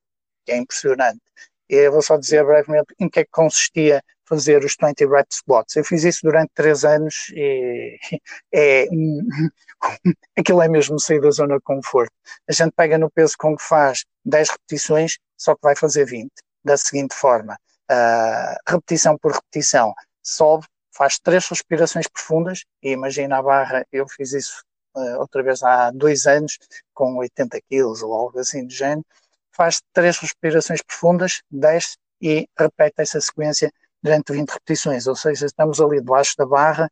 É 0.48 0.58
impressionante. 0.58 1.22
Eu 1.70 1.92
vou 1.92 2.02
só 2.02 2.18
dizer 2.18 2.46
brevemente 2.46 2.94
em 3.00 3.10
que 3.10 3.22
é 3.22 3.24
que 3.24 3.32
consistia 3.32 4.04
fazer 4.26 4.64
os 4.64 4.76
20 4.82 5.06
rep 5.06 5.28
squats. 5.32 5.76
Eu 5.76 5.84
fiz 5.84 6.04
isso 6.04 6.20
durante 6.24 6.52
três 6.54 6.84
anos 6.84 7.30
e 7.34 7.98
é, 8.54 8.86
aquilo 10.38 10.62
é 10.62 10.68
mesmo 10.68 11.00
sair 11.00 11.22
da 11.22 11.32
zona 11.32 11.56
de 11.56 11.62
conforto. 11.62 12.14
A 12.48 12.52
gente 12.52 12.74
pega 12.76 12.98
no 12.98 13.10
peso 13.10 13.36
com 13.38 13.56
que 13.56 13.64
faz 13.64 14.04
10 14.26 14.50
repetições, 14.50 15.18
só 15.38 15.56
que 15.56 15.62
vai 15.64 15.76
fazer 15.76 16.06
20, 16.06 16.30
da 16.64 16.78
seguinte 16.78 17.16
forma, 17.16 17.58
uh, 17.92 18.56
repetição 18.68 19.18
por 19.18 19.32
repetição, 19.32 19.94
sobe, 20.22 20.66
faz 20.96 21.20
três 21.20 21.48
respirações 21.48 22.08
profundas, 22.08 22.64
e 22.82 22.92
imagina 22.92 23.38
a 23.38 23.42
barra, 23.42 23.86
eu 23.92 24.08
fiz 24.08 24.34
isso 24.34 24.64
uh, 24.96 25.20
outra 25.20 25.42
vez 25.44 25.64
há 25.64 25.92
dois 25.92 26.26
anos, 26.26 26.58
com 26.94 27.16
80 27.18 27.60
quilos 27.70 28.02
ou 28.02 28.14
algo 28.14 28.40
assim 28.40 28.66
do 28.66 28.74
género, 28.74 29.06
faz 29.52 29.82
três 29.92 30.18
respirações 30.18 30.82
profundas, 30.82 31.42
desce 31.50 31.96
e 32.22 32.48
repete 32.58 33.02
essa 33.02 33.20
sequência 33.20 33.72
durante 34.02 34.34
20 34.34 34.50
repetições, 34.50 35.08
ou 35.08 35.16
seja, 35.16 35.46
estamos 35.46 35.80
ali 35.80 36.00
debaixo 36.00 36.36
da 36.38 36.46
barra, 36.46 36.90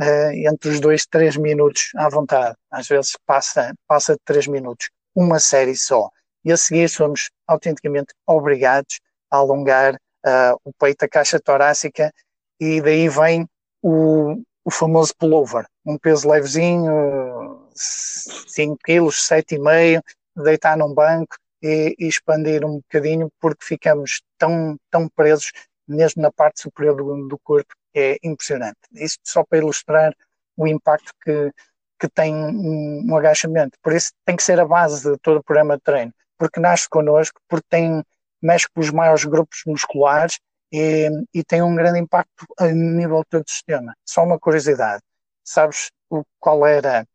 uh, 0.00 0.48
entre 0.48 0.70
os 0.70 0.80
dois, 0.80 1.06
três 1.06 1.36
minutos 1.36 1.90
à 1.96 2.08
vontade, 2.08 2.56
às 2.70 2.88
vezes 2.88 3.12
passa, 3.26 3.74
passa 3.86 4.14
de 4.14 4.20
três 4.24 4.46
minutos, 4.46 4.90
uma 5.14 5.38
série 5.38 5.76
só, 5.76 6.10
e 6.44 6.52
a 6.52 6.56
seguir 6.56 6.88
somos 6.88 7.30
autenticamente 7.46 8.12
obrigados 8.26 9.00
a 9.30 9.36
alongar 9.36 9.96
uh, 10.24 10.58
o 10.64 10.72
peito, 10.72 11.04
a 11.04 11.08
caixa 11.08 11.40
torácica, 11.40 12.12
e 12.60 12.80
daí 12.80 13.08
vem 13.08 13.46
o, 13.82 14.42
o 14.64 14.70
famoso 14.70 15.14
pullover, 15.18 15.66
um 15.84 15.98
peso 15.98 16.28
levezinho, 16.28 17.68
5 17.74 18.78
quilos, 18.84 19.16
7,5, 19.28 20.02
deitar 20.36 20.76
num 20.76 20.92
banco 20.92 21.36
e, 21.62 21.94
e, 21.98 22.08
expandir 22.08 22.64
um 22.64 22.76
bocadinho, 22.76 23.30
porque 23.40 23.64
ficamos 23.64 24.22
tão, 24.38 24.76
tão 24.90 25.08
presos, 25.08 25.52
mesmo 25.86 26.22
na 26.22 26.32
parte 26.32 26.60
superior 26.60 26.96
do, 26.96 27.28
do 27.28 27.38
corpo, 27.38 27.74
é 27.94 28.18
impressionante. 28.22 28.78
Isto 28.92 29.20
só 29.24 29.44
para 29.44 29.58
ilustrar 29.58 30.14
o 30.56 30.66
impacto 30.66 31.12
que, 31.22 31.52
que 31.98 32.08
tem 32.08 32.34
um, 32.34 33.04
um, 33.06 33.16
agachamento. 33.16 33.78
Por 33.82 33.92
isso 33.92 34.12
tem 34.24 34.36
que 34.36 34.42
ser 34.42 34.58
a 34.60 34.66
base 34.66 35.10
de 35.10 35.18
todo 35.18 35.38
o 35.38 35.44
programa 35.44 35.76
de 35.76 35.82
treino, 35.82 36.12
porque 36.38 36.60
nasce 36.60 36.88
connosco, 36.88 37.40
porque 37.48 37.66
tem, 37.68 38.02
mexe 38.44 38.68
com 38.68 38.80
os 38.80 38.90
maiores 38.90 39.24
grupos 39.24 39.62
musculares 39.66 40.38
e, 40.70 41.08
e, 41.32 41.42
tem 41.42 41.62
um 41.62 41.74
grande 41.74 41.98
impacto 41.98 42.44
a 42.58 42.66
nível 42.66 43.20
de 43.20 43.28
todo 43.30 43.44
o 43.46 43.50
sistema. 43.50 43.94
Só 44.06 44.22
uma 44.22 44.38
curiosidade, 44.38 45.02
sabes 45.42 45.90
o, 46.10 46.22
qual 46.38 46.66
era 46.66 47.06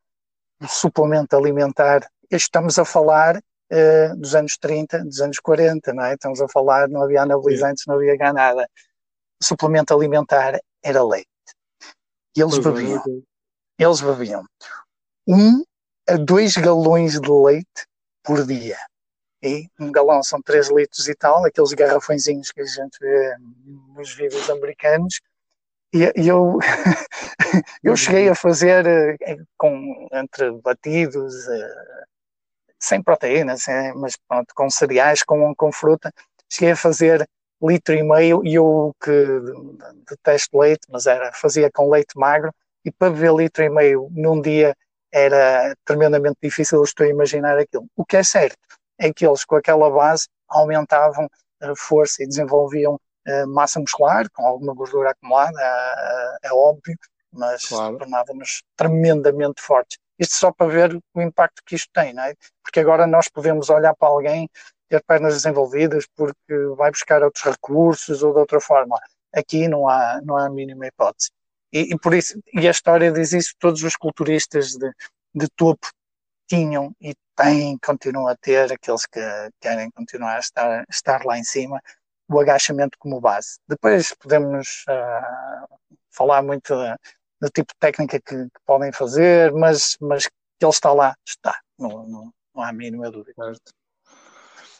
o 0.61 0.67
suplemento 0.67 1.35
alimentar? 1.35 2.09
Estamos 2.31 2.79
a 2.79 2.85
falar 2.85 3.37
uh, 3.37 4.15
dos 4.17 4.33
anos 4.33 4.57
30, 4.57 5.05
dos 5.05 5.21
anos 5.21 5.39
40, 5.39 5.93
não 5.93 6.03
é? 6.03 6.13
Estamos 6.13 6.41
a 6.41 6.47
falar, 6.47 6.87
não 6.87 7.03
havia 7.03 7.21
anabolizantes, 7.21 7.83
não 7.85 7.95
havia 7.95 8.15
nada. 8.33 8.67
O 9.41 9.45
suplemento 9.45 9.93
alimentar 9.93 10.59
era 10.83 11.03
leite. 11.03 11.27
E 12.35 12.41
eles 12.41 12.57
bebiam. 12.57 13.03
Eles 13.77 14.01
bebiam 14.01 14.43
um 15.27 15.63
a 16.07 16.17
dois 16.17 16.57
galões 16.57 17.19
de 17.19 17.29
leite 17.29 17.85
por 18.23 18.45
dia 18.45 18.77
e 19.41 19.69
um 19.80 19.91
galão 19.91 20.21
são 20.21 20.41
3 20.41 20.69
litros 20.69 21.08
e 21.08 21.15
tal, 21.15 21.45
aqueles 21.45 21.73
garrafõezinhos 21.73 22.52
que 22.52 22.62
a 22.62 22.65
gente 22.65 22.99
vê 22.99 23.36
nos 23.95 24.13
vídeos 24.13 24.49
americanos. 24.49 25.19
E, 25.93 26.04
e 26.15 26.28
eu, 26.28 26.60
eu 27.84 27.95
cheguei 27.95 28.30
a 28.30 28.36
fazer 28.36 28.86
eh, 28.86 29.38
com, 29.58 30.08
entre 30.13 30.52
batidos, 30.62 31.47
eh, 31.47 32.04
sem 32.80 33.02
proteínas, 33.02 33.65
mas 33.95 34.15
pronto, 34.28 34.54
com 34.56 34.69
cereais, 34.69 35.23
com, 35.23 35.54
com 35.56 35.71
fruta, 35.71 36.13
cheguei 36.49 36.71
a 36.71 36.75
fazer 36.75 37.28
litro 37.62 37.93
e 37.93 38.04
meio 38.04 38.41
e 38.45 38.56
eu 38.56 38.95
que 39.02 39.12
detesto 40.10 40.58
leite, 40.58 40.88
mas 40.89 41.06
era, 41.06 41.32
fazia 41.34 41.69
com 41.71 41.89
leite 41.89 42.17
magro 42.17 42.54
e 42.86 42.91
para 42.91 43.12
beber 43.12 43.34
litro 43.34 43.63
e 43.63 43.69
meio 43.69 44.08
num 44.12 44.41
dia 44.41 44.75
era 45.12 45.75
tremendamente 45.84 46.38
difícil, 46.41 46.78
eu 46.80 46.84
estou 46.84 47.06
a 47.06 47.10
imaginar 47.10 47.58
aquilo. 47.58 47.88
O 47.97 48.06
que 48.06 48.15
é 48.15 48.23
certo 48.23 48.58
é 48.99 49.13
que 49.13 49.25
eles, 49.25 49.45
com 49.45 49.55
aquela 49.55 49.89
base, 49.89 50.27
aumentavam 50.47 51.29
a 51.62 51.75
força 51.75 52.23
e 52.23 52.27
desenvolviam 52.27 52.95
uh, 52.95 53.47
massa 53.47 53.79
muscular, 53.79 54.29
com 54.31 54.45
alguma 54.45 54.73
gordura 54.73 55.12
acumulada, 55.12 55.59
é, 55.62 56.47
é 56.47 56.53
óbvio, 56.53 56.97
mas 57.31 57.65
claro. 57.65 57.97
tornava-nos 57.97 58.63
tremendamente 58.75 59.62
fortes. 59.62 59.97
Isto 60.17 60.35
só 60.35 60.51
para 60.51 60.67
ver 60.67 60.99
o 61.13 61.21
impacto 61.21 61.62
que 61.65 61.75
isto 61.75 61.89
tem, 61.93 62.13
não 62.13 62.23
é? 62.23 62.33
Porque 62.63 62.79
agora 62.79 63.07
nós 63.07 63.29
podemos 63.29 63.69
olhar 63.69 63.95
para 63.95 64.09
alguém, 64.09 64.49
ter 64.89 65.01
pernas 65.03 65.35
desenvolvidas, 65.35 66.05
porque 66.15 66.53
vai 66.75 66.91
buscar 66.91 67.23
outros 67.23 67.43
recursos 67.45 68.21
ou 68.23 68.33
de 68.33 68.39
outra 68.39 68.59
forma. 68.59 68.99
Aqui 69.33 69.67
não 69.67 69.88
há, 69.88 70.19
não 70.23 70.35
há 70.35 70.47
a 70.47 70.49
mínima 70.49 70.88
hipótese. 70.88 71.29
E, 71.71 71.93
e 71.93 71.99
por 71.99 72.13
isso, 72.13 72.39
e 72.53 72.67
a 72.67 72.71
história 72.71 73.12
diz 73.12 73.31
isso, 73.31 73.53
todos 73.59 73.83
os 73.83 73.95
culturistas 73.95 74.71
de, 74.71 74.91
de 75.33 75.47
topo 75.55 75.88
tinham 76.47 76.93
e 76.99 77.13
têm, 77.39 77.78
continuam 77.78 78.28
a 78.28 78.36
ter, 78.36 78.71
aqueles 78.71 79.06
que 79.06 79.21
querem 79.62 79.89
continuar 79.91 80.36
a 80.36 80.39
estar, 80.39 80.86
estar 80.89 81.23
lá 81.23 81.38
em 81.38 81.43
cima, 81.43 81.82
o 82.28 82.39
agachamento 82.39 82.97
como 82.99 83.21
base. 83.21 83.60
Depois 83.67 84.13
podemos 84.13 84.84
uh, 84.89 85.78
falar 86.12 86.43
muito 86.43 86.75
do 87.41 87.49
tipo 87.49 87.73
de 87.73 87.80
técnica 87.80 88.19
que, 88.19 88.36
que, 88.36 88.60
podem 88.65 88.91
fazer, 88.91 89.54
mas, 89.54 89.95
mas 90.02 90.28
que 90.28 90.34
ele 90.62 90.69
está 90.69 90.91
lá, 90.91 91.15
está, 91.25 91.58
não, 91.78 92.06
não, 92.06 92.34
não 92.54 92.63
há 92.63 92.69
a 92.69 92.73
mínima 92.73 93.10
dúvida. 93.10 93.34
Certo. 93.41 93.73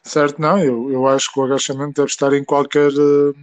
certo, 0.04 0.41
não, 0.41 0.60
eu, 0.60 0.91
eu 0.91 1.08
acho 1.08 1.32
que 1.32 1.39
o 1.39 1.45
agachamento 1.45 1.93
deve 1.93 2.10
estar 2.10 2.34
em 2.34 2.43
qualquer. 2.43 2.91
Uh, 2.91 3.34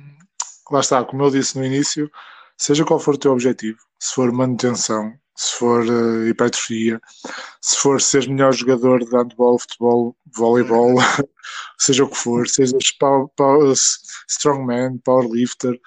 lá 0.71 0.81
está, 0.81 1.03
como 1.05 1.25
eu 1.25 1.31
disse 1.31 1.59
no 1.59 1.65
início, 1.65 2.11
seja 2.59 2.85
qual 2.85 3.01
for 3.01 3.15
o 3.15 3.19
teu 3.19 3.33
objetivo, 3.33 3.79
se 3.99 4.15
for 4.15 4.31
manutenção, 4.31 5.15
se 5.37 5.57
for 5.57 5.85
uh, 5.85 6.27
hipertrofia, 6.27 7.01
se 7.61 7.77
for 7.77 8.01
ser 8.01 8.29
melhor 8.29 8.53
jogador 8.53 9.05
de 9.05 9.11
handball, 9.15 9.59
futebol, 9.59 10.17
voleibol, 10.35 10.95
seja 11.79 12.05
o 12.05 12.09
que 12.09 12.17
for, 12.17 12.49
seja 12.49 12.77
power, 12.99 13.29
power, 13.37 13.75
strongman, 14.29 14.99
powerlifter, 14.99 15.79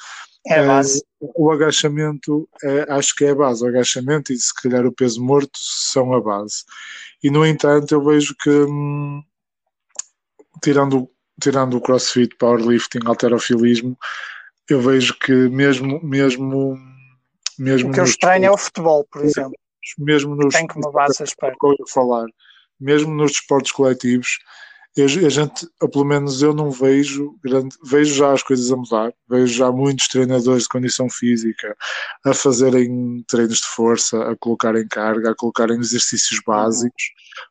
é 0.47 0.59
a 0.59 0.67
base. 0.67 1.03
Uh, 1.19 1.31
o 1.35 1.51
agachamento 1.51 2.47
é, 2.63 2.85
acho 2.93 3.15
que 3.15 3.25
é 3.25 3.31
a 3.31 3.35
base. 3.35 3.63
O 3.63 3.67
agachamento 3.67 4.31
e 4.31 4.37
se 4.37 4.53
calhar 4.53 4.85
o 4.85 4.91
peso 4.91 5.21
morto 5.21 5.57
são 5.57 6.13
a 6.13 6.21
base. 6.21 6.63
E 7.21 7.29
no 7.29 7.45
entanto, 7.45 7.93
eu 7.93 8.03
vejo 8.03 8.35
que 8.41 8.49
hum, 8.49 9.21
tirando, 10.61 11.09
tirando 11.41 11.75
o 11.75 11.81
crossfit, 11.81 12.35
powerlifting, 12.37 12.99
alterofilismo, 13.05 13.97
eu 14.69 14.79
vejo 14.81 15.17
que 15.19 15.33
mesmo, 15.33 15.99
mesmo 16.03 16.77
mesmo 17.59 17.89
o 17.89 17.93
que 17.93 17.99
eu 17.99 18.05
estranho 18.05 18.45
é 18.45 18.51
o 18.51 18.57
futebol, 18.57 19.05
por 19.11 19.23
exemplo. 19.23 19.53
Mesmo 19.97 20.35
nos 20.35 20.53
Tem 20.53 20.67
que 20.67 20.79
esse 21.09 21.23
aspecto. 21.23 21.75
falar, 21.87 22.27
mesmo 22.79 23.13
nos 23.13 23.31
desportos 23.31 23.71
coletivos, 23.71 24.39
a 24.97 25.29
gente, 25.29 25.67
pelo 25.91 26.03
menos 26.03 26.41
eu 26.41 26.53
não 26.53 26.71
vejo 26.71 27.37
grande, 27.43 27.75
vejo 27.83 28.13
já 28.15 28.33
as 28.33 28.43
coisas 28.43 28.71
a 28.71 28.75
mudar, 28.75 29.13
vejo 29.29 29.53
já 29.53 29.71
muitos 29.71 30.07
treinadores 30.07 30.63
de 30.63 30.69
condição 30.69 31.09
física 31.09 31.75
a 32.25 32.33
fazerem 32.33 33.23
treinos 33.27 33.59
de 33.59 33.67
força, 33.67 34.21
a 34.29 34.35
colocarem 34.35 34.87
carga, 34.87 35.31
a 35.31 35.35
colocarem 35.35 35.79
exercícios 35.79 36.39
uhum. 36.39 36.53
básicos, 36.53 37.03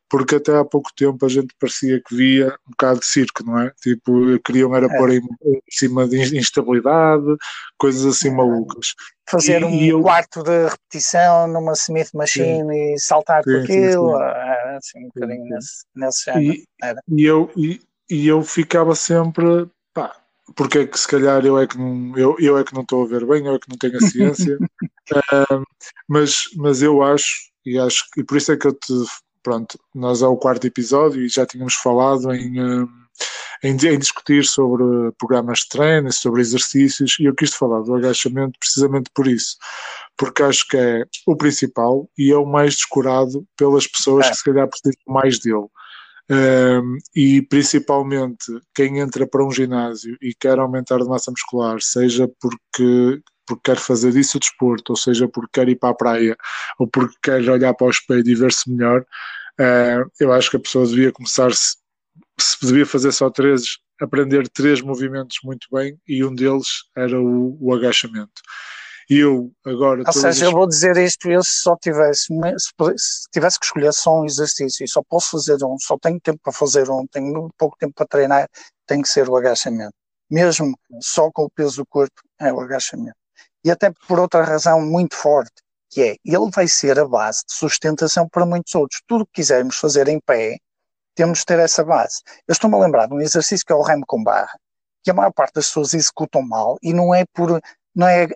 porque 0.09 0.35
até 0.35 0.57
há 0.57 0.65
pouco 0.65 0.89
tempo 0.95 1.23
a 1.25 1.29
gente 1.29 1.53
parecia 1.59 2.01
que 2.01 2.15
via 2.15 2.47
um 2.67 2.71
bocado 2.71 2.99
de 2.99 3.05
circo, 3.05 3.43
não 3.45 3.59
é? 3.59 3.71
Tipo, 3.81 4.39
queriam 4.39 4.75
era 4.75 4.87
é. 4.87 4.97
pôr 4.97 5.11
em, 5.11 5.21
em, 5.43 5.61
cima 5.69 6.07
de 6.07 6.37
instabilidade, 6.37 7.25
coisas 7.77 8.05
assim 8.05 8.29
é. 8.29 8.31
malucas. 8.31 8.93
Fazer 9.29 9.61
e, 9.61 9.65
um 9.65 9.69
e 9.69 9.89
eu... 9.89 10.01
quarto 10.01 10.43
de 10.43 10.67
repetição 10.67 11.47
numa 11.47 11.73
Smith 11.73 12.09
Machine 12.13 12.73
sim. 12.73 12.93
e 12.93 12.99
saltar 12.99 13.43
sim, 13.43 13.51
por 13.51 13.61
aquilo, 13.61 14.17
sim, 14.17 14.23
é, 14.23 14.77
assim, 14.77 14.99
um 14.99 15.09
bocadinho 15.13 15.45
nesse, 15.45 15.85
nesse 15.95 16.25
género. 16.25 16.53
E, 16.53 16.65
e, 17.09 17.25
eu, 17.25 17.51
e, 17.55 17.81
e 18.09 18.27
eu 18.27 18.41
ficava 18.41 18.95
sempre, 18.95 19.69
pá, 19.93 20.15
porque 20.55 20.79
é 20.79 20.87
que 20.87 20.99
se 20.99 21.07
calhar 21.07 21.45
eu 21.45 21.59
é 21.59 21.67
que 21.67 21.77
não 21.77 22.17
eu, 22.17 22.35
eu 22.39 22.57
é 22.57 22.63
que 22.63 22.73
não 22.73 22.81
estou 22.81 23.03
a 23.03 23.07
ver 23.07 23.25
bem, 23.25 23.45
eu 23.45 23.55
é 23.55 23.59
que 23.59 23.69
não 23.69 23.77
tenho 23.77 23.97
a 23.97 24.01
ciência, 24.01 24.57
uh, 25.13 25.63
mas, 26.07 26.49
mas 26.55 26.81
eu 26.81 27.03
acho 27.03 27.49
e 27.65 27.77
acho 27.77 28.05
e 28.17 28.23
por 28.23 28.37
isso 28.37 28.51
é 28.51 28.57
que 28.57 28.67
eu 28.67 28.73
te 28.73 28.93
pronto, 29.49 29.79
nós 29.95 30.21
é 30.21 30.27
o 30.27 30.37
quarto 30.37 30.67
episódio 30.67 31.23
e 31.23 31.27
já 31.27 31.43
tínhamos 31.43 31.73
falado 31.73 32.31
em, 32.31 32.61
hum, 32.61 32.87
em, 33.63 33.71
em, 33.71 33.97
discutir 33.97 34.45
sobre 34.45 34.83
programas 35.17 35.61
de 35.61 35.69
treino, 35.69 36.13
sobre 36.13 36.41
exercícios, 36.41 37.15
e 37.19 37.25
eu 37.25 37.33
quis 37.33 37.51
falar 37.51 37.81
do 37.81 37.95
agachamento 37.95 38.59
precisamente 38.59 39.09
por 39.11 39.25
isso, 39.27 39.57
porque 40.15 40.43
acho 40.43 40.67
que 40.67 40.77
é 40.77 41.03
o 41.25 41.35
principal 41.35 42.07
e 42.15 42.31
é 42.31 42.37
o 42.37 42.45
mais 42.45 42.75
descurado 42.75 43.43
pelas 43.57 43.87
pessoas 43.87 44.27
é. 44.27 44.29
que 44.29 44.35
se 44.35 44.43
calhar 44.43 44.69
precisam 44.69 45.01
mais 45.07 45.39
dele. 45.39 45.65
Um, 46.31 46.97
e 47.15 47.41
principalmente 47.41 48.45
quem 48.75 48.99
entra 48.99 49.25
para 49.25 49.43
um 49.43 49.51
ginásio 49.51 50.15
e 50.21 50.31
quer 50.35 50.59
aumentar 50.59 50.99
de 50.99 51.05
massa 51.05 51.31
muscular, 51.31 51.81
seja 51.81 52.29
porque 52.39 53.19
porque 53.49 53.71
quer 53.71 53.77
fazer 53.77 54.11
disso 54.11 54.37
o 54.37 54.39
desporto, 54.39 54.91
ou 54.91 54.95
seja, 54.95 55.27
porque 55.27 55.49
quer 55.53 55.67
ir 55.69 55.75
para 55.75 55.89
a 55.89 55.95
praia, 55.95 56.37
ou 56.77 56.87
porque 56.87 57.15
quer 57.21 57.49
olhar 57.49 57.73
para 57.73 57.87
o 57.87 57.89
espelho 57.89 58.27
e 58.27 58.35
ver-se 58.35 58.69
melhor, 58.69 59.03
uh, 59.59 60.11
eu 60.19 60.31
acho 60.31 60.49
que 60.49 60.57
a 60.57 60.59
pessoa 60.59 60.87
devia 60.87 61.11
começar, 61.11 61.51
se, 61.53 61.75
se 62.39 62.65
devia 62.65 62.85
fazer 62.85 63.11
só 63.11 63.29
três, 63.29 63.77
aprender 64.01 64.47
três 64.49 64.81
movimentos 64.81 65.37
muito 65.43 65.67
bem 65.71 65.97
e 66.07 66.23
um 66.23 66.33
deles 66.33 66.67
era 66.95 67.19
o, 67.19 67.57
o 67.59 67.73
agachamento. 67.73 68.41
E 69.09 69.17
eu 69.17 69.51
agora. 69.65 70.03
Ou 70.05 70.13
seja, 70.13 70.29
as... 70.29 70.41
eu 70.41 70.51
vou 70.51 70.67
dizer 70.67 70.95
isto: 70.97 71.29
eu 71.29 71.43
se 71.43 71.61
só 71.61 71.75
tivesse, 71.81 72.27
se 72.27 73.31
tivesse 73.31 73.59
que 73.59 73.65
escolher 73.65 73.91
só 73.91 74.21
um 74.21 74.25
exercício 74.25 74.83
e 74.83 74.87
só 74.87 75.01
posso 75.09 75.31
fazer 75.31 75.63
um, 75.65 75.77
só 75.79 75.97
tenho 75.97 76.19
tempo 76.21 76.39
para 76.43 76.53
fazer 76.53 76.89
um, 76.91 77.07
tenho 77.07 77.49
pouco 77.57 77.75
tempo 77.79 77.93
para 77.95 78.05
treinar, 78.05 78.47
tem 78.85 79.01
que 79.01 79.09
ser 79.09 79.27
o 79.27 79.35
agachamento. 79.35 79.93
Mesmo 80.29 80.77
só 81.01 81.31
com 81.31 81.43
o 81.43 81.49
peso 81.49 81.77
do 81.77 81.85
corpo, 81.87 82.21
é 82.39 82.53
o 82.53 82.59
agachamento. 82.59 83.17
E 83.65 83.71
até 83.71 83.91
por 84.07 84.19
outra 84.19 84.43
razão 84.43 84.79
muito 84.79 85.15
forte, 85.15 85.53
que 85.89 86.01
é 86.01 86.15
ele 86.23 86.49
vai 86.53 86.67
ser 86.67 86.99
a 86.99 87.07
base 87.07 87.43
de 87.47 87.53
sustentação 87.53 88.27
para 88.29 88.45
muitos 88.45 88.73
outros. 88.75 89.01
Tudo 89.07 89.25
que 89.25 89.33
quisermos 89.33 89.77
fazer 89.77 90.07
em 90.07 90.19
pé, 90.19 90.57
temos 91.15 91.39
de 91.39 91.45
ter 91.45 91.59
essa 91.59 91.83
base. 91.83 92.21
Eu 92.47 92.53
estou-me 92.53 92.75
a 92.75 92.79
lembrar 92.79 93.07
de 93.07 93.13
um 93.13 93.21
exercício 93.21 93.65
que 93.65 93.73
é 93.73 93.75
o 93.75 93.81
remo 93.81 94.05
com 94.07 94.23
barra, 94.23 94.57
que 95.03 95.11
a 95.11 95.13
maior 95.13 95.31
parte 95.31 95.55
das 95.55 95.67
pessoas 95.67 95.93
executam 95.93 96.41
mal 96.41 96.77
e 96.81 96.93
não 96.93 97.13
é 97.13 97.25
por, 97.33 97.59
não 97.95 98.07
é 98.07 98.27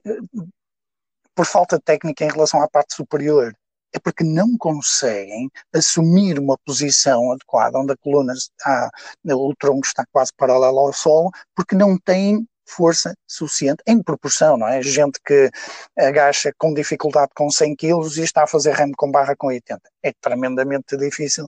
por 1.36 1.46
falta 1.46 1.78
de 1.78 1.84
técnica 1.84 2.26
em 2.26 2.32
relação 2.32 2.62
à 2.62 2.68
parte 2.68 2.96
superior. 2.96 3.54
É 3.96 4.00
porque 4.00 4.24
não 4.24 4.58
conseguem 4.58 5.52
assumir 5.72 6.39
uma 6.39 6.58
posição 6.66 7.32
adequada, 7.32 7.78
onde 7.78 7.94
a 7.94 7.98
coluna 7.98 8.34
está, 8.34 8.89
o 9.24 9.54
tronco 9.56 9.86
está 9.86 10.04
quase 10.12 10.32
paralelo 10.36 10.80
ao 10.80 10.92
solo, 10.92 11.30
porque 11.56 11.76
não 11.76 11.96
têm 12.00 12.48
força 12.65 13.13
suficiente 13.28 13.84
em 13.88 14.02
proporção, 14.02 14.58
não 14.58 14.67
é? 14.67 14.82
Gente 14.82 15.19
que 15.26 15.49
agacha 15.97 16.52
com 16.58 16.73
dificuldade 16.73 17.32
com 17.36 17.49
100 17.49 17.76
kg 17.76 18.17
e 18.17 18.21
está 18.21 18.43
a 18.43 18.47
fazer 18.47 18.73
remo 18.73 18.93
com 18.97 19.12
barra 19.12 19.36
com 19.36 19.47
80. 19.47 19.82
É 20.04 20.12
tremendamente 20.21 20.97
difícil 20.97 21.45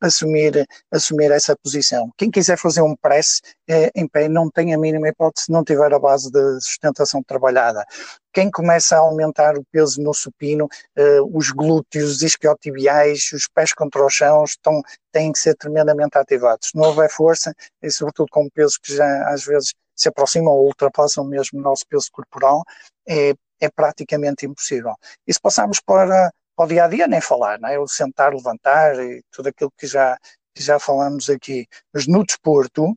assumir, 0.00 0.66
assumir 0.90 1.30
essa 1.30 1.56
posição. 1.56 2.10
Quem 2.16 2.30
quiser 2.30 2.58
fazer 2.58 2.82
um 2.82 2.94
press 2.96 3.40
eh, 3.68 3.90
em 3.94 4.06
pé 4.06 4.28
não 4.28 4.50
tem 4.50 4.74
a 4.74 4.78
mínima 4.78 5.08
hipótese 5.08 5.46
se 5.46 5.52
não 5.52 5.64
tiver 5.64 5.92
a 5.92 5.98
base 5.98 6.30
de 6.30 6.60
sustentação 6.60 7.22
trabalhada. 7.22 7.84
Quem 8.32 8.50
começa 8.50 8.96
a 8.96 9.00
aumentar 9.00 9.56
o 9.56 9.64
peso 9.72 10.00
no 10.02 10.12
supino, 10.12 10.68
eh, 10.96 11.20
os 11.32 11.50
glúteos 11.50 12.22
isquiotibiais, 12.22 13.30
os 13.32 13.48
pés 13.48 13.72
contra 13.72 14.04
o 14.04 14.10
chão 14.10 14.44
estão, 14.44 14.82
têm 15.12 15.32
que 15.32 15.38
ser 15.38 15.54
tremendamente 15.54 16.18
ativados. 16.18 16.68
Se 16.68 16.76
não 16.76 16.88
houver 16.88 17.10
força, 17.10 17.54
e 17.82 17.90
sobretudo 17.90 18.28
com 18.30 18.48
pesos 18.50 18.76
que 18.78 18.94
já 18.94 19.28
às 19.28 19.44
vezes 19.44 19.72
se 19.96 20.08
aproximam 20.08 20.52
ou 20.52 20.66
ultrapassam 20.66 21.24
mesmo 21.24 21.58
o 21.58 21.62
nosso 21.62 21.84
peso 21.88 22.08
corporal, 22.12 22.62
é, 23.08 23.34
é 23.60 23.70
praticamente 23.70 24.46
impossível. 24.46 24.94
E 25.26 25.32
se 25.32 25.40
passarmos 25.40 25.80
para 25.80 26.30
ao 26.56 26.66
dia 26.66 26.84
a 26.84 26.88
dia 26.88 27.06
nem 27.06 27.20
falar, 27.20 27.58
não 27.60 27.68
é? 27.68 27.78
O 27.78 27.86
sentar, 27.86 28.32
levantar 28.32 28.98
e 28.98 29.22
tudo 29.30 29.48
aquilo 29.48 29.70
que 29.76 29.86
já, 29.86 30.16
que 30.54 30.62
já 30.62 30.78
falamos 30.78 31.28
aqui. 31.28 31.66
Mas 31.92 32.06
no 32.06 32.24
desporto, 32.24 32.96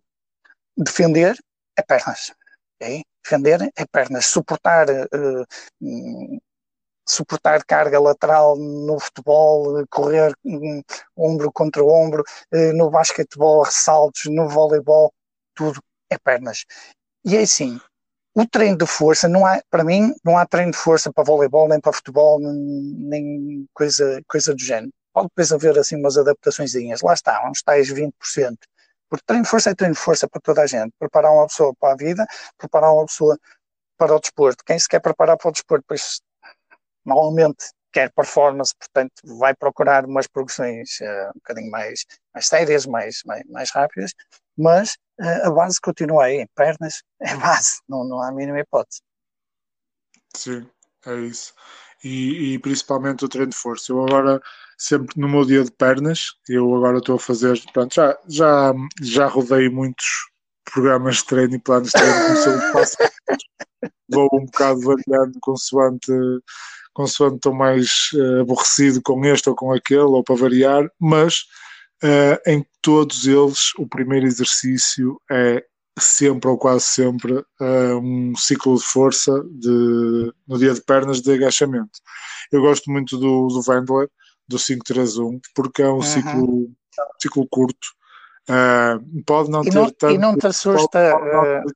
defender 0.78 1.38
é 1.78 1.82
pernas. 1.82 2.32
Okay? 2.76 3.04
Defender 3.24 3.72
é 3.76 3.86
pernas. 3.86 4.26
Suportar. 4.28 4.88
Uh, 4.90 6.40
suportar 7.08 7.66
carga 7.66 8.00
lateral 8.00 8.56
no 8.56 9.00
futebol, 9.00 9.84
correr 9.90 10.32
um, 10.46 10.82
ombro 11.18 11.52
contra 11.52 11.84
ombro, 11.84 12.24
uh, 12.54 12.74
no 12.74 12.92
basquetebol, 12.92 13.64
ressaltos, 13.64 14.26
no 14.26 14.48
voleibol, 14.48 15.12
tudo 15.56 15.82
é 16.10 16.17
pernas. 16.17 16.65
E 17.26 17.36
é 17.36 17.41
assim, 17.41 17.80
o 18.36 18.45
treino 18.48 18.78
de 18.78 18.86
força, 18.86 19.28
não 19.28 19.45
há, 19.45 19.62
para 19.69 19.84
mim, 19.84 20.13
não 20.24 20.38
há 20.38 20.45
treino 20.45 20.72
de 20.72 20.78
força 20.78 21.12
para 21.12 21.24
voleibol, 21.24 21.67
nem 21.67 21.80
para 21.80 21.93
futebol, 21.93 22.39
nem 22.39 23.67
coisa, 23.74 24.22
coisa 24.28 24.54
do 24.54 24.62
género. 24.62 24.91
Pode 25.13 25.28
depois 25.30 25.52
haver 25.52 25.78
assim 25.78 25.95
umas 25.98 26.17
adaptações. 26.17 26.74
Lá 27.04 27.13
está, 27.13 27.50
uns 27.50 27.62
tais 27.62 27.91
20%. 27.91 28.12
Porque 29.10 29.26
treino 29.26 29.43
de 29.43 29.50
força 29.50 29.72
é 29.72 29.76
treino 29.76 29.95
de 29.95 30.00
força 30.00 30.28
para 30.28 30.39
toda 30.41 30.62
a 30.62 30.67
gente. 30.67 30.93
Preparar 31.00 31.32
uma 31.32 31.48
pessoa 31.48 31.74
para 31.80 31.93
a 31.93 31.98
vida, 31.98 32.26
preparar 32.58 32.93
uma 32.93 33.06
pessoa 33.06 33.38
para 33.98 34.15
o 34.15 34.19
desporto. 34.19 34.63
Quem 34.63 34.78
se 34.80 34.88
quer 34.88 35.02
preparar 35.02 35.36
para 35.36 35.50
o 35.50 35.52
desporto, 35.52 35.84
pois 35.88 36.22
normalmente 37.04 37.65
quer 37.91 38.12
performance, 38.12 38.74
portanto 38.78 39.13
vai 39.38 39.56
procurar 39.56 40.06
umas 40.06 40.28
progressões 40.28 41.00
uh, 41.02 41.30
um 41.30 41.39
bocadinho 41.39 41.72
mais, 41.72 42.06
mais 42.34 42.48
sérias, 42.48 42.86
mais, 42.86 43.24
mais, 43.26 43.43
mais 43.48 43.72
rápidas, 43.72 44.13
mas 44.60 44.98
uh, 45.22 45.48
a 45.48 45.52
base 45.52 45.80
continua 45.82 46.26
aí, 46.26 46.45
pernas 46.56 47.02
é 47.22 47.36
base, 47.38 47.80
não, 47.88 48.04
não 48.04 48.22
há 48.22 48.28
a 48.28 48.32
mínima 48.32 48.60
hipótese. 48.60 49.02
Sim, 50.36 50.69
é 51.06 51.15
isso. 51.22 51.54
E, 52.04 52.54
e, 52.54 52.60
principalmente 52.60 53.26
o 53.26 53.30
treino 53.30 53.52
de 53.52 53.58
força. 53.58 53.91
Eu 53.91 54.06
agora, 54.06 54.41
sempre 54.78 55.19
no 55.19 55.28
meu 55.28 55.43
dia 55.43 55.63
de 55.63 55.72
pernas, 55.72 56.34
eu 56.48 56.76
agora 56.76 57.00
estou 57.00 57.15
a 57.15 57.19
fazer, 57.19 57.60
pronto, 57.74 57.93
já, 57.93 58.17
já, 58.28 58.74
já 59.02 59.28
rodei 59.28 59.69
muitos 59.69 60.06
programas 60.72 61.17
de 61.17 61.26
treino 61.26 61.56
e 61.56 61.60
planos 61.60 61.89
de 61.89 61.93
treino, 61.93 62.26
comecei 62.26 62.54
a 62.54 62.72
passo, 62.72 62.98
vou 64.10 64.30
um 64.34 64.45
bocado 64.45 64.82
variando 64.82 65.39
consoante 65.41 66.12
consoante 66.93 67.36
estou 67.36 67.54
mais 67.54 68.10
uh, 68.13 68.41
aborrecido 68.41 69.02
com 69.02 69.24
este 69.26 69.50
ou 69.50 69.56
com 69.56 69.72
aquele, 69.72 70.02
ou 70.02 70.24
para 70.24 70.36
variar, 70.36 70.89
mas 71.00 71.45
uh, 72.04 72.50
em 72.50 72.66
todos 72.82 73.28
eles 73.28 73.74
o 73.78 73.88
primeiro 73.88 74.26
exercício 74.26 75.20
é 75.32 75.64
sempre 76.00 76.50
ou 76.50 76.58
quase 76.58 76.86
sempre 76.86 77.34
uh, 77.34 78.00
um 78.02 78.34
ciclo 78.36 78.78
de 78.78 78.84
força 78.84 79.32
de, 79.52 80.34
no 80.48 80.58
dia 80.58 80.74
de 80.74 80.82
pernas 80.82 81.22
de 81.22 81.32
agachamento. 81.32 82.00
Eu 82.52 82.62
gosto 82.62 82.90
muito 82.90 83.18
do, 83.18 83.48
do 83.48 83.62
Wendler, 83.68 84.10
do 84.48 84.58
531, 84.58 85.40
porque 85.54 85.82
é 85.82 85.88
um, 85.88 85.96
uhum. 85.96 86.02
ciclo, 86.02 86.72
ciclo 87.22 87.48
curto. 87.50 87.88
Uh, 88.50 89.24
pode 89.26 89.52
não 89.52 89.62
e 89.62 89.70
ter 89.70 89.76
não, 89.76 89.90
tanto. 89.92 90.14
E 90.14 90.18
não 90.18 90.38
te 90.38 90.48
assusta. 90.48 91.12
Pode, 91.12 91.32
pode, 91.32 91.74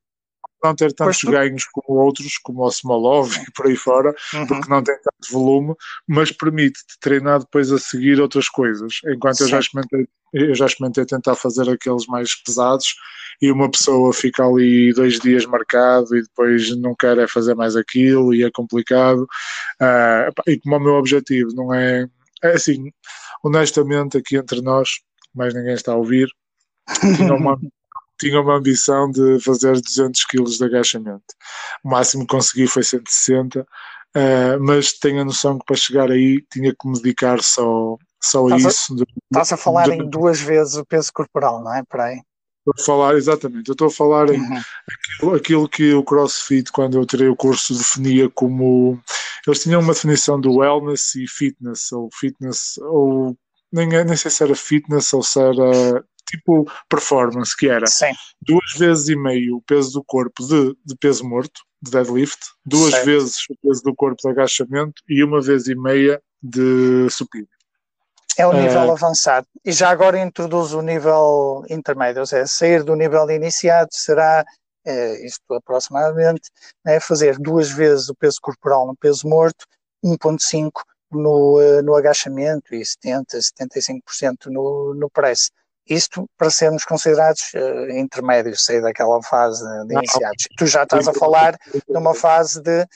não 0.63 0.75
ter 0.75 0.93
tantos 0.93 1.19
tu... 1.19 1.31
ganhos 1.31 1.65
como 1.65 1.99
outros, 1.99 2.37
como 2.37 2.63
o 2.63 2.69
Smolov 2.69 3.35
e 3.35 3.51
por 3.51 3.67
aí 3.67 3.75
fora, 3.75 4.15
uhum. 4.33 4.47
porque 4.47 4.69
não 4.69 4.81
tem 4.81 4.95
tanto 4.95 5.31
volume, 5.31 5.75
mas 6.07 6.31
permite-te 6.31 6.99
treinar 6.99 7.39
depois 7.39 7.71
a 7.71 7.77
seguir 7.77 8.21
outras 8.21 8.47
coisas. 8.47 8.99
Enquanto 9.05 9.41
eu 9.41 9.47
já 9.47 9.59
experimentei, 9.59 10.07
eu 10.33 10.55
já 10.55 10.65
experimentei 10.65 11.05
tentar 11.05 11.35
fazer 11.35 11.69
aqueles 11.69 12.05
mais 12.07 12.35
pesados 12.35 12.95
e 13.41 13.51
uma 13.51 13.69
pessoa 13.69 14.13
fica 14.13 14.45
ali 14.45 14.93
dois 14.93 15.19
dias 15.19 15.45
marcado 15.45 16.15
e 16.15 16.21
depois 16.21 16.75
não 16.77 16.95
quer 16.95 17.17
é 17.17 17.27
fazer 17.27 17.55
mais 17.55 17.75
aquilo 17.75 18.33
e 18.33 18.43
é 18.43 18.51
complicado. 18.51 19.23
Uh, 19.81 20.49
e 20.49 20.59
como 20.59 20.77
o 20.77 20.79
meu 20.79 20.93
objetivo 20.93 21.49
não 21.53 21.73
é, 21.73 22.07
é 22.41 22.51
assim, 22.51 22.91
honestamente, 23.43 24.17
aqui 24.17 24.37
entre 24.37 24.61
nós, 24.61 24.89
mais 25.35 25.53
ninguém 25.53 25.73
está 25.73 25.91
a 25.93 25.97
ouvir, 25.97 26.27
tinha 27.17 27.33
uma, 27.33 27.59
tinha 28.23 28.41
uma 28.41 28.55
ambição 28.55 29.09
de 29.09 29.39
fazer 29.39 29.79
200 29.79 30.25
kg 30.25 30.43
de 30.43 30.63
agachamento. 30.63 31.23
O 31.83 31.89
máximo 31.89 32.25
que 32.25 32.35
consegui 32.35 32.67
foi 32.67 32.83
160, 32.83 33.61
uh, 33.61 33.65
eh, 34.15 34.57
mas 34.59 34.93
tenho 34.93 35.21
a 35.21 35.25
noção 35.25 35.57
que 35.57 35.65
para 35.65 35.75
chegar 35.75 36.11
aí 36.11 36.43
tinha 36.51 36.73
que 36.73 36.87
me 36.87 36.95
dedicar 36.95 37.41
só, 37.41 37.97
só 38.21 38.47
a 38.47 38.57
isso. 38.57 38.95
estás 39.31 39.51
a 39.51 39.57
falar 39.57 39.89
de, 39.89 39.95
em 39.95 40.09
duas 40.09 40.39
vezes 40.39 40.75
o 40.75 40.85
peso 40.85 41.11
corporal, 41.13 41.63
não 41.63 41.73
é? 41.73 41.83
Para 41.83 42.05
aí. 42.05 42.21
Estou 42.65 42.81
a 42.81 42.85
falar, 42.85 43.17
exatamente, 43.17 43.67
eu 43.67 43.73
estou 43.73 43.87
a 43.87 43.91
falar 43.91 44.29
em 44.29 44.39
uhum. 44.39 44.61
aquilo, 44.87 45.35
aquilo, 45.35 45.69
que 45.69 45.93
o 45.93 46.03
CrossFit, 46.03 46.71
quando 46.71 46.97
eu 46.97 47.05
tirei 47.05 47.27
o 47.27 47.35
curso, 47.35 47.77
definia 47.77 48.29
como. 48.29 48.97
Eles 49.45 49.61
tinham 49.61 49.81
uma 49.81 49.91
definição 49.91 50.39
do 50.39 50.59
wellness 50.59 51.13
e 51.15 51.27
fitness, 51.27 51.91
ou 51.91 52.09
fitness, 52.13 52.77
ou 52.77 53.35
nem, 53.73 53.87
nem 53.87 54.15
sei 54.15 54.31
se 54.31 54.43
era 54.43 54.55
fitness 54.55 55.11
ou 55.11 55.21
se 55.21 55.41
era 55.41 56.05
tipo 56.27 56.69
performance, 56.89 57.55
que 57.55 57.69
era 57.69 57.87
Sim. 57.87 58.11
duas 58.41 58.73
vezes 58.77 59.09
e 59.09 59.15
meio 59.15 59.57
o 59.57 59.61
peso 59.61 59.91
do 59.91 60.03
corpo 60.03 60.45
de, 60.45 60.75
de 60.85 60.95
peso 60.95 61.27
morto, 61.27 61.61
de 61.81 61.91
deadlift, 61.91 62.39
duas 62.65 62.91
certo. 62.91 63.05
vezes 63.05 63.35
o 63.49 63.55
peso 63.61 63.83
do 63.83 63.95
corpo 63.95 64.17
de 64.21 64.29
agachamento 64.29 65.01
e 65.07 65.23
uma 65.23 65.41
vez 65.41 65.67
e 65.67 65.75
meia 65.75 66.21
de 66.41 67.09
supino. 67.09 67.47
É 68.37 68.47
o 68.47 68.53
nível 68.53 68.83
é... 68.83 68.91
avançado. 68.91 69.47
E 69.63 69.71
já 69.71 69.89
agora 69.89 70.19
introduz 70.19 70.73
o 70.73 70.81
nível 70.81 71.63
intermédio, 71.69 72.21
ou 72.21 72.25
seja, 72.25 72.47
sair 72.47 72.83
do 72.83 72.95
nível 72.95 73.29
iniciado 73.29 73.89
será, 73.91 74.43
é, 74.85 75.25
isto 75.25 75.53
aproximadamente, 75.53 76.49
é 76.85 76.99
fazer 76.99 77.37
duas 77.37 77.69
vezes 77.69 78.09
o 78.09 78.15
peso 78.15 78.39
corporal 78.41 78.87
no 78.87 78.95
peso 78.95 79.27
morto, 79.27 79.65
1.5 80.03 80.71
no, 81.11 81.61
eh, 81.61 81.81
no 81.81 81.95
agachamento 81.95 82.73
e 82.73 82.83
70, 82.83 83.37
75% 83.37 84.47
no, 84.47 84.93
no 84.95 85.09
press. 85.09 85.51
Isto 85.87 86.29
para 86.37 86.49
sermos 86.49 86.85
considerados 86.85 87.51
uh, 87.53 87.91
intermédios, 87.91 88.63
sair 88.63 88.81
daquela 88.81 89.21
fase 89.21 89.63
de 89.85 89.93
iniciados. 89.93 90.47
Tu 90.57 90.65
já 90.65 90.83
estás 90.83 91.07
a 91.07 91.13
falar 91.13 91.57
numa 91.89 92.13
fase 92.13 92.61
de 92.61 92.87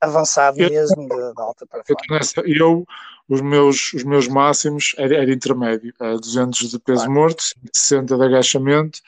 avançado 0.00 0.56
mesmo, 0.58 1.08
de, 1.08 1.34
de 1.34 1.42
alta 1.42 1.66
performance. 1.66 2.34
Eu, 2.44 2.84
os 3.28 3.40
meus, 3.40 3.92
os 3.92 4.04
meus 4.04 4.28
máximos 4.28 4.94
era, 4.96 5.16
era 5.16 5.32
intermédio, 5.32 5.92
é 6.00 6.14
200 6.14 6.70
de 6.70 6.78
peso 6.78 7.04
claro. 7.04 7.12
morto, 7.12 7.42
60 7.72 8.16
de 8.16 8.24
agachamento 8.24 9.00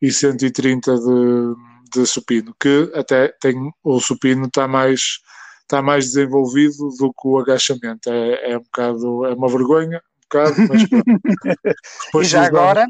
e 0.00 0.12
130 0.12 0.96
de, 0.96 1.54
de 1.92 2.06
supino, 2.06 2.54
que 2.60 2.92
até 2.94 3.28
tem, 3.40 3.72
o 3.82 4.00
supino 4.00 4.46
está 4.46 4.68
mais 4.68 5.20
está 5.62 5.80
mais 5.80 6.04
desenvolvido 6.04 6.90
do 6.98 7.12
que 7.12 7.26
o 7.26 7.38
agachamento. 7.38 8.10
É, 8.10 8.52
é 8.52 8.58
um 8.58 8.62
bocado, 8.62 9.26
é 9.26 9.34
uma 9.34 9.48
vergonha, 9.48 10.02
bocado, 10.32 10.54
mas 10.68 10.82
e 12.14 12.24
já 12.24 12.46
agora, 12.46 12.86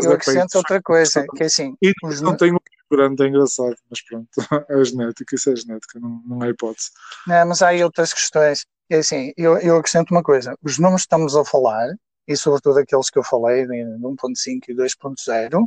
eu 0.00 0.12
acrescento 0.12 0.56
outra 0.56 0.82
coisa, 0.82 1.24
que 1.36 1.42
é 1.42 1.46
assim. 1.46 1.74
E 1.80 1.92
os... 2.04 2.20
não 2.20 2.36
tem 2.36 2.52
um 2.52 2.58
grande, 2.90 3.24
é 3.24 3.28
engraçado, 3.28 3.74
mas 3.88 4.02
pronto, 4.02 4.28
é 4.68 4.84
genética, 4.84 5.34
isso 5.34 5.50
é 5.50 5.56
genética, 5.56 5.98
não, 5.98 6.22
não 6.26 6.44
é 6.44 6.50
hipótese. 6.50 6.90
Não, 7.26 7.46
mas 7.46 7.62
há 7.62 7.68
aí 7.68 7.82
outras 7.82 8.12
questões. 8.12 8.66
É 8.90 8.98
assim, 8.98 9.32
eu, 9.36 9.56
eu 9.58 9.76
acrescento 9.76 10.10
uma 10.10 10.22
coisa: 10.22 10.54
os 10.62 10.78
números 10.78 11.02
que 11.02 11.06
estamos 11.06 11.34
a 11.34 11.44
falar, 11.44 11.88
e 12.28 12.36
sobretudo 12.36 12.78
aqueles 12.78 13.08
que 13.08 13.18
eu 13.18 13.24
falei, 13.24 13.66
de 13.66 13.74
1.5 13.74 14.60
e 14.68 14.74
2.0, 14.74 15.66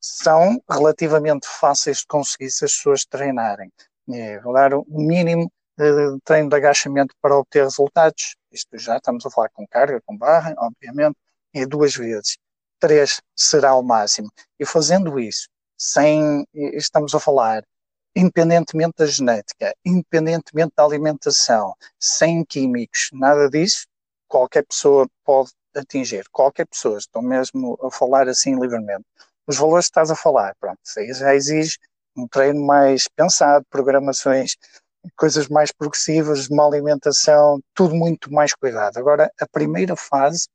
são 0.00 0.60
relativamente 0.70 1.46
fáceis 1.46 1.98
de 1.98 2.06
conseguir 2.06 2.50
se 2.50 2.64
as 2.64 2.72
pessoas 2.72 3.04
treinarem. 3.04 3.70
É, 4.12 4.40
dar 4.40 4.74
o 4.74 4.84
mínimo 4.88 5.50
treino 6.24 6.48
de 6.48 6.56
agachamento 6.56 7.14
para 7.20 7.36
obter 7.36 7.64
resultados. 7.64 8.36
Isto 8.50 8.78
já 8.78 8.96
estamos 8.96 9.24
a 9.24 9.30
falar 9.30 9.48
com 9.50 9.66
carga, 9.66 10.00
com 10.04 10.16
barra, 10.16 10.54
obviamente, 10.58 11.16
é 11.54 11.66
duas 11.66 11.94
vezes. 11.94 12.36
Três 12.78 13.20
será 13.36 13.74
o 13.74 13.82
máximo. 13.82 14.30
E 14.58 14.66
fazendo 14.66 15.18
isso, 15.18 15.48
sem, 15.76 16.46
estamos 16.54 17.14
a 17.14 17.20
falar, 17.20 17.64
independentemente 18.14 18.94
da 18.98 19.06
genética, 19.06 19.74
independentemente 19.84 20.72
da 20.76 20.84
alimentação, 20.84 21.74
sem 21.98 22.44
químicos, 22.44 23.08
nada 23.12 23.48
disso, 23.48 23.86
qualquer 24.28 24.64
pessoa 24.66 25.08
pode 25.24 25.50
atingir. 25.74 26.24
Qualquer 26.30 26.66
pessoa, 26.66 26.98
estou 26.98 27.22
mesmo 27.22 27.78
a 27.82 27.90
falar 27.90 28.28
assim 28.28 28.58
livremente. 28.58 29.04
Os 29.46 29.56
valores 29.56 29.86
que 29.86 29.90
estás 29.90 30.10
a 30.10 30.16
falar, 30.16 30.54
pronto, 30.60 30.78
já 31.14 31.34
exige 31.34 31.78
um 32.16 32.28
treino 32.28 32.64
mais 32.64 33.08
pensado, 33.08 33.64
programações, 33.70 34.56
coisas 35.16 35.48
mais 35.48 35.72
progressivas, 35.72 36.48
uma 36.48 36.66
alimentação, 36.66 37.60
tudo 37.74 37.94
muito 37.94 38.32
mais 38.32 38.54
cuidado. 38.54 38.98
Agora, 38.98 39.30
a 39.40 39.46
primeira 39.46 39.96
fase, 39.96 40.48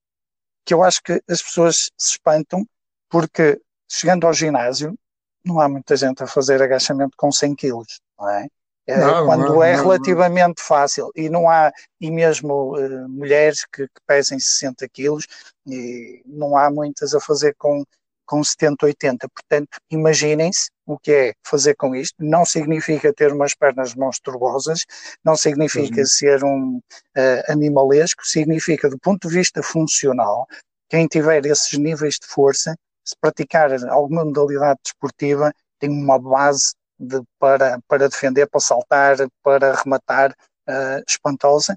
que 0.65 0.73
eu 0.73 0.83
acho 0.83 1.01
que 1.01 1.21
as 1.29 1.41
pessoas 1.41 1.89
se 1.97 2.11
espantam, 2.13 2.65
porque 3.09 3.59
chegando 3.89 4.27
ao 4.27 4.33
ginásio, 4.33 4.97
não 5.45 5.59
há 5.59 5.69
muita 5.69 5.95
gente 5.95 6.23
a 6.23 6.27
fazer 6.27 6.61
agachamento 6.61 7.15
com 7.17 7.31
100 7.31 7.55
quilos, 7.55 8.01
não 8.19 8.29
é? 8.29 8.47
é 8.85 8.97
não, 8.97 9.25
quando 9.25 9.45
não, 9.45 9.63
é 9.63 9.75
não, 9.75 9.83
relativamente 9.83 10.61
fácil 10.61 11.09
e 11.15 11.29
não 11.29 11.49
há, 11.49 11.71
e 12.01 12.11
mesmo 12.11 12.75
uh, 12.77 13.09
mulheres 13.09 13.65
que, 13.65 13.87
que 13.87 14.01
pesem 14.05 14.39
60 14.39 14.87
quilos, 14.89 15.25
e 15.65 16.21
não 16.25 16.57
há 16.57 16.69
muitas 16.69 17.13
a 17.13 17.19
fazer 17.19 17.55
com 17.57 17.83
com 18.27 18.43
70, 18.43 18.85
80. 18.85 19.27
Portanto, 19.29 19.79
imaginem-se 19.89 20.69
o 20.85 20.99
que 20.99 21.11
é 21.11 21.33
fazer 21.43 21.75
com 21.75 21.95
isto. 21.95 22.15
Não 22.19 22.45
significa 22.45 23.13
ter 23.13 23.31
umas 23.33 23.55
pernas 23.55 23.95
monstruosas, 23.95 24.85
não 25.23 25.35
significa 25.35 26.01
uhum. 26.01 26.05
ser 26.05 26.43
um 26.43 26.77
uh, 26.77 27.51
animalesco, 27.51 28.25
significa, 28.25 28.89
do 28.89 28.99
ponto 28.99 29.27
de 29.27 29.33
vista 29.33 29.63
funcional, 29.63 30.45
quem 30.89 31.07
tiver 31.07 31.45
esses 31.45 31.77
níveis 31.77 32.15
de 32.15 32.27
força, 32.27 32.75
se 33.03 33.15
praticar 33.19 33.71
alguma 33.89 34.23
modalidade 34.23 34.79
desportiva, 34.83 35.51
tem 35.79 35.89
uma 35.89 36.19
base 36.19 36.73
de, 36.99 37.21
para, 37.39 37.79
para 37.87 38.09
defender, 38.09 38.47
para 38.47 38.59
saltar, 38.59 39.17
para 39.43 39.75
rematar 39.75 40.31
uh, 40.31 41.03
espantosa. 41.07 41.75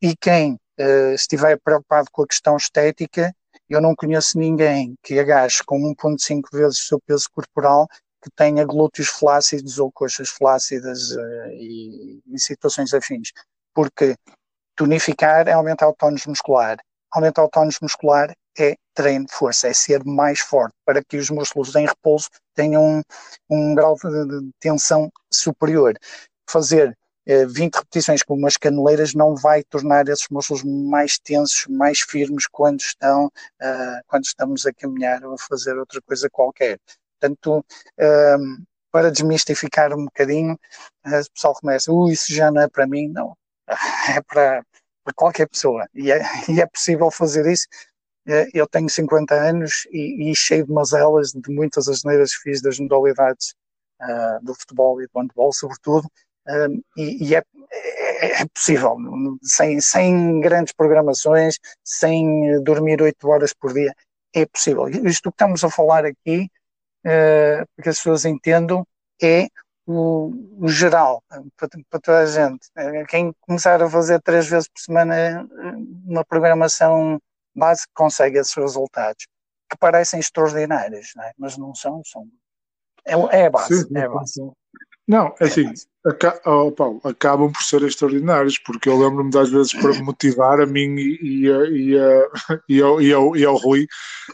E 0.00 0.14
quem 0.16 0.54
uh, 0.80 1.14
estiver 1.14 1.58
preocupado 1.60 2.08
com 2.12 2.22
a 2.22 2.26
questão 2.26 2.56
estética, 2.56 3.34
eu 3.68 3.80
não 3.80 3.94
conheço 3.94 4.38
ninguém 4.38 4.94
que 5.02 5.18
agache 5.18 5.62
com 5.64 5.78
1,5 5.78 6.42
vezes 6.52 6.80
o 6.80 6.86
seu 6.86 7.00
peso 7.00 7.26
corporal 7.32 7.86
que 8.22 8.30
tenha 8.34 8.64
glúteos 8.64 9.08
flácidos 9.08 9.78
ou 9.78 9.92
coxas 9.92 10.28
flácidas 10.28 11.12
uh, 11.12 11.48
e, 11.52 12.20
e, 12.26 12.38
situações 12.38 12.92
afins. 12.92 13.30
Porque 13.72 14.16
tonificar 14.76 15.46
é 15.46 15.52
aumentar 15.52 15.88
o 15.88 15.94
tónus 15.94 16.26
muscular. 16.26 16.78
Aumentar 17.12 17.44
o 17.44 17.48
tónus 17.48 17.78
muscular 17.80 18.34
é 18.58 18.74
treino 18.92 19.26
de 19.26 19.32
força, 19.32 19.68
é 19.68 19.72
ser 19.72 20.04
mais 20.04 20.40
forte 20.40 20.74
para 20.84 21.02
que 21.04 21.16
os 21.16 21.30
músculos 21.30 21.74
em 21.76 21.86
repouso 21.86 22.28
tenham 22.54 22.82
um, 22.84 23.02
um 23.48 23.74
grau 23.74 23.94
de, 23.94 24.26
de 24.26 24.50
tensão 24.58 25.08
superior. 25.32 25.94
Fazer 26.50 26.97
20 27.28 27.74
eh, 27.74 27.78
repetições 27.78 28.22
com 28.22 28.34
umas 28.34 28.56
caneleiras 28.56 29.14
não 29.14 29.34
vai 29.36 29.62
tornar 29.62 30.08
esses 30.08 30.26
músculos 30.30 30.64
mais 30.64 31.18
tensos, 31.18 31.66
mais 31.68 32.00
firmes 32.00 32.46
quando 32.46 32.80
estão, 32.80 33.26
uh, 33.26 34.00
quando 34.06 34.24
estamos 34.24 34.66
a 34.66 34.72
caminhar 34.72 35.22
ou 35.24 35.34
a 35.34 35.38
fazer 35.38 35.76
outra 35.78 36.00
coisa 36.00 36.28
qualquer. 36.30 36.78
Portanto, 37.20 37.58
uh, 37.58 38.66
para 38.90 39.10
desmistificar 39.10 39.92
um 39.92 40.06
bocadinho, 40.06 40.54
uh, 41.06 41.20
o 41.20 41.30
pessoal 41.32 41.54
começa, 41.54 41.92
uh, 41.92 42.10
isso 42.10 42.32
já 42.32 42.50
não 42.50 42.62
é 42.62 42.68
para 42.68 42.86
mim, 42.86 43.08
não, 43.08 43.36
é 44.16 44.22
para, 44.22 44.64
para 45.04 45.14
qualquer 45.14 45.48
pessoa 45.48 45.86
e 45.94 46.10
é, 46.10 46.20
e 46.48 46.60
é 46.60 46.66
possível 46.66 47.10
fazer 47.10 47.46
isso. 47.46 47.66
Eu 48.52 48.66
tenho 48.66 48.90
50 48.90 49.34
anos 49.34 49.86
e, 49.90 50.30
e 50.30 50.36
cheio 50.36 50.66
de 50.66 50.70
mazelas 50.70 51.32
de 51.32 51.50
muitas 51.50 51.88
asneiras 51.88 52.36
que 52.36 52.42
fiz 52.42 52.60
das 52.60 52.78
modalidades 52.78 53.54
do 54.42 54.54
futebol 54.54 55.00
e 55.00 55.06
do 55.06 55.18
handball, 55.18 55.50
sobretudo, 55.50 56.06
um, 56.48 56.82
e, 56.96 57.28
e 57.28 57.34
é, 57.34 57.42
é, 57.70 58.42
é, 58.42 58.46
possível, 58.46 58.96
sem, 59.42 59.80
sem 59.80 60.40
grandes 60.40 60.72
programações, 60.72 61.58
sem 61.84 62.62
dormir 62.62 63.02
oito 63.02 63.28
horas 63.28 63.52
por 63.52 63.72
dia, 63.72 63.94
é 64.34 64.46
possível. 64.46 64.88
Isto 64.88 65.30
que 65.30 65.34
estamos 65.34 65.62
a 65.64 65.70
falar 65.70 66.04
aqui, 66.04 66.48
uh, 67.04 67.66
para 67.74 67.82
que 67.82 67.88
as 67.88 67.98
pessoas 67.98 68.24
entendam, 68.24 68.86
é 69.22 69.48
o, 69.86 70.32
o 70.60 70.68
geral, 70.68 71.22
para, 71.28 71.68
para, 71.88 72.00
toda 72.00 72.18
a 72.20 72.26
gente. 72.26 72.68
Quem 73.08 73.32
começar 73.40 73.82
a 73.82 73.88
fazer 73.88 74.20
três 74.20 74.46
vezes 74.46 74.68
por 74.68 74.80
semana 74.80 75.48
uma 76.04 76.24
programação 76.24 77.18
básica 77.54 77.90
consegue 77.94 78.38
esses 78.38 78.54
resultados, 78.54 79.26
que 79.70 79.76
parecem 79.78 80.20
extraordinários, 80.20 81.12
não 81.16 81.24
é? 81.24 81.32
mas 81.38 81.56
não 81.56 81.74
são, 81.74 82.02
são 82.04 82.26
é, 83.04 83.14
é 83.40 83.46
a 83.46 83.50
base. 83.50 83.82
Sim, 83.82 83.96
é 83.96 84.02
a 84.02 84.08
base. 84.08 84.50
Não, 85.06 85.34
é 85.40 85.44
assim, 85.44 85.72
aca 86.08 86.40
oh, 86.46 86.72
Paulo, 86.72 87.00
acabam 87.04 87.52
por 87.52 87.62
ser 87.62 87.82
extraordinários, 87.82 88.58
porque 88.58 88.88
eu 88.88 88.98
lembro-me 88.98 89.30
das 89.30 89.50
vezes 89.50 89.72
para 89.72 89.92
me 89.92 90.02
motivar 90.02 90.60
a 90.60 90.66
mim 90.66 90.96
e, 90.96 91.18
e, 91.22 91.52
a, 91.52 91.64
e, 91.68 91.98
a, 91.98 92.28
e, 92.68 92.82
ao, 92.82 93.02
e, 93.02 93.12
ao, 93.12 93.36
e 93.36 93.44
ao 93.44 93.56
Rui, 93.56 93.86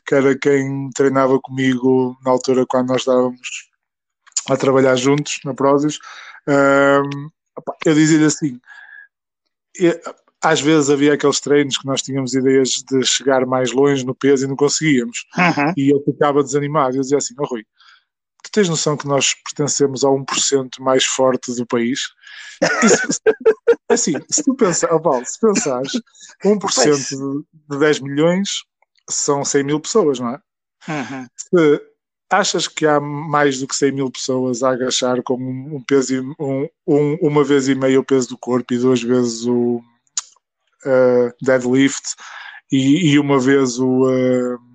que 0.06 0.14
era 0.14 0.36
quem 0.38 0.90
treinava 0.94 1.40
comigo 1.40 2.16
na 2.24 2.30
altura 2.30 2.64
quando 2.66 2.88
nós 2.88 3.02
estávamos 3.02 3.68
a 4.48 4.56
trabalhar 4.56 4.96
juntos 4.96 5.40
na 5.44 5.54
Prozis, 5.54 5.98
um, 6.46 7.30
eu 7.84 7.94
dizia-lhe 7.94 8.26
assim, 8.26 8.60
às 10.42 10.60
vezes 10.60 10.90
havia 10.90 11.14
aqueles 11.14 11.40
treinos 11.40 11.78
que 11.78 11.86
nós 11.86 12.02
tínhamos 12.02 12.34
ideias 12.34 12.70
de 12.88 13.04
chegar 13.04 13.46
mais 13.46 13.72
longe 13.72 14.04
no 14.04 14.14
peso 14.14 14.44
e 14.44 14.48
não 14.48 14.56
conseguíamos, 14.56 15.24
uhum. 15.36 15.72
e 15.76 15.90
eu 15.90 16.02
ficava 16.04 16.42
desanimado, 16.42 16.96
eu 16.96 17.00
dizia 17.00 17.18
assim, 17.18 17.34
oh, 17.38 17.46
Rui, 17.46 17.64
tu 18.44 18.50
tens 18.52 18.68
noção 18.68 18.96
que 18.96 19.06
nós 19.06 19.34
pertencemos 19.34 20.04
a 20.04 20.08
1% 20.08 20.80
mais 20.80 21.04
forte 21.04 21.54
do 21.54 21.66
país? 21.66 22.00
Isso, 22.82 23.20
assim, 23.88 24.14
se 24.30 24.42
tu 24.44 24.54
pensar, 24.54 24.92
oh 24.92 25.00
Paulo, 25.00 25.24
se 25.24 25.38
pensares, 25.40 25.92
1% 26.44 27.08
de, 27.08 27.44
de 27.70 27.78
10 27.78 28.00
milhões 28.00 28.48
são 29.08 29.44
100 29.44 29.64
mil 29.64 29.80
pessoas, 29.80 30.18
não 30.18 30.30
é? 30.30 30.40
Uhum. 30.88 31.26
Se 31.36 31.82
achas 32.30 32.68
que 32.68 32.86
há 32.86 33.00
mais 33.00 33.58
do 33.58 33.66
que 33.66 33.76
100 33.76 33.92
mil 33.92 34.10
pessoas 34.10 34.62
a 34.62 34.70
agachar 34.70 35.22
com 35.22 35.34
um 35.36 35.82
peso, 35.86 36.34
um, 36.38 36.68
um, 36.86 37.14
uma 37.22 37.44
vez 37.44 37.68
e 37.68 37.74
meia 37.74 38.00
o 38.00 38.04
peso 38.04 38.28
do 38.28 38.38
corpo 38.38 38.72
e 38.72 38.78
duas 38.78 39.02
vezes 39.02 39.44
o 39.46 39.82
uh, 40.84 41.32
deadlift 41.42 42.14
e, 42.70 43.12
e, 43.12 43.18
uma 43.18 43.38
vez 43.38 43.78
o. 43.78 44.08
Uh, 44.08 44.73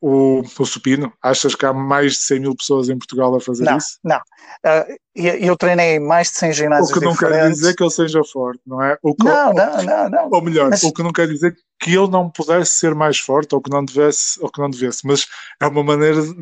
o, 0.00 0.40
o 0.40 0.66
supino? 0.66 1.12
Achas 1.22 1.54
que 1.54 1.66
há 1.66 1.72
mais 1.72 2.12
de 2.12 2.18
100 2.20 2.40
mil 2.40 2.56
pessoas 2.56 2.88
em 2.88 2.98
Portugal 2.98 3.34
a 3.34 3.40
fazer 3.40 3.64
não, 3.64 3.76
isso? 3.76 3.98
Não, 4.02 4.16
uh, 4.16 4.96
eu 5.14 5.56
treinei 5.56 5.98
mais 5.98 6.30
de 6.30 6.38
100 6.38 6.52
ginásios 6.52 6.90
O 6.90 6.94
que 6.94 7.04
não 7.04 7.12
diferentes. 7.12 7.42
quer 7.42 7.50
dizer 7.50 7.76
que 7.76 7.82
ele 7.82 7.90
seja 7.90 8.20
forte, 8.24 8.60
não 8.66 8.82
é? 8.82 8.96
O 9.02 9.14
que, 9.14 9.24
não, 9.24 9.52
não, 9.52 9.82
não, 9.82 10.08
não. 10.10 10.28
Ou 10.32 10.42
melhor, 10.42 10.70
mas... 10.70 10.82
o 10.82 10.92
que 10.92 11.02
não 11.02 11.12
quer 11.12 11.26
dizer 11.26 11.56
que 11.80 11.90
ele 11.90 12.08
não 12.08 12.30
pudesse 12.30 12.72
ser 12.72 12.94
mais 12.94 13.18
forte 13.18 13.54
ou 13.54 13.60
que 13.60 13.70
não 13.70 13.84
devesse, 13.84 14.40
ou 14.42 14.50
que 14.50 14.60
não 14.60 14.70
devesse, 14.70 15.06
mas 15.06 15.26
é 15.60 15.66
uma 15.66 15.82
maneira 15.82 16.22
de... 16.22 16.34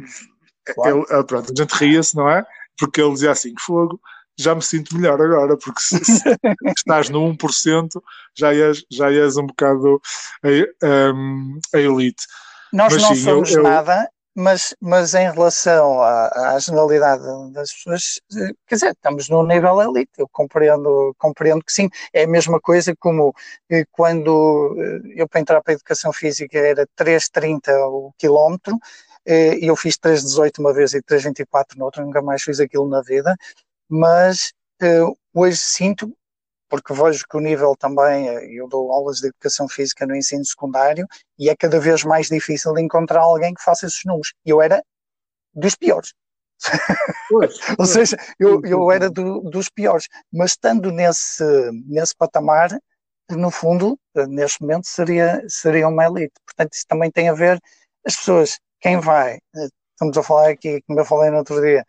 Claro. 0.74 0.98
Ele, 0.98 1.06
ah, 1.10 1.24
pronto, 1.24 1.52
a 1.52 1.62
gente 1.62 1.72
ria-se, 1.72 2.16
não 2.16 2.28
é? 2.28 2.44
Porque 2.78 3.00
ele 3.00 3.12
dizia 3.12 3.30
assim, 3.30 3.54
fogo, 3.58 4.00
já 4.38 4.54
me 4.54 4.62
sinto 4.62 4.96
melhor 4.96 5.20
agora, 5.20 5.56
porque 5.56 5.80
se, 5.80 6.04
se 6.04 6.22
estás 6.76 7.08
no 7.08 7.20
1%, 7.20 7.88
já 8.36 8.52
és, 8.52 8.84
já 8.90 9.10
és 9.10 9.36
um 9.36 9.46
bocado 9.46 10.00
a, 10.42 11.14
um, 11.14 11.58
a 11.74 11.78
elite. 11.78 12.24
Nós 12.72 12.92
mas, 12.94 13.02
não 13.02 13.14
sim, 13.14 13.22
somos 13.22 13.50
eu, 13.50 13.58
eu... 13.58 13.62
nada, 13.62 14.08
mas, 14.36 14.74
mas 14.80 15.14
em 15.14 15.30
relação 15.32 16.02
à, 16.02 16.54
à, 16.54 16.58
generalidade 16.58 17.24
das 17.52 17.72
pessoas, 17.72 18.20
eh, 18.36 18.52
quer 18.66 18.74
dizer, 18.74 18.90
estamos 18.90 19.30
no 19.30 19.42
nível 19.46 19.80
elite, 19.80 20.12
eu 20.18 20.28
compreendo, 20.28 21.14
compreendo 21.18 21.64
que 21.64 21.72
sim, 21.72 21.88
é 22.12 22.24
a 22.24 22.28
mesma 22.28 22.60
coisa 22.60 22.94
como 22.98 23.34
eh, 23.70 23.84
quando 23.90 24.76
eh, 24.78 25.22
eu 25.22 25.26
para 25.26 25.40
entrar 25.40 25.62
para 25.62 25.72
a 25.72 25.76
educação 25.76 26.12
física 26.12 26.58
era 26.58 26.86
3,30 26.98 27.72
o 27.88 28.12
quilómetro, 28.18 28.78
e 29.26 29.66
eu 29.66 29.74
fiz 29.74 29.96
3,18 29.98 30.60
uma 30.60 30.72
vez 30.72 30.94
e 30.94 31.02
3,24 31.02 31.76
noutra, 31.76 32.04
nunca 32.04 32.22
mais 32.22 32.42
fiz 32.42 32.60
aquilo 32.60 32.88
na 32.88 33.02
vida, 33.02 33.34
mas 33.88 34.52
hoje 35.34 35.56
sinto 35.56 36.16
porque 36.68 36.92
vejo 36.94 37.24
que 37.28 37.36
o 37.36 37.40
nível 37.40 37.74
também, 37.76 38.28
eh, 38.28 38.46
eu 38.52 38.68
dou 38.68 38.92
aulas 38.92 39.18
de 39.18 39.28
educação 39.28 39.68
física 39.68 40.06
no 40.06 40.16
ensino 40.16 40.44
secundário 40.44 41.06
e 41.38 41.48
é 41.48 41.56
cada 41.56 41.78
vez 41.80 42.04
mais 42.04 42.28
difícil 42.28 42.76
encontrar 42.78 43.20
alguém 43.20 43.54
que 43.54 43.62
faça 43.62 43.86
esses 43.86 44.04
números. 44.04 44.32
Eu 44.44 44.60
era 44.60 44.82
dos 45.54 45.74
piores. 45.74 46.12
Pois, 47.28 47.54
Ou 47.78 47.86
seja, 47.86 48.16
eu, 48.38 48.60
eu 48.64 48.90
era 48.90 49.10
do, 49.10 49.40
dos 49.42 49.68
piores, 49.68 50.06
mas 50.32 50.52
estando 50.52 50.90
nesse, 50.90 51.44
nesse 51.86 52.14
patamar, 52.16 52.70
no 53.30 53.50
fundo, 53.50 53.98
neste 54.28 54.62
momento, 54.62 54.86
seria, 54.86 55.42
seria 55.48 55.88
uma 55.88 56.04
elite. 56.04 56.34
Portanto, 56.44 56.72
isso 56.72 56.86
também 56.88 57.10
tem 57.10 57.28
a 57.28 57.34
ver, 57.34 57.60
as 58.06 58.16
pessoas, 58.16 58.58
quem 58.80 59.00
vai, 59.00 59.34
eh, 59.34 59.68
estamos 59.92 60.16
a 60.16 60.22
falar 60.22 60.50
aqui, 60.50 60.80
como 60.86 61.00
eu 61.00 61.04
falei 61.04 61.30
no 61.30 61.38
outro 61.38 61.60
dia, 61.60 61.84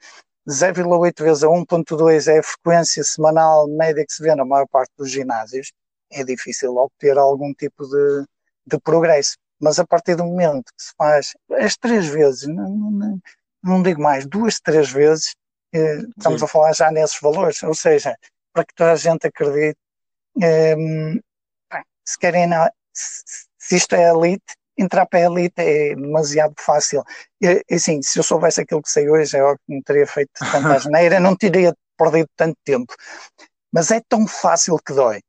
0,8 0.48 1.24
vezes 1.24 1.43
a 1.43 1.48
1,2 1.48 2.28
é 2.28 2.39
a 2.39 2.43
frequência 2.43 3.04
semanal 3.04 3.68
média 3.68 4.06
que 4.06 4.14
se 4.14 4.24
vê 4.24 4.34
na 4.34 4.45
maior 4.45 4.68
parte 4.68 4.91
dos 4.98 5.12
ginásios, 5.12 5.74
é 6.12 6.24
difícil 6.24 6.76
obter 6.78 7.18
algum 7.18 7.54
tipo 7.54 7.86
de, 7.86 8.26
de 8.66 8.80
progresso. 8.80 9.36
Mas 9.60 9.78
a 9.78 9.86
partir 9.86 10.16
do 10.16 10.24
momento 10.24 10.66
que 10.66 10.84
se 10.84 10.93
faz 10.98 11.34
as 11.52 11.76
três 11.76 12.08
vezes, 12.08 12.48
não, 12.48 12.70
não, 12.70 13.20
não 13.64 13.84
digo 13.84 14.02
mais, 14.02 14.26
duas, 14.26 14.60
três 14.60 14.89
vezes, 14.89 15.36
eh, 15.74 15.98
estamos 16.18 16.39
Sim. 16.39 16.45
a 16.45 16.48
falar 16.48 16.74
já 16.74 16.91
nesses 16.91 17.20
valores, 17.20 17.62
ou 17.64 17.74
seja, 17.74 18.16
para 18.54 18.64
que 18.64 18.74
toda 18.74 18.93
a 18.93 18.95
gente 18.95 19.28
acredite, 19.28 19.78
eh, 20.41 20.76
se 22.06 22.18
querem, 22.18 22.50
se, 22.93 23.24
se 23.58 23.76
isto 23.76 23.95
é 23.95 24.10
elite, 24.10 24.56
entrar 24.78 25.05
para 25.05 25.19
a 25.19 25.23
elite 25.23 25.59
é 25.59 25.95
demasiado 25.95 26.53
fácil. 26.57 27.03
E, 27.41 27.63
assim, 27.71 28.01
se 28.01 28.19
eu 28.19 28.23
soubesse 28.23 28.61
aquilo 28.61 28.82
que 28.82 28.89
sei 28.89 29.09
hoje, 29.09 29.36
é 29.38 29.43
óbvio 29.43 29.59
que 29.65 29.73
não 29.73 29.82
teria 29.82 30.07
feito 30.07 30.32
tanta 30.39 30.73
asneira, 30.75 31.19
não 31.19 31.36
teria 31.36 31.73
perdido 31.97 32.30
tanto 32.36 32.57
tempo. 32.63 32.93
Mas 33.71 33.91
é 33.91 34.01
tão 34.07 34.28
fácil 34.28 34.78
que 34.78 34.93
dói. 34.93 35.19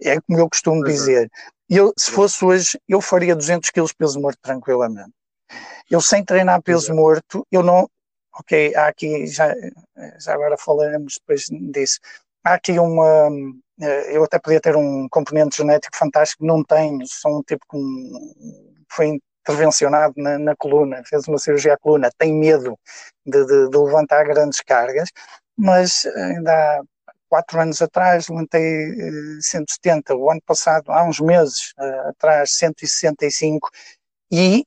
É 0.00 0.20
como 0.20 0.38
eu 0.38 0.48
costumo 0.48 0.86
é. 0.86 0.90
dizer. 0.90 1.30
Eu, 1.68 1.92
se 1.98 2.10
fosse 2.10 2.44
hoje, 2.44 2.78
eu 2.88 3.00
faria 3.00 3.34
200 3.34 3.70
quilos 3.70 3.92
peso 3.92 4.20
morto 4.20 4.38
tranquilamente. 4.42 5.12
Eu 5.90 6.00
sem 6.00 6.24
treinar 6.24 6.62
peso 6.62 6.94
morto, 6.94 7.46
eu 7.50 7.62
não. 7.62 7.88
Ok, 8.34 8.74
há 8.74 8.86
aqui, 8.86 9.26
já, 9.26 9.54
já 10.18 10.32
agora 10.32 10.56
falaremos 10.56 11.18
depois 11.18 11.46
disso. 11.72 11.98
Há 12.44 12.54
aqui 12.54 12.78
uma. 12.78 13.30
Eh, 13.82 14.16
eu 14.16 14.22
até 14.24 14.38
podia 14.38 14.60
ter 14.60 14.76
um 14.76 15.08
componente 15.10 15.56
genético 15.56 15.96
fantástico, 15.96 16.46
não 16.46 16.62
tenho, 16.62 17.00
sou 17.06 17.38
um 17.38 17.42
tipo 17.42 17.64
com 17.66 17.80
foi 18.90 19.18
intervencionado 19.40 20.14
na, 20.16 20.38
na, 20.38 20.56
coluna, 20.56 21.02
fez 21.04 21.26
uma 21.26 21.38
cirurgia 21.38 21.74
à 21.74 21.78
coluna, 21.78 22.10
tem 22.16 22.32
medo 22.32 22.78
de, 23.26 23.44
de, 23.44 23.70
de, 23.70 23.78
levantar 23.78 24.24
grandes 24.24 24.60
cargas, 24.60 25.08
mas 25.56 26.06
ainda 26.06 26.52
há 26.52 26.82
quatro 27.28 27.60
anos 27.60 27.82
atrás 27.82 28.28
levantei 28.28 28.92
170, 29.40 30.12
eh, 30.12 30.16
o 30.16 30.30
ano 30.30 30.40
passado, 30.46 30.92
há 30.92 31.02
uns 31.04 31.18
meses 31.18 31.72
uh, 31.78 32.10
atrás, 32.10 32.52
165, 32.52 33.68
e 34.30 34.64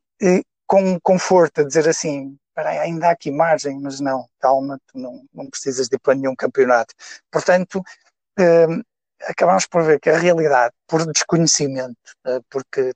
com 0.68 1.00
conforto 1.02 1.62
a 1.62 1.64
dizer 1.64 1.88
assim, 1.88 2.38
aí, 2.56 2.80
ainda 2.80 3.08
há 3.08 3.12
aqui 3.12 3.32
margem, 3.32 3.80
mas 3.80 4.00
não, 4.00 4.28
calma, 4.40 4.80
tu 4.88 4.98
não, 5.00 5.24
não 5.34 5.50
precisas 5.50 5.88
de 5.88 5.96
ir 5.96 6.00
para 6.00 6.16
nenhum 6.16 6.36
campeonato. 6.36 6.94
Portanto, 7.32 7.82
acabamos 9.24 9.66
por 9.66 9.84
ver 9.84 10.00
que 10.00 10.10
a 10.10 10.18
realidade, 10.18 10.74
por 10.88 11.06
desconhecimento, 11.12 11.98
porque 12.50 12.94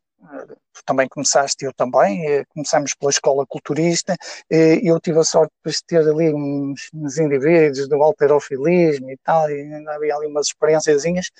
tu 0.73 0.83
também 0.85 1.07
começaste, 1.07 1.65
eu 1.65 1.73
também, 1.73 2.25
eh, 2.27 2.45
começamos 2.49 2.93
pela 2.93 3.09
escola 3.11 3.45
culturista, 3.47 4.15
eh, 4.49 4.79
eu 4.83 4.99
tive 4.99 5.19
a 5.19 5.23
sorte 5.23 5.53
de 5.65 5.83
ter 5.85 5.99
ali 6.07 6.33
uns, 6.33 6.89
uns 6.93 7.17
indivíduos 7.17 7.87
do 7.87 8.01
alterofilismo 8.01 9.09
e 9.09 9.17
tal, 9.17 9.49
e 9.49 9.61
ainda 9.61 9.93
havia 9.95 10.15
ali 10.15 10.27
umas 10.27 10.47
experiênciazinhas, 10.47 11.31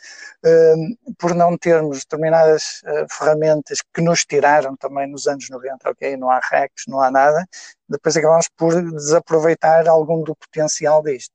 por 1.17 1.36
não 1.36 1.57
termos 1.57 1.99
determinadas 1.99 2.82
eh, 2.86 3.05
ferramentas 3.11 3.80
que 3.93 4.01
nos 4.01 4.25
tiraram 4.25 4.75
também 4.77 5.07
nos 5.07 5.27
anos 5.27 5.49
90, 5.49 5.89
ok, 5.89 6.17
não 6.17 6.30
há 6.30 6.39
hacks, 6.39 6.86
não 6.88 7.01
há 7.01 7.11
nada, 7.11 7.45
depois 7.88 8.15
acabamos 8.17 8.47
por 8.57 8.73
desaproveitar 8.93 9.88
algum 9.88 10.23
do 10.23 10.36
potencial 10.36 11.03
disto. 11.03 11.34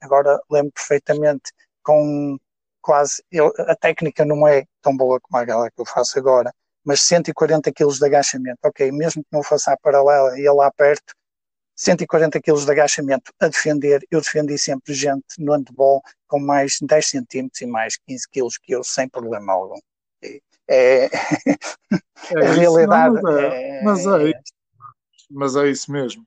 agora 0.00 0.40
lembro 0.50 0.72
perfeitamente 0.72 1.52
com 1.82 2.38
quase, 2.80 3.22
eu, 3.30 3.52
a 3.58 3.74
técnica 3.76 4.24
não 4.24 4.46
é 4.46 4.64
tão 4.82 4.96
boa 4.96 5.20
como 5.20 5.42
aquela 5.42 5.70
que 5.70 5.80
eu 5.80 5.86
faço 5.86 6.18
agora, 6.18 6.52
mas 6.84 7.02
140 7.02 7.72
kg 7.72 7.98
de 7.98 8.04
agachamento, 8.04 8.58
ok, 8.64 8.90
mesmo 8.92 9.22
que 9.22 9.28
não 9.32 9.42
faça 9.42 9.72
a 9.72 9.76
paralela 9.76 10.38
e 10.38 10.48
lá 10.50 10.70
perto, 10.72 11.12
140 11.76 12.40
kg 12.40 12.64
de 12.64 12.70
agachamento 12.70 13.32
a 13.40 13.46
defender, 13.46 14.04
eu 14.10 14.20
defendi 14.20 14.58
sempre 14.58 14.92
gente 14.94 15.24
no 15.38 15.52
handball 15.52 16.02
com 16.26 16.40
mais 16.40 16.78
10 16.82 17.06
centímetros 17.06 17.60
e 17.60 17.66
mais 17.66 17.96
15 18.06 18.28
kg 18.28 18.48
que 18.62 18.74
eu, 18.74 18.82
sem 18.82 19.08
problema 19.08 19.52
algum. 19.52 19.78
É, 20.70 21.06
é, 21.06 21.10
é 22.36 22.46
a 22.46 22.52
realidade. 22.52 23.14
Não, 23.14 23.22
mas, 23.22 23.40
é, 23.40 23.82
mas, 23.82 24.06
é, 24.06 24.32
mas 25.30 25.56
é 25.56 25.70
isso 25.70 25.90
mesmo. 25.90 26.22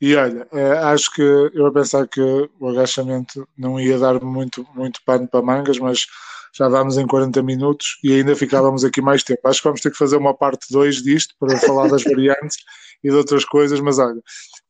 E 0.00 0.14
olha, 0.14 0.46
é, 0.52 0.72
acho 0.78 1.10
que 1.12 1.22
eu 1.22 1.66
a 1.66 1.72
pensar 1.72 2.06
que 2.06 2.20
o 2.60 2.68
agachamento 2.68 3.48
não 3.56 3.80
ia 3.80 3.98
dar 3.98 4.20
muito, 4.22 4.66
muito 4.74 5.00
pano 5.04 5.26
para 5.26 5.42
mangas, 5.42 5.78
mas 5.78 6.06
já 6.54 6.68
vamos 6.68 6.96
em 6.96 7.06
40 7.06 7.42
minutos 7.42 7.98
e 8.02 8.12
ainda 8.12 8.34
ficávamos 8.36 8.84
aqui 8.84 9.00
mais 9.00 9.22
tempo. 9.22 9.46
Acho 9.46 9.60
que 9.60 9.68
vamos 9.68 9.80
ter 9.80 9.90
que 9.90 9.98
fazer 9.98 10.16
uma 10.16 10.34
parte 10.34 10.66
2 10.70 11.02
disto 11.02 11.34
para 11.38 11.58
falar 11.58 11.88
das 11.88 12.02
variantes 12.04 12.58
e 13.02 13.10
de 13.10 13.14
outras 13.14 13.44
coisas, 13.44 13.80
mas 13.80 13.98
olha, 13.98 14.20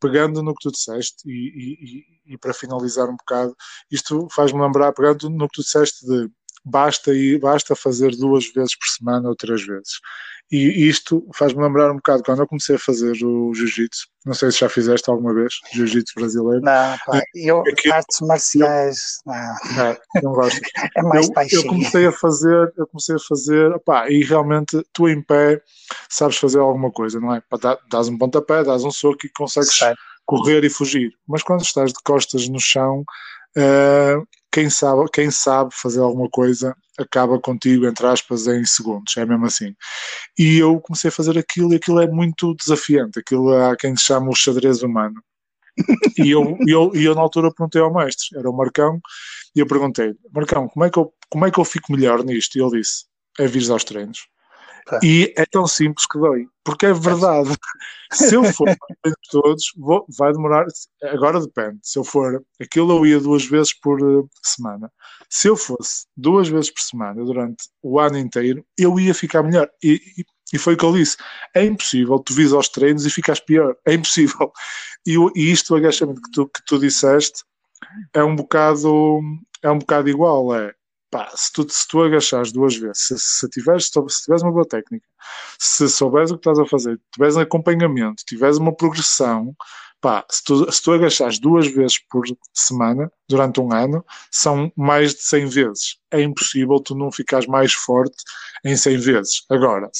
pegando 0.01 0.43
no 0.43 0.55
que 0.55 0.69
tu 0.69 0.73
disseste 0.73 1.17
e, 1.27 2.05
e, 2.29 2.35
e 2.35 2.39
para 2.39 2.53
finalizar 2.53 3.09
um 3.09 3.17
bocado, 3.17 3.55
isto 3.91 4.29
faz-me 4.31 4.61
lembrar, 4.61 4.93
pegando 4.93 5.31
no 5.31 5.49
que 5.49 5.55
tu 5.55 5.63
disseste 5.63 6.07
de 6.07 6.29
basta, 6.67 7.15
ir, 7.15 7.39
basta 7.39 7.77
fazer 7.77 8.11
duas 8.17 8.53
vezes 8.53 8.77
por 8.77 8.89
semana 8.89 9.29
ou 9.29 9.37
três 9.37 9.65
vezes. 9.65 10.01
E 10.51 10.89
isto 10.89 11.27
faz-me 11.35 11.61
lembrar 11.61 11.91
um 11.91 11.97
bocado 11.97 12.23
quando 12.23 12.41
eu 12.41 12.47
comecei 12.47 12.77
a 12.77 12.79
fazer 12.79 13.13
o 13.25 13.53
jiu-jitsu. 13.53 14.07
Não 14.25 14.33
sei 14.33 14.53
se 14.53 14.61
já 14.61 14.69
fizeste 14.69 15.11
alguma 15.11 15.35
vez 15.35 15.55
jiu-jitsu 15.73 16.13
brasileiro. 16.15 16.61
Não, 16.63 16.97
pá, 17.05 17.21
eu 17.35 17.63
Aqui, 17.63 17.91
artes 17.91 18.21
marciais, 18.21 18.99
eu, 19.27 19.33
não. 19.33 19.85
É, 19.85 19.99
não 20.23 20.33
gosto. 20.33 20.61
é 20.97 21.03
mais 21.03 21.29
eu, 21.53 21.63
eu 21.63 21.67
comecei 21.67 22.07
a 22.07 22.13
fazer, 22.13 22.73
eu 22.77 22.87
comecei 22.87 23.17
a 23.17 23.19
fazer, 23.19 23.79
pá, 23.81 24.09
e 24.09 24.23
realmente 24.23 24.81
tu 24.93 25.09
em 25.09 25.21
pé 25.21 25.61
sabes 26.09 26.37
fazer 26.37 26.61
alguma 26.61 26.93
coisa, 26.93 27.19
não 27.19 27.35
é? 27.35 27.43
Dás 27.91 28.09
um 28.09 28.17
pontapé, 28.17 28.63
dás 28.63 28.85
um 28.85 28.91
soco 28.93 29.27
e 29.27 29.31
consegues 29.31 29.81
correr 30.25 30.63
e 30.65 30.71
fugir. 30.71 31.13
Mas 31.27 31.43
quando 31.43 31.63
estás 31.63 31.93
de 31.93 32.01
costas 32.05 32.49
no 32.49 32.61
chão, 32.61 33.05
uh, 33.57 34.27
quem 34.57 34.71
sabe, 34.71 35.05
quem 35.13 35.31
sabe 35.31 35.71
fazer 35.75 36.01
alguma 36.01 36.31
coisa 36.31 36.75
acaba 36.99 37.39
contigo, 37.39 37.87
entre 37.87 38.07
aspas, 38.07 38.47
em 38.47 38.65
segundos, 38.65 39.15
é 39.19 39.27
mesmo 39.27 39.45
assim. 39.45 39.75
E 40.39 40.57
eu 40.57 40.81
comecei 40.81 41.11
a 41.11 41.13
fazer 41.13 41.37
aquilo 41.37 41.75
e 41.75 41.77
aquilo 41.77 42.01
é 42.01 42.07
muito 42.07 42.55
desafiante, 42.55 43.19
aquilo 43.19 43.53
há 43.53 43.77
quem 43.77 43.95
chama 43.95 44.31
o 44.31 44.35
xadrez 44.35 44.83
humano. 44.83 45.23
e 46.17 46.31
eu, 46.31 46.57
eu, 46.67 46.91
eu 46.95 47.15
na 47.15 47.21
altura 47.21 47.53
perguntei 47.53 47.83
ao 47.83 47.93
mestre, 47.93 48.39
era 48.39 48.49
o 48.49 48.57
Marcão, 48.57 48.99
e 49.55 49.61
eu 49.61 49.67
perguntei, 49.67 50.15
Marcão, 50.33 50.67
como 50.69 50.87
é 50.87 50.91
que 50.91 50.99
eu, 50.99 51.13
como 51.29 51.45
é 51.45 51.51
que 51.51 51.61
eu 51.61 51.65
fico 51.65 51.93
melhor 51.93 52.25
nisto? 52.25 52.57
E 52.57 52.63
ele 52.63 52.81
disse, 52.81 53.05
é 53.39 53.47
vir 53.47 53.71
aos 53.71 53.85
treinos. 53.85 54.21
E 55.03 55.35
é 55.37 55.45
tão 55.45 55.67
simples 55.67 56.07
que 56.07 56.19
dói, 56.19 56.47
porque 56.65 56.87
é 56.87 56.93
verdade. 56.93 57.51
se 58.13 58.35
eu 58.35 58.45
for 58.45 58.67
para 59.03 59.13
todos, 59.31 59.73
vou, 59.77 60.07
vai 60.17 60.33
demorar. 60.33 60.67
Agora 61.03 61.41
depende. 61.41 61.79
Se 61.83 61.99
eu 61.99 62.05
for 62.05 62.43
aquilo, 62.61 62.99
eu 62.99 63.07
ia 63.07 63.21
duas 63.21 63.45
vezes 63.45 63.73
por 63.75 64.01
uh, 64.03 64.29
semana. 64.43 64.91
Se 65.29 65.49
eu 65.49 65.57
fosse 65.57 66.07
duas 66.17 66.49
vezes 66.49 66.71
por 66.71 66.81
semana 66.81 67.25
durante 67.25 67.65
o 67.83 67.99
ano 67.99 68.19
inteiro, 68.19 68.65
eu 68.79 68.99
ia 69.01 69.13
ficar 69.13 69.43
melhor. 69.43 69.69
E, 69.83 70.01
e, 70.19 70.25
e 70.53 70.59
foi 70.59 70.75
o 70.75 70.77
que 70.77 70.85
eu 70.85 70.93
disse: 70.93 71.17
é 71.55 71.65
impossível 71.65 72.19
tu 72.21 72.33
vis 72.33 72.53
aos 72.53 72.69
treinos 72.69 73.05
e 73.05 73.11
ficas 73.11 73.41
pior. 73.41 73.77
É 73.85 73.95
impossível. 73.95 74.53
E, 75.05 75.17
e 75.35 75.51
isto, 75.51 75.75
o 75.75 75.77
agachamento 75.77 76.21
que 76.23 76.31
tu, 76.31 76.47
que 76.47 76.65
tu 76.65 76.79
disseste, 76.79 77.45
é 78.13 78.23
um 78.23 78.37
bocado, 78.37 79.21
é 79.63 79.71
um 79.71 79.79
bocado 79.79 80.09
igual. 80.09 80.55
É 80.55 80.73
pá, 81.17 81.31
se 81.35 81.51
tu, 81.53 81.67
se 81.71 81.89
tu 81.89 82.03
agachares 82.03 82.53
duas 82.53 82.77
vezes, 82.77 83.07
se, 83.07 83.19
se, 83.19 83.49
tiveres, 83.49 83.87
se 83.87 84.23
tiveres 84.23 84.43
uma 84.43 84.53
boa 84.53 84.69
técnica, 84.69 85.07
se 85.59 85.89
souberes 85.89 86.31
o 86.31 86.35
que 86.35 86.41
estás 86.41 86.59
a 86.59 86.67
fazer, 86.67 87.01
tiveres 87.11 87.37
um 87.37 87.41
acompanhamento, 87.41 88.23
tiveres 88.27 88.59
uma 88.59 88.75
progressão, 88.75 89.55
pá, 89.99 90.27
se 90.31 90.45
tu, 90.45 90.71
se 90.71 90.83
tu 90.83 90.93
agachares 90.93 91.39
duas 91.39 91.67
vezes 91.69 91.99
por 92.11 92.25
semana, 92.53 93.11
durante 93.29 93.61
um 93.61 93.73
ano, 93.73 94.05
são 94.31 94.71
mais 94.77 95.15
de 95.15 95.23
100 95.23 95.47
vezes. 95.47 95.97
É 96.11 96.21
impossível 96.21 96.79
tu 96.81 96.95
não 96.95 97.11
ficares 97.11 97.47
mais 97.47 97.73
forte 97.73 98.17
em 98.63 98.77
100 98.77 98.99
vezes. 98.99 99.45
Agora, 99.51 99.91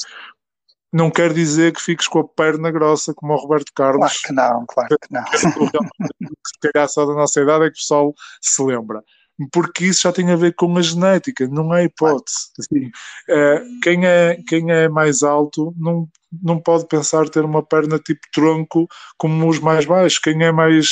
não 0.93 1.09
quer 1.09 1.33
dizer 1.33 1.73
que 1.73 1.81
fiques 1.81 2.07
com 2.07 2.19
a 2.19 2.27
perna 2.27 2.69
grossa 2.69 3.11
como 3.15 3.33
o 3.33 3.37
Roberto 3.37 3.73
Carlos. 3.73 4.21
Claro 4.21 4.21
que 4.23 4.33
não, 4.33 4.65
claro 4.67 4.97
que 5.01 5.13
não. 5.13 5.25
Se 6.45 6.71
calhar 6.71 6.87
só 6.87 7.05
da 7.07 7.13
nossa 7.13 7.41
idade 7.41 7.65
é 7.65 7.67
que 7.69 7.77
o 7.77 7.79
pessoal 7.79 8.13
se 8.39 8.63
lembra 8.63 9.03
porque 9.51 9.85
isso 9.85 10.01
já 10.03 10.11
tem 10.11 10.31
a 10.31 10.35
ver 10.35 10.55
com 10.55 10.77
a 10.77 10.81
genética, 10.81 11.47
não 11.47 11.73
é 11.73 11.85
hipótese. 11.85 12.49
Assim, 12.59 12.89
é, 13.29 13.63
quem, 13.83 14.05
é, 14.05 14.37
quem 14.47 14.71
é 14.71 14.89
mais 14.89 15.21
alto 15.23 15.73
não, 15.77 16.07
não 16.41 16.59
pode 16.59 16.87
pensar 16.87 17.29
ter 17.29 17.45
uma 17.45 17.63
perna 17.63 17.99
tipo 17.99 18.21
tronco 18.33 18.87
como 19.17 19.47
os 19.47 19.59
mais 19.59 19.85
baixos. 19.85 20.19
Quem 20.19 20.43
é 20.43 20.51
mais 20.51 20.87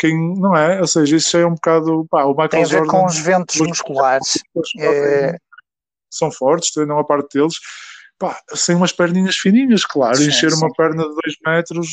quem 0.00 0.34
não 0.38 0.56
é, 0.56 0.80
ou 0.80 0.86
seja, 0.86 1.16
isso 1.16 1.32
já 1.32 1.40
é 1.40 1.46
um 1.46 1.54
bocado. 1.54 2.06
Pá, 2.10 2.24
o 2.24 2.30
Michael 2.30 2.48
Tem 2.48 2.62
a 2.62 2.66
ver 2.66 2.78
Jordan, 2.78 2.90
com 2.90 3.04
os 3.04 3.18
ventos 3.18 3.60
musculares. 3.60 4.38
É... 4.78 5.36
São 6.10 6.32
fortes, 6.32 6.72
treinam 6.72 6.98
a 6.98 7.04
parte 7.04 7.38
deles. 7.38 7.56
Pá, 8.18 8.40
sem 8.54 8.76
umas 8.76 8.92
perninhas 8.92 9.36
fininhas, 9.36 9.84
claro. 9.84 10.16
Sim, 10.16 10.28
encher 10.28 10.50
sim. 10.52 10.56
uma 10.56 10.72
perna 10.72 11.02
de 11.02 11.10
2 11.10 11.18
metros, 11.46 11.88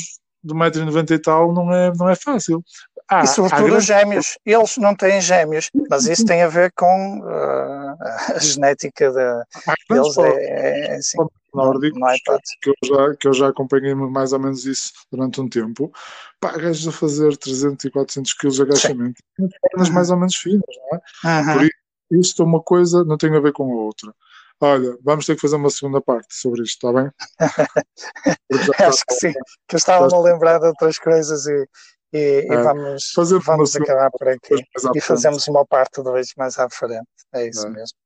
de 0.47 0.53
1,90m 0.53 1.11
e 1.11 1.19
tal, 1.19 1.53
não 1.53 1.73
é, 1.73 1.91
não 1.95 2.09
é 2.09 2.15
fácil. 2.15 2.63
Ah, 3.09 3.23
e 3.23 3.27
sobretudo 3.27 3.77
os 3.77 3.85
gêmeos. 3.85 4.37
Eles 4.45 4.77
não 4.77 4.93
têm 4.93 5.21
gêmeos, 5.21 5.69
mas 5.89 6.07
isso 6.07 6.25
tem 6.25 6.41
a 6.41 6.47
ver 6.47 6.73
com 6.73 7.19
uh, 7.19 7.95
a 8.35 8.39
genética 8.39 9.11
da, 9.11 9.43
deles. 9.89 10.17
É, 10.17 10.93
é, 10.93 10.95
assim, 10.95 11.17
nórdicos, 11.53 11.99
não, 11.99 12.07
não 12.07 12.39
que, 12.61 12.69
eu 12.69 12.75
já, 12.83 13.15
que 13.15 13.27
eu 13.27 13.33
já 13.33 13.47
acompanhei 13.47 13.95
mais 13.95 14.33
ou 14.33 14.39
menos 14.39 14.65
isso 14.65 14.91
durante 15.11 15.39
um 15.39 15.47
tempo. 15.47 15.91
Pá, 16.39 16.57
gajos 16.57 16.87
a 16.87 16.91
fazer 16.91 17.35
300 17.37 17.85
e 17.85 17.91
400 17.91 18.33
quilos 18.33 18.55
de 18.57 18.61
agachamento. 18.63 19.23
Pernas 19.61 19.89
mais 19.89 20.09
ou 20.09 20.17
menos 20.17 20.35
finas, 20.35 20.61
não 20.91 21.31
é? 21.31 21.39
Uhum. 21.39 21.53
Por 21.53 21.63
isso, 21.63 21.71
isto 22.11 22.41
é 22.41 22.45
uma 22.45 22.61
coisa, 22.61 23.03
não 23.05 23.17
tem 23.17 23.35
a 23.35 23.39
ver 23.39 23.53
com 23.53 23.63
a 23.63 23.83
outra. 23.83 24.13
Olha, 24.59 24.97
vamos 25.03 25.25
ter 25.25 25.35
que 25.35 25.41
fazer 25.41 25.55
uma 25.55 25.69
segunda 25.69 26.01
parte 26.01 26.33
sobre 26.33 26.63
isto, 26.63 26.87
está 26.87 27.01
bem? 27.01 27.11
Acho 28.87 29.05
que 29.07 29.13
sim, 29.13 29.33
que 29.67 29.75
eu 29.75 29.77
estava 29.77 30.07
a 30.11 30.21
lembrar 30.21 30.59
de 30.59 30.67
outras 30.67 30.97
coisas 30.97 31.45
e, 31.45 31.67
e, 32.13 32.17
é, 32.17 32.53
e 32.53 32.63
vamos, 32.63 33.13
vamos 33.45 33.75
acabar 33.75 34.09
por 34.09 34.27
aqui 34.27 34.55
e 34.95 35.01
fazemos 35.01 35.47
uma 35.47 35.65
parte 35.65 36.01
2 36.01 36.33
mais 36.37 36.57
à 36.57 36.67
frente. 36.69 37.07
É 37.33 37.47
isso 37.47 37.67
é. 37.67 37.69
mesmo. 37.69 37.97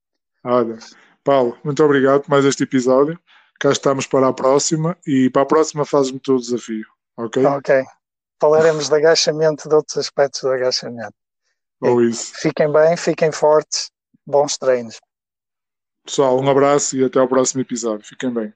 Olha, 0.43 0.78
Paulo, 1.24 1.58
muito 1.64 1.84
obrigado 1.84 2.24
por 2.24 2.32
mais 2.32 2.43
este 2.43 2.64
episódio. 2.64 3.18
Cá 3.60 3.72
estamos 3.72 4.06
para 4.08 4.28
a 4.28 4.34
próxima 4.34 4.97
e 5.08 5.30
para 5.30 5.43
a 5.43 5.45
próxima 5.45 5.86
fazes-me 5.86 6.20
todo 6.20 6.38
o 6.38 6.41
desafio, 6.41 6.86
ok? 7.16 7.45
Ok. 7.45 7.84
Falaremos 8.41 8.89
de 8.89 8.95
agachamento, 8.95 9.70
de 9.70 9.76
outros 9.76 9.97
aspectos 9.97 10.41
do 10.41 10.49
agachamento. 10.49 11.14
Ou 11.80 12.02
isso. 12.02 12.34
Fiquem 12.36 12.72
bem, 12.72 12.97
fiquem 12.97 13.32
fortes, 13.32 13.91
bons 14.26 14.58
treinos. 14.58 14.99
Pessoal, 16.06 16.39
um 16.39 16.47
abraço 16.47 16.95
e 16.95 17.04
até 17.04 17.20
ao 17.20 17.28
próximo 17.28 17.62
episódio. 17.62 18.06
Fiquem 18.06 18.32
bem. 18.32 18.54